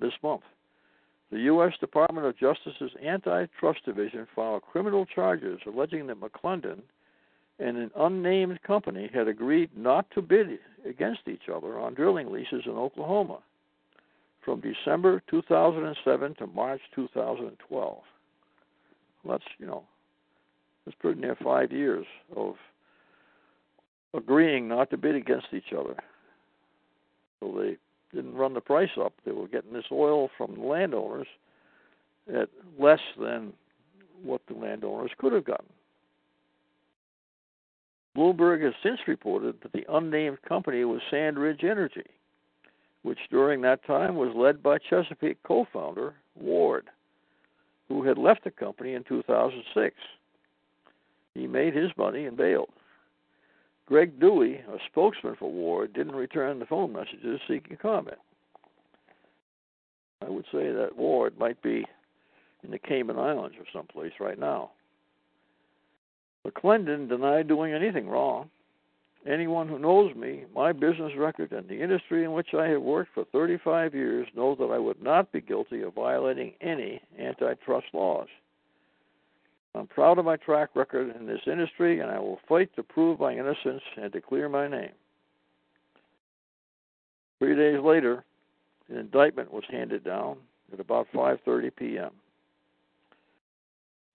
this 0.00 0.12
month, 0.22 0.42
the 1.30 1.40
U.S. 1.40 1.72
Department 1.80 2.26
of 2.26 2.38
Justice's 2.38 2.92
Antitrust 3.04 3.84
Division 3.84 4.26
filed 4.34 4.62
criminal 4.62 5.04
charges 5.06 5.60
alleging 5.66 6.06
that 6.06 6.20
McClendon 6.20 6.80
and 7.58 7.76
an 7.76 7.90
unnamed 7.96 8.62
company 8.62 9.10
had 9.12 9.28
agreed 9.28 9.70
not 9.76 10.10
to 10.12 10.22
bid 10.22 10.58
against 10.88 11.22
each 11.26 11.48
other 11.52 11.78
on 11.78 11.94
drilling 11.94 12.30
leases 12.30 12.62
in 12.66 12.72
Oklahoma 12.72 13.38
from 14.44 14.60
December 14.60 15.22
2007 15.28 16.34
to 16.36 16.46
March 16.46 16.80
2012. 16.94 17.98
Well, 19.24 19.38
that's, 19.38 19.50
you 19.58 19.66
know, 19.66 19.82
that's 20.84 20.96
pretty 21.00 21.20
near 21.20 21.36
five 21.42 21.72
years 21.72 22.06
of 22.36 22.54
agreeing 24.14 24.68
not 24.68 24.90
to 24.90 24.96
bid 24.96 25.16
against 25.16 25.48
each 25.52 25.72
other. 25.76 25.96
So 27.40 27.54
they 27.58 27.76
didn't 28.14 28.34
run 28.34 28.54
the 28.54 28.60
price 28.60 28.90
up. 28.98 29.12
They 29.24 29.32
were 29.32 29.48
getting 29.48 29.72
this 29.72 29.84
oil 29.92 30.30
from 30.36 30.54
the 30.54 30.62
landowners 30.62 31.26
at 32.34 32.48
less 32.78 33.00
than 33.20 33.52
what 34.22 34.40
the 34.48 34.54
landowners 34.54 35.10
could 35.18 35.32
have 35.32 35.44
gotten. 35.44 35.66
Bloomberg 38.18 38.64
has 38.64 38.74
since 38.82 38.98
reported 39.06 39.62
that 39.62 39.70
the 39.70 39.86
unnamed 39.88 40.42
company 40.42 40.84
was 40.84 41.00
Sandridge 41.08 41.62
Energy, 41.62 42.02
which 43.02 43.20
during 43.30 43.60
that 43.60 43.84
time 43.86 44.16
was 44.16 44.34
led 44.34 44.60
by 44.60 44.78
Chesapeake 44.78 45.40
co 45.44 45.68
founder 45.72 46.14
Ward, 46.34 46.86
who 47.88 48.02
had 48.02 48.18
left 48.18 48.42
the 48.42 48.50
company 48.50 48.94
in 48.94 49.04
2006. 49.04 49.94
He 51.34 51.46
made 51.46 51.76
his 51.76 51.92
money 51.96 52.24
and 52.26 52.36
bailed. 52.36 52.70
Greg 53.86 54.18
Dewey, 54.18 54.56
a 54.56 54.78
spokesman 54.90 55.36
for 55.38 55.48
Ward, 55.48 55.92
didn't 55.92 56.16
return 56.16 56.58
the 56.58 56.66
phone 56.66 56.92
messages 56.92 57.40
seeking 57.46 57.76
comment. 57.76 58.18
I 60.26 60.28
would 60.28 60.46
say 60.50 60.72
that 60.72 60.96
Ward 60.96 61.38
might 61.38 61.62
be 61.62 61.84
in 62.64 62.72
the 62.72 62.80
Cayman 62.80 63.16
Islands 63.16 63.56
or 63.60 63.64
someplace 63.72 64.14
right 64.18 64.40
now. 64.40 64.72
McClendon 66.48 67.08
denied 67.08 67.48
doing 67.48 67.72
anything 67.72 68.08
wrong. 68.08 68.50
Anyone 69.26 69.68
who 69.68 69.78
knows 69.78 70.14
me, 70.14 70.44
my 70.54 70.72
business 70.72 71.12
record, 71.16 71.52
and 71.52 71.68
the 71.68 71.82
industry 71.82 72.24
in 72.24 72.32
which 72.32 72.54
I 72.54 72.68
have 72.68 72.80
worked 72.80 73.12
for 73.14 73.24
35 73.24 73.94
years 73.94 74.28
knows 74.34 74.58
that 74.58 74.70
I 74.70 74.78
would 74.78 75.02
not 75.02 75.32
be 75.32 75.40
guilty 75.40 75.82
of 75.82 75.94
violating 75.94 76.54
any 76.60 77.02
antitrust 77.18 77.86
laws. 77.92 78.28
I'm 79.74 79.86
proud 79.86 80.18
of 80.18 80.24
my 80.24 80.36
track 80.36 80.70
record 80.74 81.14
in 81.14 81.26
this 81.26 81.40
industry, 81.46 82.00
and 82.00 82.10
I 82.10 82.18
will 82.18 82.40
fight 82.48 82.74
to 82.76 82.82
prove 82.82 83.20
my 83.20 83.32
innocence 83.32 83.82
and 83.96 84.12
to 84.12 84.20
clear 84.20 84.48
my 84.48 84.66
name. 84.66 84.92
Three 87.38 87.54
days 87.54 87.80
later, 87.82 88.24
an 88.88 88.96
indictment 88.96 89.52
was 89.52 89.64
handed 89.70 90.04
down 90.04 90.38
at 90.72 90.80
about 90.80 91.06
5:30 91.12 91.76
p.m. 91.76 92.10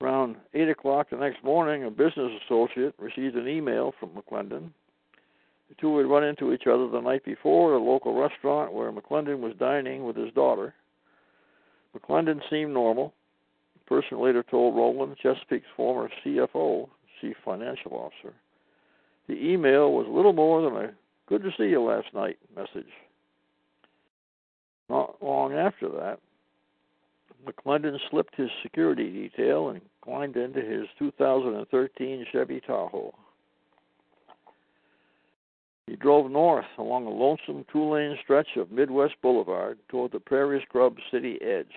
Around 0.03 0.35
8 0.53 0.67
o'clock 0.67 1.09
the 1.09 1.15
next 1.15 1.41
morning, 1.45 1.85
a 1.85 1.89
business 1.89 2.29
associate 2.45 2.93
received 2.99 3.37
an 3.37 3.47
email 3.47 3.93
from 3.97 4.09
McClendon. 4.09 4.71
The 5.69 5.75
two 5.79 5.97
had 5.97 6.07
run 6.07 6.25
into 6.25 6.51
each 6.51 6.67
other 6.67 6.89
the 6.89 6.99
night 6.99 7.23
before 7.23 7.73
at 7.73 7.79
a 7.79 7.83
local 7.83 8.13
restaurant 8.13 8.73
where 8.73 8.91
McClendon 8.91 9.39
was 9.39 9.53
dining 9.57 10.03
with 10.03 10.17
his 10.17 10.33
daughter. 10.33 10.73
McClendon 11.97 12.41
seemed 12.49 12.73
normal 12.73 13.13
The 13.75 13.95
person 13.95 14.19
later 14.19 14.43
told 14.43 14.75
Rowland, 14.75 15.15
Chesapeake's 15.23 15.67
former 15.77 16.09
CFO, 16.25 16.89
Chief 17.21 17.37
Financial 17.45 17.93
Officer, 17.93 18.35
the 19.27 19.35
email 19.35 19.93
was 19.93 20.05
little 20.09 20.33
more 20.33 20.61
than 20.63 20.75
a 20.83 20.93
good 21.29 21.43
to 21.43 21.51
see 21.57 21.69
you 21.69 21.81
last 21.81 22.13
night 22.13 22.37
message. 22.53 22.91
Not 24.89 25.23
long 25.23 25.53
after 25.53 25.87
that, 25.87 26.19
McClendon 27.45 27.97
slipped 28.09 28.35
his 28.35 28.49
security 28.61 29.09
detail 29.11 29.69
and 29.69 29.81
climbed 30.01 30.37
into 30.37 30.61
his 30.61 30.87
2013 30.99 32.25
Chevy 32.31 32.61
Tahoe. 32.61 33.13
He 35.87 35.95
drove 35.97 36.31
north 36.31 36.65
along 36.77 37.05
a 37.05 37.09
lonesome 37.09 37.65
two 37.71 37.83
lane 37.83 38.17
stretch 38.23 38.55
of 38.55 38.71
Midwest 38.71 39.15
Boulevard 39.21 39.77
toward 39.89 40.11
the 40.11 40.19
Prairie 40.19 40.63
Scrub 40.67 40.95
city 41.11 41.37
edge 41.41 41.73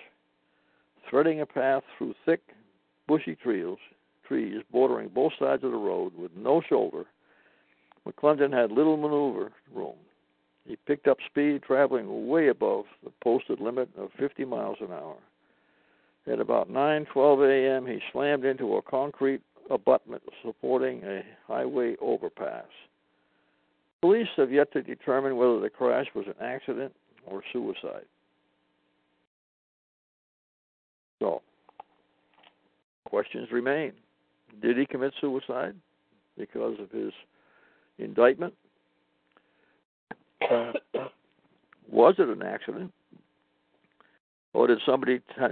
threading 1.09 1.41
a 1.41 1.45
path 1.45 1.83
through 1.97 2.13
thick, 2.25 2.41
bushy 3.07 3.35
trees, 3.35 3.77
trees 4.27 4.61
bordering 4.71 5.09
both 5.09 5.31
sides 5.39 5.63
of 5.63 5.71
the 5.71 5.77
road 5.77 6.13
with 6.17 6.31
no 6.35 6.61
shoulder, 6.67 7.05
McClendon 8.07 8.53
had 8.53 8.71
little 8.71 8.97
maneuver 8.97 9.51
room. 9.73 9.95
He 10.65 10.75
picked 10.85 11.07
up 11.07 11.17
speed, 11.25 11.63
traveling 11.63 12.27
way 12.27 12.49
above 12.49 12.85
the 13.03 13.11
posted 13.23 13.59
limit 13.59 13.89
of 13.97 14.09
50 14.19 14.45
miles 14.45 14.77
an 14.81 14.91
hour. 14.91 15.15
At 16.31 16.39
about 16.41 16.69
9:12 16.69 17.75
a.m., 17.75 17.85
he 17.85 17.99
slammed 18.11 18.43
into 18.43 18.75
a 18.75 18.81
concrete 18.81 19.41
abutment 19.69 20.21
supporting 20.43 21.03
a 21.03 21.23
highway 21.47 21.95
overpass. 22.01 22.65
Police 24.01 24.27
have 24.35 24.51
yet 24.51 24.71
to 24.73 24.81
determine 24.81 25.37
whether 25.37 25.59
the 25.59 25.69
crash 25.69 26.07
was 26.13 26.25
an 26.27 26.35
accident 26.41 26.93
or 27.25 27.41
suicide. 27.51 28.05
So, 31.19 31.41
questions 33.05 33.47
remain. 33.51 33.93
Did 34.61 34.77
he 34.77 34.85
commit 34.85 35.13
suicide 35.19 35.75
because 36.37 36.77
of 36.79 36.91
his 36.91 37.11
indictment? 37.97 38.53
Uh, 40.49 40.73
was 41.89 42.15
it 42.19 42.29
an 42.29 42.43
accident? 42.43 42.93
Or 44.53 44.67
did 44.67 44.79
somebody 44.85 45.19
t- 45.19 45.45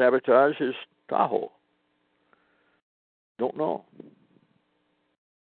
sabotage 0.00 0.56
his 0.56 0.74
Tahoe? 1.10 1.52
Don't 3.38 3.56
know. 3.56 3.84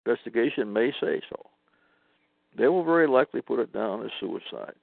Investigation 0.05 0.73
may 0.73 0.91
say 0.99 1.21
so. 1.29 1.45
They 2.57 2.67
will 2.67 2.83
very 2.83 3.07
likely 3.07 3.41
put 3.41 3.59
it 3.59 3.71
down 3.71 4.03
as 4.03 4.11
suicide. 4.19 4.73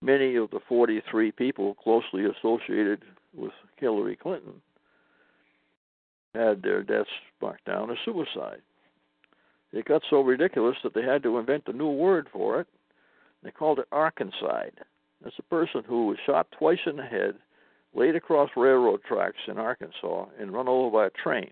Many 0.00 0.36
of 0.36 0.50
the 0.50 0.60
43 0.66 1.30
people 1.32 1.74
closely 1.74 2.24
associated 2.24 3.02
with 3.36 3.52
Hillary 3.76 4.16
Clinton 4.16 4.54
had 6.34 6.62
their 6.62 6.82
deaths 6.82 7.10
marked 7.40 7.66
down 7.66 7.90
as 7.90 7.98
suicide. 8.04 8.62
It 9.72 9.84
got 9.84 10.02
so 10.08 10.22
ridiculous 10.22 10.76
that 10.82 10.94
they 10.94 11.02
had 11.02 11.22
to 11.22 11.38
invent 11.38 11.64
a 11.66 11.72
new 11.72 11.90
word 11.90 12.28
for 12.32 12.60
it. 12.60 12.66
They 13.42 13.50
called 13.50 13.78
it 13.78 13.90
Arkancide. 13.92 14.72
That's 15.22 15.38
a 15.38 15.42
person 15.42 15.82
who 15.86 16.06
was 16.06 16.18
shot 16.26 16.48
twice 16.58 16.80
in 16.86 16.96
the 16.96 17.04
head, 17.04 17.34
laid 17.94 18.16
across 18.16 18.50
railroad 18.56 19.02
tracks 19.04 19.36
in 19.46 19.58
Arkansas, 19.58 20.26
and 20.38 20.52
run 20.52 20.68
over 20.68 20.90
by 20.90 21.06
a 21.06 21.10
train. 21.10 21.50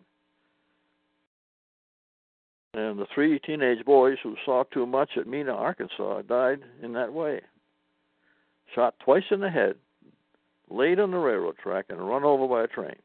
And 2.75 2.99
the 2.99 3.07
three 3.15 3.39
teenage 3.41 3.85
boys 3.85 4.19
who 4.23 4.37
saw 4.45 4.65
too 4.65 4.87
much 4.87 5.11
at 5.17 5.27
Mena, 5.27 5.53
Arkansas, 5.53 6.23
died 6.23 6.61
in 6.83 6.93
that 6.93 7.13
way. 7.13 7.41
Shot 8.75 8.95
twice 9.05 9.25
in 9.31 9.41
the 9.41 9.51
head, 9.51 9.75
laid 10.69 11.01
on 11.01 11.11
the 11.11 11.19
railroad 11.19 11.57
track, 11.59 11.87
and 11.89 12.01
run 12.01 12.23
over 12.23 12.47
by 12.47 12.65
a 12.65 12.69
train. 12.69 12.97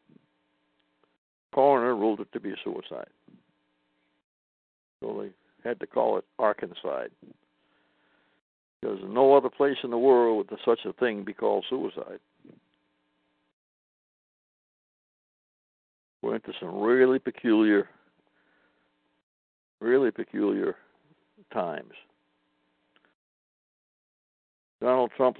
Coroner 1.53 1.95
ruled 1.95 2.19
it 2.19 2.31
to 2.33 2.39
be 2.39 2.51
a 2.51 2.55
suicide. 2.63 3.09
So 4.99 5.21
they 5.21 5.67
had 5.67 5.79
to 5.79 5.87
call 5.87 6.17
it 6.17 6.25
Arkancide. 6.37 7.09
Because 8.85 8.99
no 9.07 9.33
other 9.33 9.49
place 9.49 9.77
in 9.83 9.89
the 9.89 9.97
world 9.97 10.47
would 10.49 10.59
such 10.63 10.81
a 10.85 10.93
thing 10.93 11.23
be 11.23 11.33
called 11.33 11.65
suicide. 11.67 12.19
We're 16.21 16.35
into 16.35 16.53
some 16.59 16.79
really 16.79 17.17
peculiar, 17.17 17.89
really 19.79 20.11
peculiar 20.11 20.75
times. 21.51 21.93
Donald 24.81 25.09
Trump's 25.17 25.39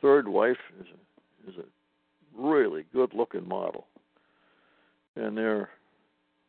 third 0.00 0.26
wife 0.26 0.56
is 0.80 0.86
a, 0.88 1.50
is 1.50 1.56
a 1.58 2.40
really 2.40 2.84
good-looking 2.92 3.46
model, 3.46 3.86
and 5.14 5.36
there, 5.36 5.70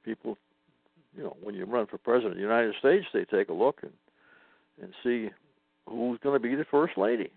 people, 0.03 0.37
you 1.15 1.23
know, 1.23 1.37
when 1.43 1.53
you 1.53 1.65
run 1.65 1.85
for 1.85 1.99
president 1.99 2.31
of 2.31 2.37
the 2.37 2.41
United 2.41 2.73
States, 2.79 3.05
they 3.13 3.25
take 3.25 3.49
a 3.49 3.53
look 3.53 3.81
and 3.83 3.91
and 4.81 4.91
see 5.03 5.29
who's 5.87 6.19
going 6.23 6.39
to 6.39 6.47
be 6.47 6.55
the 6.55 6.65
first 6.69 6.97
lady. 6.97 7.31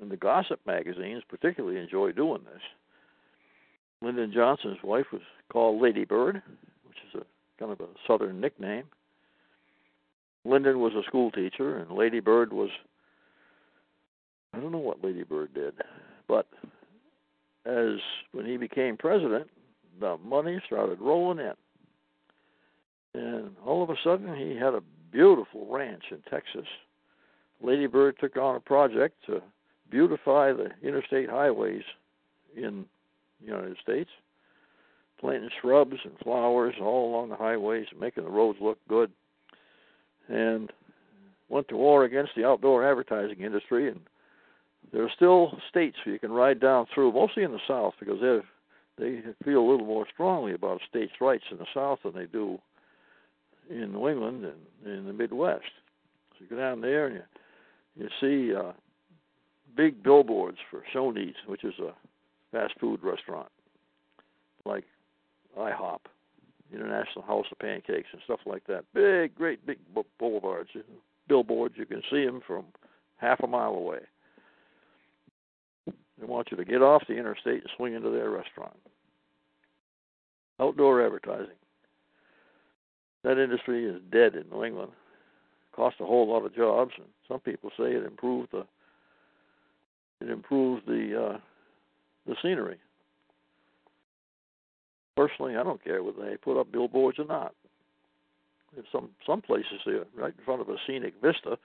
And 0.00 0.10
the 0.10 0.16
gossip 0.16 0.60
magazines 0.66 1.22
particularly 1.28 1.78
enjoy 1.78 2.12
doing 2.12 2.42
this. 2.44 2.62
Lyndon 4.00 4.32
Johnson's 4.34 4.82
wife 4.82 5.06
was 5.12 5.22
called 5.50 5.80
Lady 5.80 6.04
Bird, 6.04 6.42
which 6.86 6.96
is 7.08 7.20
a 7.20 7.60
kind 7.60 7.72
of 7.72 7.80
a 7.80 7.88
southern 8.06 8.40
nickname. 8.40 8.84
Lyndon 10.44 10.80
was 10.80 10.92
a 10.94 11.06
school 11.06 11.30
teacher, 11.30 11.78
and 11.78 11.96
Lady 11.96 12.18
Bird 12.18 12.52
was 12.52 12.70
I 14.54 14.58
don't 14.58 14.72
know 14.72 14.78
what 14.78 15.02
Lady 15.02 15.22
Bird 15.22 15.54
did, 15.54 15.74
but 16.28 16.46
as 17.64 17.98
when 18.32 18.44
he 18.44 18.56
became 18.56 18.96
president, 18.96 19.48
the 20.00 20.18
money 20.18 20.60
started 20.66 21.00
rolling 21.00 21.38
in. 21.38 21.52
And 23.14 23.56
all 23.64 23.82
of 23.82 23.90
a 23.90 23.96
sudden, 24.02 24.36
he 24.36 24.56
had 24.56 24.74
a 24.74 24.82
beautiful 25.10 25.66
ranch 25.70 26.04
in 26.10 26.18
Texas. 26.30 26.66
Lady 27.62 27.86
Bird 27.86 28.16
took 28.20 28.36
on 28.36 28.56
a 28.56 28.60
project 28.60 29.16
to 29.26 29.40
beautify 29.90 30.52
the 30.52 30.70
interstate 30.82 31.30
highways 31.30 31.82
in 32.56 32.84
the 33.40 33.46
United 33.46 33.76
States, 33.82 34.10
planting 35.20 35.50
shrubs 35.60 35.96
and 36.04 36.18
flowers 36.22 36.74
all 36.80 37.10
along 37.10 37.28
the 37.28 37.36
highways, 37.36 37.86
making 37.98 38.24
the 38.24 38.30
roads 38.30 38.58
look 38.60 38.78
good. 38.88 39.10
And 40.28 40.72
went 41.48 41.68
to 41.68 41.76
war 41.76 42.04
against 42.04 42.32
the 42.34 42.46
outdoor 42.46 42.88
advertising 42.88 43.40
industry 43.40 43.88
and 43.88 44.00
there 44.92 45.02
are 45.02 45.10
still 45.14 45.58
states 45.68 45.96
you 46.04 46.18
can 46.18 46.32
ride 46.32 46.60
down 46.60 46.86
through, 46.92 47.12
mostly 47.12 47.42
in 47.44 47.52
the 47.52 47.60
South, 47.66 47.94
because 47.98 48.20
they 48.20 48.40
they 48.98 49.22
feel 49.44 49.60
a 49.60 49.68
little 49.70 49.86
more 49.86 50.06
strongly 50.12 50.52
about 50.52 50.80
states' 50.88 51.20
rights 51.20 51.44
in 51.50 51.56
the 51.56 51.66
South 51.72 52.00
than 52.04 52.14
they 52.14 52.26
do 52.26 52.58
in 53.70 53.92
New 53.92 54.08
England 54.08 54.44
and 54.44 54.92
in 54.92 55.06
the 55.06 55.14
Midwest. 55.14 55.64
So 56.32 56.44
you 56.44 56.46
go 56.46 56.56
down 56.56 56.82
there 56.82 57.06
and 57.06 57.16
you 57.16 57.22
you 57.96 58.08
see 58.20 58.54
uh, 58.54 58.72
big 59.76 60.02
billboards 60.02 60.58
for 60.70 60.82
Shoney's, 60.94 61.36
which 61.46 61.64
is 61.64 61.74
a 61.78 61.92
fast 62.50 62.74
food 62.80 63.00
restaurant, 63.02 63.48
like 64.64 64.84
IHOP, 65.58 66.00
International 66.72 67.24
House 67.24 67.46
of 67.50 67.58
Pancakes, 67.58 68.08
and 68.12 68.20
stuff 68.24 68.40
like 68.46 68.66
that. 68.66 68.84
Big, 68.94 69.34
great, 69.34 69.64
big 69.66 69.78
boulevards, 70.18 70.70
billboards. 71.28 71.74
You 71.76 71.86
can 71.86 72.02
see 72.10 72.24
them 72.24 72.40
from 72.46 72.66
half 73.16 73.40
a 73.42 73.46
mile 73.46 73.74
away. 73.74 74.00
They 75.86 76.26
want 76.26 76.48
you 76.50 76.56
to 76.56 76.64
get 76.64 76.82
off 76.82 77.02
the 77.08 77.16
interstate 77.16 77.62
and 77.62 77.70
swing 77.76 77.94
into 77.94 78.10
their 78.10 78.30
restaurant. 78.30 78.76
Outdoor 80.60 81.04
advertising. 81.04 81.56
That 83.24 83.38
industry 83.38 83.84
is 83.84 84.00
dead 84.12 84.34
in 84.34 84.48
New 84.50 84.64
England. 84.64 84.92
Cost 85.74 85.96
a 86.00 86.04
whole 86.04 86.28
lot 86.28 86.44
of 86.44 86.54
jobs, 86.54 86.92
and 86.98 87.06
some 87.26 87.40
people 87.40 87.70
say 87.78 87.92
it 87.92 88.04
improved 88.04 88.52
the 88.52 88.66
it 90.20 90.30
improved 90.30 90.86
the 90.86 91.32
uh, 91.34 91.38
the 92.26 92.36
scenery. 92.42 92.78
Personally, 95.16 95.56
I 95.56 95.62
don't 95.62 95.82
care 95.82 96.02
whether 96.02 96.24
they 96.24 96.36
put 96.36 96.60
up 96.60 96.72
billboards 96.72 97.18
or 97.18 97.24
not. 97.24 97.54
There's 98.74 98.86
some 98.92 99.10
some 99.26 99.42
places 99.42 99.80
there, 99.84 100.04
right 100.16 100.34
in 100.36 100.44
front 100.44 100.60
of 100.60 100.68
a 100.68 100.76
scenic 100.86 101.14
vista, 101.22 101.58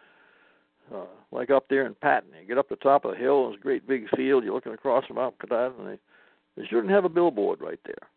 uh, 0.94 1.06
like 1.32 1.50
up 1.50 1.66
there 1.70 1.86
in 1.86 1.96
Patten. 1.96 2.30
You 2.40 2.48
get 2.48 2.58
up 2.58 2.70
the 2.70 2.76
top 2.78 3.06
of 3.06 3.12
the 3.12 3.18
hill, 3.18 3.46
and 3.46 3.54
it's 3.54 3.62
a 3.62 3.64
great 3.64 3.88
big 3.88 4.10
field. 4.16 4.44
You're 4.44 4.54
looking 4.54 4.74
across 4.74 5.06
from 5.06 5.18
Mount 5.18 5.40
Katahdin, 5.40 5.86
and 5.86 5.90
they, 5.90 6.00
they 6.62 6.68
shouldn't 6.68 6.90
have 6.90 7.06
a 7.06 7.10
billboard 7.10 7.62
right 7.62 7.80
there. 7.86 8.10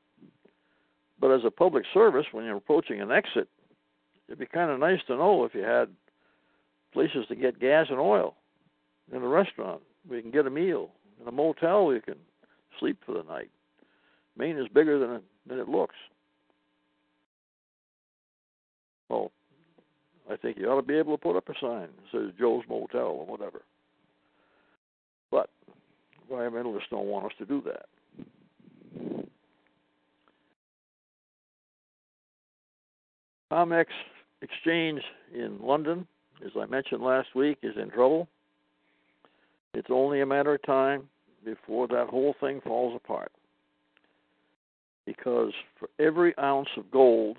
But 1.20 1.32
as 1.32 1.42
a 1.44 1.50
public 1.50 1.84
service, 1.92 2.26
when 2.32 2.44
you're 2.44 2.56
approaching 2.56 3.00
an 3.00 3.12
exit, 3.12 3.48
it'd 4.30 4.38
be 4.38 4.46
kind 4.46 4.70
of 4.70 4.78
nice 4.78 5.00
to 5.08 5.16
know 5.16 5.44
if 5.44 5.54
you 5.54 5.62
had 5.62 5.88
places 6.92 7.26
to 7.28 7.34
get 7.34 7.58
gas 7.58 7.86
and 7.90 7.98
oil 7.98 8.36
in 9.12 9.22
a 9.22 9.28
restaurant 9.28 9.82
where 10.06 10.18
you 10.18 10.22
can 10.22 10.30
get 10.30 10.46
a 10.46 10.50
meal. 10.50 10.90
In 11.20 11.28
a 11.28 11.32
motel, 11.32 11.86
where 11.86 11.96
you 11.96 12.00
can 12.00 12.14
sleep 12.78 12.96
for 13.04 13.12
the 13.12 13.24
night. 13.24 13.50
Maine 14.38 14.56
is 14.56 14.68
bigger 14.68 14.98
than 14.98 15.16
it, 15.16 15.22
than 15.46 15.58
it 15.58 15.68
looks. 15.68 15.96
Well, 19.10 19.32
I 20.30 20.36
think 20.36 20.56
you 20.56 20.70
ought 20.70 20.80
to 20.80 20.86
be 20.86 20.96
able 20.96 21.18
to 21.18 21.22
put 21.22 21.36
up 21.36 21.48
a 21.48 21.54
sign 21.60 21.88
that 21.88 22.10
says 22.12 22.30
Joe's 22.38 22.64
Motel 22.70 23.00
or 23.00 23.26
whatever. 23.26 23.62
But 25.30 25.50
environmentalists 26.30 26.88
don't 26.90 27.06
want 27.06 27.26
us 27.26 27.32
to 27.38 27.44
do 27.44 27.62
that. 27.66 27.86
Comex 33.52 33.86
Exchange 34.42 35.02
in 35.34 35.58
London, 35.60 36.06
as 36.44 36.52
I 36.58 36.66
mentioned 36.66 37.02
last 37.02 37.34
week, 37.34 37.58
is 37.62 37.76
in 37.76 37.90
trouble. 37.90 38.28
It's 39.74 39.88
only 39.90 40.20
a 40.20 40.26
matter 40.26 40.54
of 40.54 40.62
time 40.62 41.08
before 41.44 41.86
that 41.88 42.08
whole 42.08 42.34
thing 42.40 42.60
falls 42.62 42.94
apart. 42.96 43.30
Because 45.06 45.52
for 45.78 45.88
every 45.98 46.36
ounce 46.38 46.68
of 46.76 46.90
gold 46.90 47.36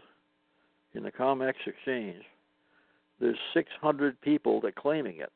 in 0.93 1.03
the 1.03 1.11
COMEX 1.11 1.53
exchange, 1.65 2.23
there's 3.19 3.37
600 3.53 4.19
people 4.21 4.61
that 4.61 4.67
are 4.67 4.81
claiming 4.81 5.17
it. 5.17 5.31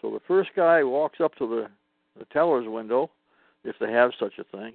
So 0.00 0.10
the 0.10 0.20
first 0.26 0.50
guy 0.56 0.82
walks 0.84 1.20
up 1.20 1.34
to 1.36 1.46
the, 1.46 1.68
the 2.18 2.24
teller's 2.26 2.68
window, 2.68 3.10
if 3.64 3.76
they 3.80 3.92
have 3.92 4.12
such 4.18 4.34
a 4.38 4.56
thing, 4.56 4.74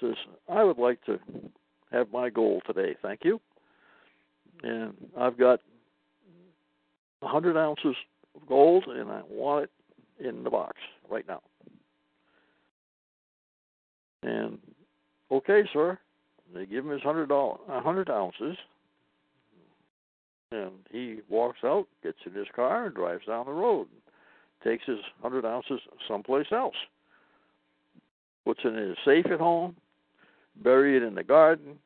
says, 0.00 0.14
I 0.48 0.62
would 0.62 0.78
like 0.78 1.02
to 1.06 1.18
have 1.90 2.12
my 2.12 2.30
gold 2.30 2.62
today, 2.66 2.94
thank 3.02 3.20
you. 3.24 3.40
And 4.62 4.94
I've 5.18 5.38
got 5.38 5.60
a 7.22 7.28
hundred 7.28 7.56
ounces 7.56 7.96
of 8.34 8.46
gold, 8.46 8.84
and 8.88 9.10
I 9.10 9.22
want 9.28 9.68
it 10.18 10.26
in 10.26 10.44
the 10.44 10.50
box 10.50 10.76
right 11.10 11.26
now. 11.26 11.40
And 14.22 14.58
okay, 15.30 15.62
sir. 15.72 15.98
They 16.54 16.66
give 16.66 16.84
him 16.84 16.92
his 16.92 17.02
hundred 17.02 17.30
dollar, 17.30 17.56
a 17.68 17.80
hundred 17.80 18.10
ounces, 18.10 18.56
and 20.50 20.72
he 20.90 21.20
walks 21.30 21.60
out, 21.64 21.86
gets 22.02 22.18
in 22.26 22.34
his 22.34 22.46
car, 22.54 22.86
and 22.86 22.94
drives 22.94 23.24
down 23.26 23.46
the 23.46 23.52
road, 23.52 23.86
takes 24.62 24.84
his 24.84 24.98
hundred 25.22 25.46
ounces 25.46 25.80
someplace 26.06 26.48
else, 26.52 26.74
puts 28.44 28.60
it 28.64 28.68
in 28.68 28.88
his 28.88 28.98
safe 29.04 29.24
at 29.32 29.40
home, 29.40 29.74
bury 30.62 30.96
it 30.96 31.02
in 31.02 31.14
the 31.14 31.24
garden, 31.24 31.78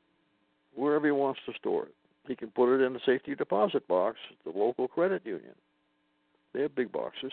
wherever 0.74 1.06
he 1.06 1.12
wants 1.12 1.40
to 1.46 1.52
store 1.54 1.84
it. 1.84 1.94
He 2.26 2.36
can 2.36 2.50
put 2.50 2.74
it 2.74 2.84
in 2.84 2.92
the 2.92 3.00
safety 3.06 3.34
deposit 3.34 3.86
box 3.86 4.18
at 4.30 4.52
the 4.52 4.58
local 4.58 4.88
credit 4.88 5.22
union. 5.24 5.54
They 6.52 6.62
have 6.62 6.74
big 6.74 6.90
boxes. 6.90 7.32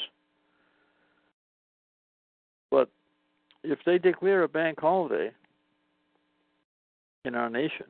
But 2.69 2.89
if 3.63 3.79
they 3.85 3.97
declare 3.97 4.43
a 4.43 4.47
bank 4.47 4.79
holiday 4.79 5.31
in 7.25 7.35
our 7.35 7.49
nation, 7.49 7.85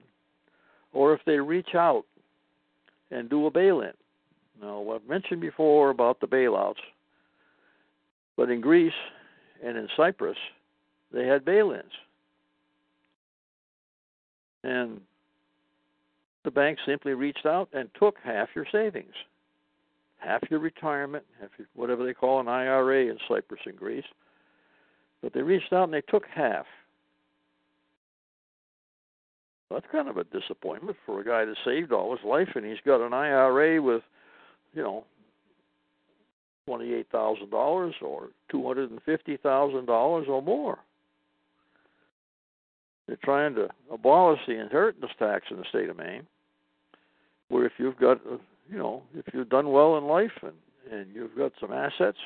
or 0.93 1.13
if 1.13 1.21
they 1.25 1.39
reach 1.39 1.75
out 1.75 2.05
and 3.11 3.29
do 3.29 3.45
a 3.45 3.51
bail 3.51 3.81
in. 3.81 3.93
Now, 4.61 4.91
I've 4.91 5.07
mentioned 5.09 5.41
before 5.41 5.89
about 5.89 6.19
the 6.19 6.27
bailouts, 6.27 6.81
but 8.37 8.49
in 8.49 8.61
Greece 8.61 8.93
and 9.63 9.77
in 9.77 9.87
Cyprus, 9.97 10.37
they 11.11 11.25
had 11.25 11.45
bail 11.45 11.71
ins. 11.71 11.83
And 14.63 15.01
the 16.43 16.51
bank 16.51 16.77
simply 16.85 17.13
reached 17.13 17.45
out 17.45 17.69
and 17.73 17.89
took 17.97 18.15
half 18.23 18.49
your 18.55 18.65
savings, 18.71 19.13
half 20.17 20.41
your 20.49 20.59
retirement, 20.59 21.23
half 21.39 21.49
your, 21.57 21.67
whatever 21.75 22.05
they 22.05 22.13
call 22.13 22.39
an 22.39 22.47
IRA 22.47 23.07
in 23.07 23.17
Cyprus 23.27 23.61
and 23.65 23.77
Greece. 23.77 24.05
But 25.21 25.33
they 25.33 25.41
reached 25.41 25.71
out 25.71 25.85
and 25.85 25.93
they 25.93 26.01
took 26.01 26.25
half. 26.27 26.65
That's 29.69 29.85
kind 29.91 30.07
of 30.07 30.17
a 30.17 30.25
disappointment 30.25 30.97
for 31.05 31.21
a 31.21 31.25
guy 31.25 31.45
that 31.45 31.55
saved 31.65 31.91
all 31.91 32.15
his 32.15 32.23
life 32.23 32.49
and 32.55 32.65
he's 32.65 32.77
got 32.85 33.05
an 33.05 33.13
IRA 33.13 33.81
with, 33.81 34.03
you 34.73 34.83
know, 34.83 35.05
twenty-eight 36.67 37.07
thousand 37.11 37.49
dollars 37.49 37.95
or 38.01 38.27
two 38.49 38.65
hundred 38.65 38.91
and 38.91 39.01
fifty 39.03 39.37
thousand 39.37 39.85
dollars 39.85 40.27
or 40.29 40.41
more. 40.41 40.79
They're 43.07 43.17
trying 43.23 43.55
to 43.55 43.69
abolish 43.91 44.39
the 44.47 44.61
inheritance 44.61 45.11
tax 45.19 45.45
in 45.49 45.57
the 45.57 45.65
state 45.69 45.89
of 45.89 45.97
Maine, 45.97 46.25
where 47.49 47.65
if 47.65 47.73
you've 47.77 47.97
got, 47.97 48.17
uh, 48.25 48.37
you 48.69 48.77
know, 48.77 49.03
if 49.15 49.25
you've 49.33 49.49
done 49.49 49.71
well 49.71 49.97
in 49.97 50.05
life 50.05 50.31
and 50.41 50.53
and 50.91 51.07
you've 51.13 51.35
got 51.35 51.51
some 51.59 51.71
assets, 51.71 52.17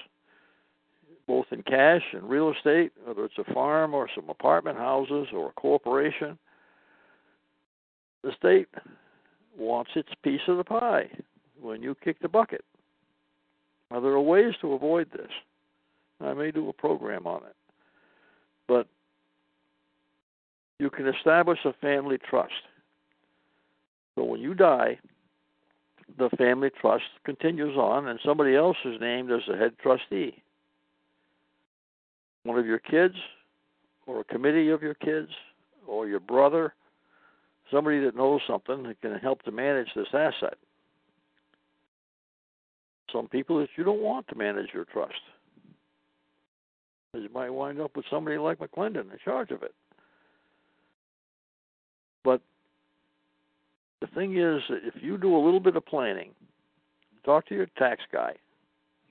both 1.28 1.46
in 1.52 1.62
cash 1.64 2.02
and 2.14 2.30
real 2.30 2.52
estate, 2.52 2.92
whether 3.06 3.26
it's 3.26 3.38
a 3.38 3.54
farm 3.54 3.94
or 3.94 4.10
some 4.16 4.30
apartment 4.30 4.78
houses 4.78 5.28
or 5.34 5.50
a 5.50 5.54
corporation, 5.54 6.38
the 8.24 8.32
state 8.38 8.68
wants 9.58 9.92
its 9.96 10.10
piece 10.24 10.42
of 10.48 10.58
the 10.58 10.64
pie 10.64 11.10
when 11.62 11.82
you 11.82 11.96
kick 12.04 12.20
the 12.20 12.28
bucket. 12.28 12.64
Now, 13.92 14.00
there 14.00 14.12
are 14.12 14.22
ways 14.22 14.54
to 14.62 14.74
avoid 14.74 15.12
this. 15.12 15.32
I 16.20 16.34
may 16.34 16.52
do 16.52 16.70
a 16.70 16.74
program 16.74 17.28
on 17.28 17.44
it. 17.44 17.56
But 18.68 18.88
you 20.80 20.90
can 20.90 21.08
establish 21.08 21.60
a 21.66 21.74
family 21.74 22.18
trust. 22.30 22.54
So 24.18 24.24
when 24.24 24.42
you 24.42 24.56
die, 24.56 24.98
the 26.18 26.30
family 26.38 26.72
trust 26.82 27.04
continues 27.24 27.78
on, 27.78 28.08
and 28.08 28.20
somebody 28.26 28.56
else 28.56 28.78
is 28.84 29.00
named 29.00 29.32
as 29.32 29.42
the 29.48 29.56
head 29.56 29.74
trustee. 29.80 30.42
One 32.42 32.58
of 32.58 32.66
your 32.66 32.80
kids, 32.80 33.14
or 34.08 34.22
a 34.22 34.24
committee 34.24 34.70
of 34.70 34.82
your 34.82 34.96
kids, 34.96 35.30
or 35.86 36.08
your 36.08 36.20
brother, 36.20 36.74
somebody 37.72 38.00
that 38.00 38.16
knows 38.16 38.42
something 38.48 38.82
that 38.84 39.00
can 39.02 39.20
help 39.20 39.44
to 39.44 39.52
manage 39.52 39.90
this 39.96 40.08
asset. 40.12 40.58
Some 43.14 43.28
people 43.28 43.60
that 43.60 43.70
you 43.76 43.84
don't 43.84 44.02
want 44.02 44.28
to 44.30 44.36
manage 44.36 44.70
your 44.74 44.86
trust. 44.86 45.14
You 47.14 47.30
might 47.32 47.52
wind 47.52 47.80
up 47.80 47.96
with 47.96 48.06
somebody 48.10 48.38
like 48.38 48.58
McClendon 48.58 49.12
in 49.12 49.18
charge 49.24 49.52
of 49.52 49.62
it. 49.62 49.76
But 52.24 52.42
the 54.02 54.08
thing 54.08 54.38
is 54.38 54.62
if 54.70 55.02
you 55.02 55.18
do 55.18 55.36
a 55.36 55.44
little 55.44 55.60
bit 55.60 55.76
of 55.76 55.86
planning, 55.86 56.32
talk 57.26 57.48
to 57.48 57.56
your 57.56 57.68
tax 57.78 58.02
guy, 58.12 58.34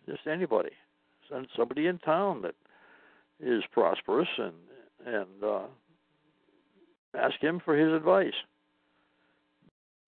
just 0.09 0.27
anybody, 0.27 0.71
send 1.31 1.49
somebody 1.57 1.87
in 1.87 1.99
town 1.99 2.43
that 2.43 2.55
is 3.41 3.63
prosperous 3.73 4.29
and 4.39 4.53
and 5.05 5.45
uh, 5.45 5.63
ask 7.17 7.39
him 7.41 7.61
for 7.65 7.77
his 7.77 7.93
advice. 7.93 8.35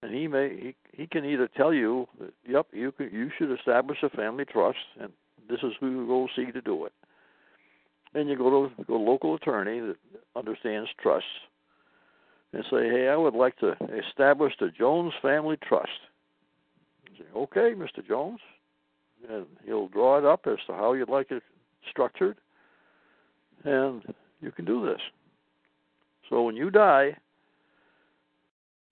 And 0.03 0.15
he 0.15 0.29
may 0.29 0.75
he, 0.95 1.03
he 1.03 1.07
can 1.07 1.25
either 1.25 1.49
tell 1.57 1.75
you 1.75 2.07
that 2.21 2.33
yep 2.47 2.67
you 2.73 2.93
can, 2.93 3.11
you 3.13 3.31
should 3.37 3.51
establish 3.51 3.99
a 4.03 4.11
family 4.11 4.45
trust 4.45 4.79
and 5.01 5.13
this 5.49 5.61
is 5.63 5.73
who 5.81 5.91
you 5.91 6.07
go 6.07 6.29
see 6.37 6.53
to 6.53 6.61
do 6.61 6.85
it. 6.85 6.93
And 8.15 8.29
you 8.29 8.37
go 8.37 8.69
to 8.69 8.85
go 8.85 8.97
to 8.97 9.03
local 9.03 9.35
attorney 9.35 9.81
that 9.81 9.97
understands 10.37 10.89
trusts 11.01 11.29
and 12.53 12.65
say, 12.71 12.89
hey, 12.89 13.09
I 13.09 13.17
would 13.17 13.35
like 13.35 13.57
to 13.59 13.77
establish 14.09 14.55
the 14.59 14.71
Jones 14.71 15.13
Family 15.21 15.57
Trust. 15.67 15.91
Say, 17.19 17.25
okay, 17.35 17.75
Mr. 17.75 18.07
Jones, 18.07 18.41
and 19.29 19.47
he'll 19.65 19.89
draw 19.89 20.19
it 20.19 20.25
up 20.25 20.47
as 20.47 20.59
to 20.67 20.73
how 20.73 20.93
you'd 20.93 21.09
like 21.09 21.31
it 21.31 21.43
structured, 21.91 22.39
and 23.65 24.03
you 24.41 24.51
can 24.51 24.65
do 24.65 24.85
this. 24.87 25.01
So 26.29 26.43
when 26.43 26.57
you 26.57 26.71
die, 26.71 27.17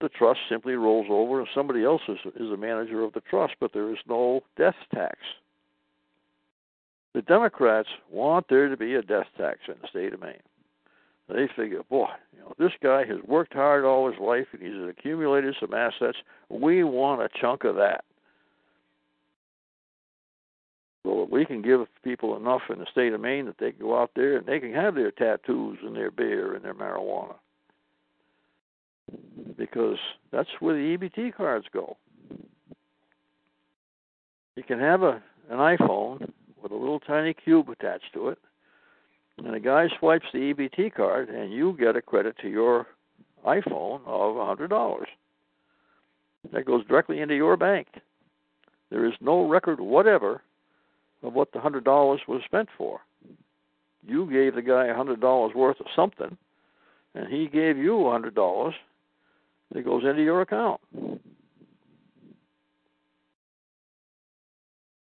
the 0.00 0.08
trust 0.10 0.40
simply 0.48 0.74
rolls 0.74 1.06
over 1.08 1.40
and 1.40 1.48
somebody 1.54 1.84
else 1.84 2.02
is, 2.08 2.18
is 2.36 2.50
a 2.50 2.56
manager 2.56 3.02
of 3.02 3.12
the 3.12 3.20
trust, 3.22 3.54
but 3.60 3.72
there 3.72 3.90
is 3.90 3.98
no 4.08 4.42
death 4.56 4.74
tax. 4.94 5.16
The 7.14 7.22
Democrats 7.22 7.88
want 8.10 8.46
there 8.50 8.68
to 8.68 8.76
be 8.76 8.94
a 8.94 9.02
death 9.02 9.26
tax 9.38 9.60
in 9.68 9.74
the 9.80 9.88
state 9.88 10.12
of 10.12 10.20
Maine. 10.20 10.34
They 11.28 11.48
figure, 11.56 11.82
boy, 11.90 12.08
you 12.32 12.40
know, 12.40 12.54
this 12.58 12.72
guy 12.82 13.04
has 13.04 13.18
worked 13.26 13.52
hard 13.52 13.84
all 13.84 14.08
his 14.10 14.20
life 14.20 14.46
and 14.52 14.62
he's 14.62 14.88
accumulated 14.88 15.56
some 15.60 15.74
assets. 15.74 16.18
We 16.48 16.84
want 16.84 17.20
a 17.20 17.28
chunk 17.40 17.64
of 17.64 17.74
that. 17.76 18.04
So 21.04 21.26
we 21.30 21.44
can 21.44 21.62
give 21.62 21.86
people 22.04 22.36
enough 22.36 22.62
in 22.70 22.78
the 22.78 22.86
state 22.90 23.12
of 23.12 23.20
Maine 23.20 23.46
that 23.46 23.58
they 23.58 23.72
can 23.72 23.80
go 23.80 24.00
out 24.00 24.12
there 24.14 24.36
and 24.36 24.46
they 24.46 24.60
can 24.60 24.72
have 24.72 24.94
their 24.94 25.10
tattoos 25.10 25.78
and 25.82 25.96
their 25.96 26.10
beer 26.10 26.54
and 26.54 26.64
their 26.64 26.74
marijuana 26.74 27.34
because 29.56 29.98
that's 30.32 30.48
where 30.60 30.74
the 30.74 30.96
EBT 30.96 31.34
cards 31.34 31.66
go. 31.72 31.96
You 34.56 34.62
can 34.62 34.78
have 34.78 35.02
a 35.02 35.22
an 35.48 35.58
iPhone 35.58 36.32
with 36.60 36.72
a 36.72 36.74
little 36.74 36.98
tiny 36.98 37.32
cube 37.32 37.68
attached 37.68 38.12
to 38.14 38.30
it, 38.30 38.38
and 39.44 39.54
a 39.54 39.60
guy 39.60 39.88
swipes 39.98 40.26
the 40.32 40.54
EBT 40.54 40.94
card, 40.94 41.28
and 41.28 41.52
you 41.52 41.76
get 41.78 41.96
a 41.96 42.02
credit 42.02 42.36
to 42.42 42.48
your 42.48 42.86
iPhone 43.46 44.00
of 44.06 44.36
a 44.36 44.46
hundred 44.46 44.68
dollars. 44.68 45.08
That 46.52 46.66
goes 46.66 46.86
directly 46.86 47.20
into 47.20 47.34
your 47.34 47.56
bank. 47.56 47.88
There 48.90 49.04
is 49.04 49.14
no 49.20 49.48
record 49.48 49.80
whatever 49.80 50.42
of 51.22 51.32
what 51.32 51.52
the 51.52 51.60
hundred 51.60 51.84
dollars 51.84 52.20
was 52.28 52.42
spent 52.44 52.68
for. 52.78 53.00
You 54.06 54.30
gave 54.30 54.54
the 54.54 54.62
guy 54.62 54.86
a 54.86 54.94
hundred 54.94 55.20
dollars 55.20 55.54
worth 55.54 55.80
of 55.80 55.86
something, 55.94 56.36
and 57.14 57.32
he 57.32 57.48
gave 57.48 57.76
you 57.76 58.06
a 58.06 58.12
hundred 58.12 58.34
dollars, 58.34 58.74
that 59.72 59.84
goes 59.84 60.04
into 60.04 60.22
your 60.22 60.42
account. 60.42 60.80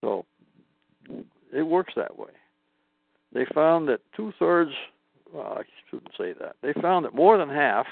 So 0.01 0.25
it 1.53 1.63
works 1.63 1.93
that 1.95 2.17
way. 2.17 2.31
They 3.33 3.45
found 3.53 3.87
that 3.89 4.01
two 4.15 4.33
thirds, 4.37 4.71
well, 5.31 5.57
I 5.59 5.63
shouldn't 5.89 6.11
say 6.17 6.33
that, 6.39 6.55
they 6.61 6.73
found 6.81 7.05
that 7.05 7.15
more 7.15 7.37
than 7.37 7.49
half 7.49 7.87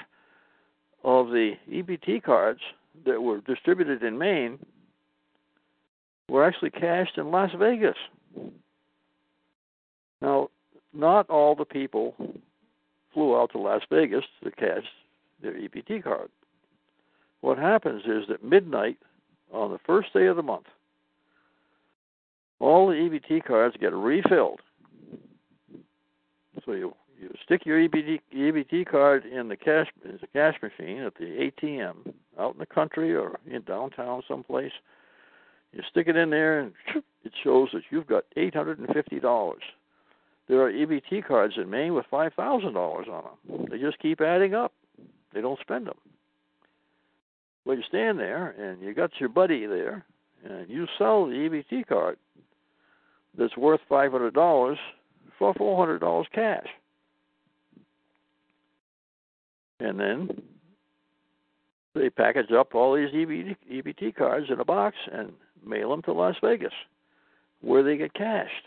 of 1.04 1.28
the 1.28 1.54
EBT 1.70 2.22
cards 2.22 2.60
that 3.04 3.20
were 3.20 3.40
distributed 3.40 4.02
in 4.02 4.18
Maine 4.18 4.58
were 6.28 6.44
actually 6.44 6.70
cashed 6.70 7.18
in 7.18 7.30
Las 7.30 7.50
Vegas. 7.58 7.96
Now, 10.20 10.48
not 10.94 11.28
all 11.28 11.56
the 11.56 11.64
people 11.64 12.14
flew 13.12 13.36
out 13.36 13.50
to 13.52 13.58
Las 13.58 13.82
Vegas 13.90 14.24
to 14.44 14.50
cash 14.52 14.84
their 15.42 15.54
EBT 15.54 16.04
card 16.04 16.30
what 17.42 17.58
happens 17.58 18.02
is 18.06 18.26
that 18.28 18.42
midnight 18.42 18.96
on 19.52 19.70
the 19.70 19.78
first 19.84 20.14
day 20.14 20.26
of 20.26 20.36
the 20.36 20.42
month, 20.42 20.66
all 22.58 22.86
the 22.86 22.94
EBT 22.94 23.44
cards 23.44 23.76
get 23.78 23.92
refilled. 23.92 24.60
So 26.64 26.72
you 26.72 26.94
you 27.20 27.30
stick 27.44 27.64
your 27.64 27.78
EBT 27.78 28.20
EBT 28.34 28.86
card 28.86 29.24
in 29.24 29.48
the 29.48 29.56
cash 29.56 29.88
in 30.04 30.18
the 30.20 30.26
cash 30.26 30.56
machine 30.62 31.02
at 31.02 31.14
the 31.14 31.50
ATM 31.62 32.12
out 32.38 32.54
in 32.54 32.58
the 32.58 32.66
country 32.66 33.14
or 33.14 33.38
in 33.50 33.62
downtown 33.62 34.22
someplace. 34.26 34.72
You 35.72 35.82
stick 35.90 36.08
it 36.08 36.16
in 36.16 36.30
there, 36.30 36.60
and 36.60 36.72
it 37.24 37.32
shows 37.42 37.70
that 37.72 37.82
you've 37.90 38.06
got 38.06 38.24
eight 38.36 38.54
hundred 38.54 38.78
and 38.78 38.88
fifty 38.88 39.20
dollars. 39.20 39.62
There 40.48 40.60
are 40.60 40.70
EBT 40.72 41.26
cards 41.26 41.54
in 41.56 41.70
Maine 41.70 41.94
with 41.94 42.06
five 42.10 42.34
thousand 42.34 42.74
dollars 42.74 43.06
on 43.10 43.24
them. 43.24 43.66
They 43.70 43.78
just 43.78 43.98
keep 43.98 44.20
adding 44.20 44.54
up. 44.54 44.72
They 45.32 45.40
don't 45.40 45.60
spend 45.60 45.86
them. 45.86 45.96
Well, 47.64 47.76
you 47.76 47.82
stand 47.88 48.18
there 48.18 48.50
and 48.50 48.82
you 48.82 48.92
got 48.92 49.12
your 49.20 49.28
buddy 49.28 49.66
there, 49.66 50.04
and 50.44 50.68
you 50.68 50.86
sell 50.98 51.26
the 51.26 51.32
EBT 51.32 51.86
card 51.86 52.18
that's 53.38 53.56
worth 53.56 53.80
five 53.88 54.12
hundred 54.12 54.34
dollars 54.34 54.78
for 55.38 55.54
four 55.54 55.76
hundred 55.76 56.00
dollars 56.00 56.26
cash. 56.34 56.66
And 59.80 59.98
then 59.98 60.42
they 61.94 62.10
package 62.10 62.52
up 62.52 62.74
all 62.74 62.94
these 62.94 63.10
EBT, 63.10 63.56
EBT 63.70 64.14
cards 64.14 64.46
in 64.50 64.60
a 64.60 64.64
box 64.64 64.96
and 65.12 65.32
mail 65.64 65.90
them 65.90 66.02
to 66.02 66.12
Las 66.12 66.36
Vegas, 66.42 66.72
where 67.60 67.82
they 67.82 67.96
get 67.96 68.14
cashed. 68.14 68.66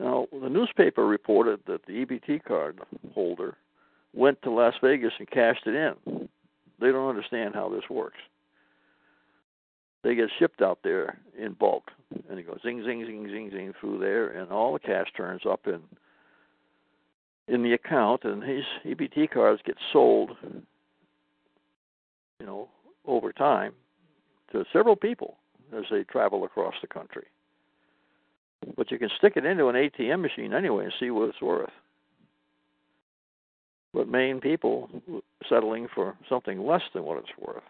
Now, 0.00 0.26
the 0.32 0.48
newspaper 0.48 1.06
reported 1.06 1.60
that 1.66 1.86
the 1.86 2.04
EBT 2.04 2.44
card 2.44 2.80
holder 3.14 3.56
went 4.14 4.40
to 4.42 4.50
Las 4.50 4.74
Vegas 4.82 5.12
and 5.18 5.30
cashed 5.30 5.66
it 5.66 5.74
in. 5.74 6.28
They 6.80 6.92
don't 6.92 7.08
understand 7.08 7.54
how 7.54 7.68
this 7.68 7.88
works. 7.88 8.18
They 10.06 10.14
get 10.14 10.30
shipped 10.38 10.62
out 10.62 10.78
there 10.84 11.18
in 11.36 11.54
bulk, 11.54 11.90
and 12.30 12.38
it 12.38 12.46
goes 12.46 12.60
zing, 12.62 12.84
zing, 12.84 13.04
zing, 13.06 13.28
zing, 13.28 13.50
zing 13.50 13.72
through 13.80 13.98
there, 13.98 14.28
and 14.28 14.52
all 14.52 14.72
the 14.72 14.78
cash 14.78 15.08
turns 15.16 15.42
up 15.44 15.66
in 15.66 15.80
in 17.48 17.64
the 17.64 17.72
account, 17.72 18.22
and 18.22 18.40
these 18.40 18.62
EBT 18.84 19.30
cards 19.32 19.60
get 19.66 19.74
sold, 19.92 20.30
you 22.38 22.46
know, 22.46 22.68
over 23.04 23.32
time 23.32 23.72
to 24.52 24.64
several 24.72 24.94
people 24.94 25.38
as 25.76 25.84
they 25.90 26.04
travel 26.04 26.44
across 26.44 26.74
the 26.80 26.86
country. 26.86 27.26
But 28.76 28.92
you 28.92 29.00
can 29.00 29.10
stick 29.18 29.32
it 29.34 29.44
into 29.44 29.66
an 29.66 29.74
ATM 29.74 30.22
machine 30.22 30.54
anyway 30.54 30.84
and 30.84 30.94
see 31.00 31.10
what 31.10 31.30
it's 31.30 31.42
worth. 31.42 31.70
But 33.92 34.08
Maine 34.08 34.40
people 34.40 34.88
settling 35.48 35.88
for 35.92 36.14
something 36.28 36.64
less 36.64 36.82
than 36.94 37.02
what 37.02 37.18
it's 37.18 37.36
worth. 37.40 37.64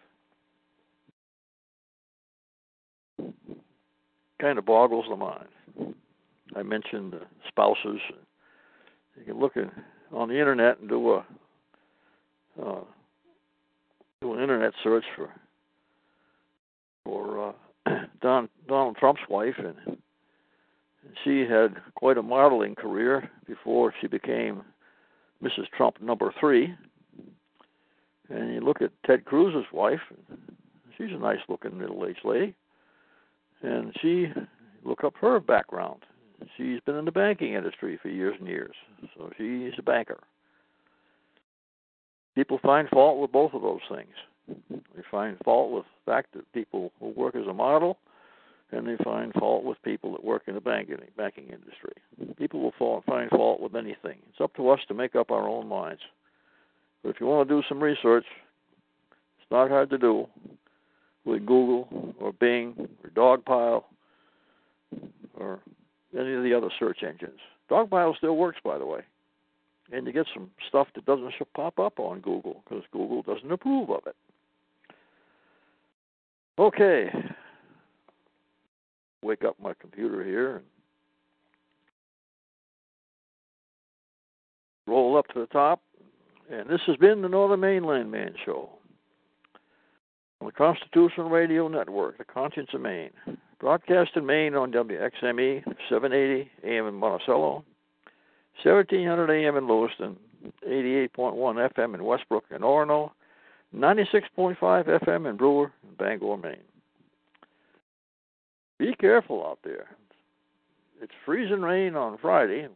Kind 4.41 4.59
of 4.59 4.67
boggles 4.67 5.07
the 5.09 5.17
mind. 5.17 5.95
I 6.55 6.63
mentioned 6.63 7.13
the 7.13 7.23
spouses 7.49 8.01
you 9.17 9.25
can 9.25 9.41
look 9.41 9.57
at, 9.57 9.71
on 10.13 10.29
the 10.29 10.39
internet 10.39 10.79
and 10.79 10.89
do 10.89 11.13
a 11.13 11.27
uh, 12.63 12.81
do 14.21 14.35
an 14.35 14.41
internet 14.41 14.73
search 14.83 15.05
for 15.15 15.31
for 17.05 17.55
uh, 17.87 17.91
Don 18.23 18.49
Donald 18.69 18.97
Trump's 18.97 19.23
wife, 19.29 19.55
and 19.59 19.97
she 21.25 21.41
had 21.41 21.77
quite 21.95 22.19
a 22.19 22.23
modeling 22.23 22.75
career 22.75 23.31
before 23.47 23.95
she 24.01 24.07
became 24.07 24.63
Mrs. 25.43 25.69
Trump 25.77 26.01
number 26.01 26.33
three. 26.41 26.75
And 28.29 28.55
you 28.55 28.61
look 28.61 28.83
at 28.83 28.91
Ted 29.07 29.25
Cruz's 29.25 29.67
wife; 29.73 30.01
she's 30.97 31.13
a 31.13 31.19
nice-looking 31.19 31.79
middle-aged 31.79 32.25
lady, 32.25 32.55
and 33.63 33.95
she 34.01 34.29
look 34.85 35.05
up 35.05 35.15
her 35.21 35.41
background 35.41 36.03
she's 36.57 36.81
been 36.81 36.97
in 36.97 37.05
the 37.05 37.13
banking 37.13 37.55
industry 37.55 37.99
for 38.01 38.09
years 38.09 38.37
and 38.39 38.49
years, 38.49 38.75
so 39.17 39.31
she's 39.37 39.73
a 39.79 39.83
banker. 39.83 40.19
People 42.35 42.59
find 42.63 42.89
fault 42.89 43.21
with 43.21 43.33
both 43.33 43.55
of 43.55 43.63
those 43.63 43.81
things. 43.89 44.13
They 44.71 45.03
find 45.11 45.37
fault 45.45 45.73
with 45.73 45.85
the 45.85 46.11
fact 46.11 46.35
that 46.35 46.51
people 46.53 46.93
who 47.01 47.09
work 47.09 47.35
as 47.35 47.47
a 47.47 47.53
model, 47.53 47.99
and 48.73 48.87
they 48.87 49.03
find 49.03 49.33
fault 49.35 49.65
with 49.65 49.83
people 49.83 50.13
that 50.13 50.25
work 50.25 50.43
in 50.47 50.55
the 50.55 50.61
banking 50.61 50.99
banking 51.17 51.45
industry. 51.45 51.95
People 52.37 52.61
will 52.61 52.75
fall, 52.79 53.03
find 53.07 53.31
fault 53.31 53.61
with 53.61 53.75
anything. 53.75 54.19
It's 54.29 54.41
up 54.41 54.55
to 54.57 54.69
us 54.69 54.81
to 54.89 54.95
make 54.95 55.17
up 55.17 55.31
our 55.31 55.49
own 55.49 55.69
minds. 55.69 56.03
But 57.03 57.11
if 57.11 57.21
you 57.21 57.27
want 57.27 57.49
to 57.49 57.55
do 57.55 57.63
some 57.69 57.83
research, 57.83 58.25
it's 59.39 59.51
not 59.51 59.71
hard 59.71 59.91
to 59.91 59.99
do 59.99 60.27
with 61.27 61.45
Google 61.45 62.15
or 62.21 62.33
Bing 62.33 62.89
or 63.05 63.11
Dogpile 63.11 63.85
or 65.35 65.61
any 66.19 66.33
of 66.35 66.43
the 66.43 66.55
other 66.55 66.71
search 66.79 67.03
engines. 67.03 67.41
Dogpile 67.71 68.17
still 68.17 68.37
works, 68.37 68.59
by 68.65 68.79
the 68.79 68.87
way. 68.87 69.01
And 69.93 70.07
you 70.07 70.13
get 70.13 70.27
some 70.33 70.51
stuff 70.69 70.89
that 70.95 71.05
doesn't 71.05 71.33
pop 71.55 71.79
up 71.79 71.99
on 71.99 72.21
Google 72.21 72.63
because 72.65 72.85
Google 72.93 73.23
doesn't 73.23 73.53
approve 73.53 73.91
of 73.91 74.07
it. 74.07 74.17
Okay. 76.59 77.11
Wake 79.23 79.45
up 79.45 79.57
my 79.63 79.75
computer 79.81 80.25
here 80.25 80.57
and 80.57 80.65
roll 84.87 85.19
up 85.19 85.27
to 85.29 85.41
the 85.41 85.47
top. 85.47 85.83
And 86.51 86.69
this 86.71 86.81
has 86.87 86.97
been 86.97 87.23
the 87.23 87.29
Northern 87.29 87.61
Maine 87.61 87.85
Land 87.85 88.11
Man 88.11 88.35
Show 88.45 88.71
on 90.41 90.47
the 90.47 90.53
Constitutional 90.53 91.31
Radio 91.31 91.69
Network, 91.69 92.19
the 92.19 92.25
Conscience 92.25 92.69
of 92.75 92.81
Maine. 92.81 93.11
Broadcast 93.59 94.11
in 94.17 94.27
Maine 94.27 94.55
on 94.55 94.71
WXME 94.71 95.65
780 95.89 96.51
AM 96.65 96.87
in 96.89 96.95
Monticello, 96.95 97.65
1700 98.63 99.31
AM 99.31 99.57
in 99.57 99.67
Lewiston, 99.67 100.17
88.1 100.69 101.73
FM 101.75 101.95
in 101.95 102.05
Westbrook 102.05 102.45
and 102.51 102.63
Orono, 102.63 103.11
96.5 103.75 104.57
FM 104.61 105.29
in 105.31 105.37
Brewer 105.37 105.73
and 105.83 105.99
Bangor, 105.99 106.37
Maine. 106.37 106.57
Be 108.79 108.95
careful 109.01 109.45
out 109.47 109.59
there. 109.65 109.89
It's 111.01 111.13
freezing 111.25 111.63
rain 111.63 111.97
on 111.97 112.19
Friday, 112.19 112.69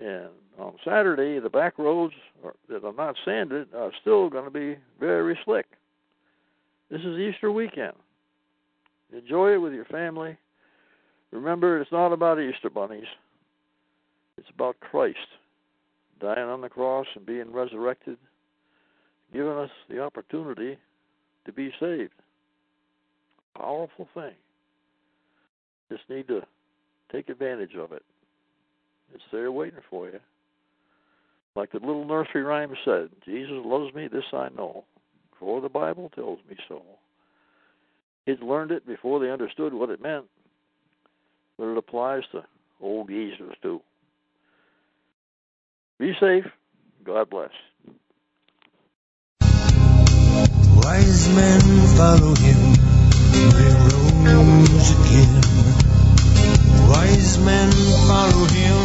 and 0.00 0.28
on 0.58 0.74
Saturday 0.84 1.38
the 1.38 1.50
back 1.50 1.78
roads 1.78 2.14
that 2.70 2.84
are 2.84 2.92
not 2.94 3.16
sanded 3.26 3.68
are 3.74 3.92
still 4.00 4.30
going 4.30 4.44
to 4.44 4.50
be 4.50 4.78
very 4.98 5.38
slick. 5.44 5.66
This 6.90 7.00
is 7.00 7.18
Easter 7.18 7.50
weekend. 7.50 7.94
Enjoy 9.12 9.54
it 9.54 9.58
with 9.58 9.72
your 9.72 9.86
family. 9.86 10.36
Remember, 11.30 11.80
it's 11.80 11.92
not 11.92 12.12
about 12.12 12.40
Easter 12.40 12.70
bunnies. 12.70 13.06
It's 14.36 14.48
about 14.54 14.78
Christ 14.80 15.18
dying 16.20 16.48
on 16.48 16.60
the 16.60 16.68
cross 16.68 17.06
and 17.14 17.26
being 17.26 17.52
resurrected, 17.52 18.18
giving 19.32 19.52
us 19.52 19.70
the 19.88 20.00
opportunity 20.00 20.78
to 21.44 21.52
be 21.52 21.72
saved. 21.80 22.12
Powerful 23.56 24.08
thing. 24.14 24.34
Just 25.90 26.02
need 26.08 26.28
to 26.28 26.42
take 27.12 27.28
advantage 27.28 27.74
of 27.78 27.92
it. 27.92 28.02
It's 29.14 29.22
there 29.32 29.52
waiting 29.52 29.80
for 29.90 30.06
you. 30.06 30.20
Like 31.54 31.72
the 31.72 31.78
little 31.78 32.04
nursery 32.04 32.42
rhyme 32.42 32.74
said, 32.84 33.10
Jesus 33.24 33.62
loves 33.64 33.94
me, 33.94 34.08
this 34.08 34.24
I 34.32 34.48
know, 34.56 34.84
for 35.38 35.60
the 35.60 35.68
Bible 35.68 36.10
tells 36.14 36.38
me 36.48 36.56
so. 36.68 36.82
Kids 38.26 38.40
learned 38.42 38.70
it 38.70 38.86
before 38.86 39.20
they 39.20 39.30
understood 39.30 39.74
what 39.74 39.90
it 39.90 40.00
meant, 40.00 40.24
but 41.58 41.68
it 41.68 41.76
applies 41.76 42.22
to 42.32 42.44
old 42.80 43.08
geezers 43.08 43.56
too. 43.62 43.80
Be 45.98 46.14
safe. 46.18 46.46
God 47.04 47.28
bless. 47.30 47.50
Wise 50.84 51.28
men 51.34 51.60
follow 51.96 52.34
him, 52.34 52.74
they 53.32 53.72
rose 54.24 54.90
again. 55.00 55.42
Wise 56.88 57.38
men 57.38 57.70
follow 58.06 58.44
him, 58.46 58.76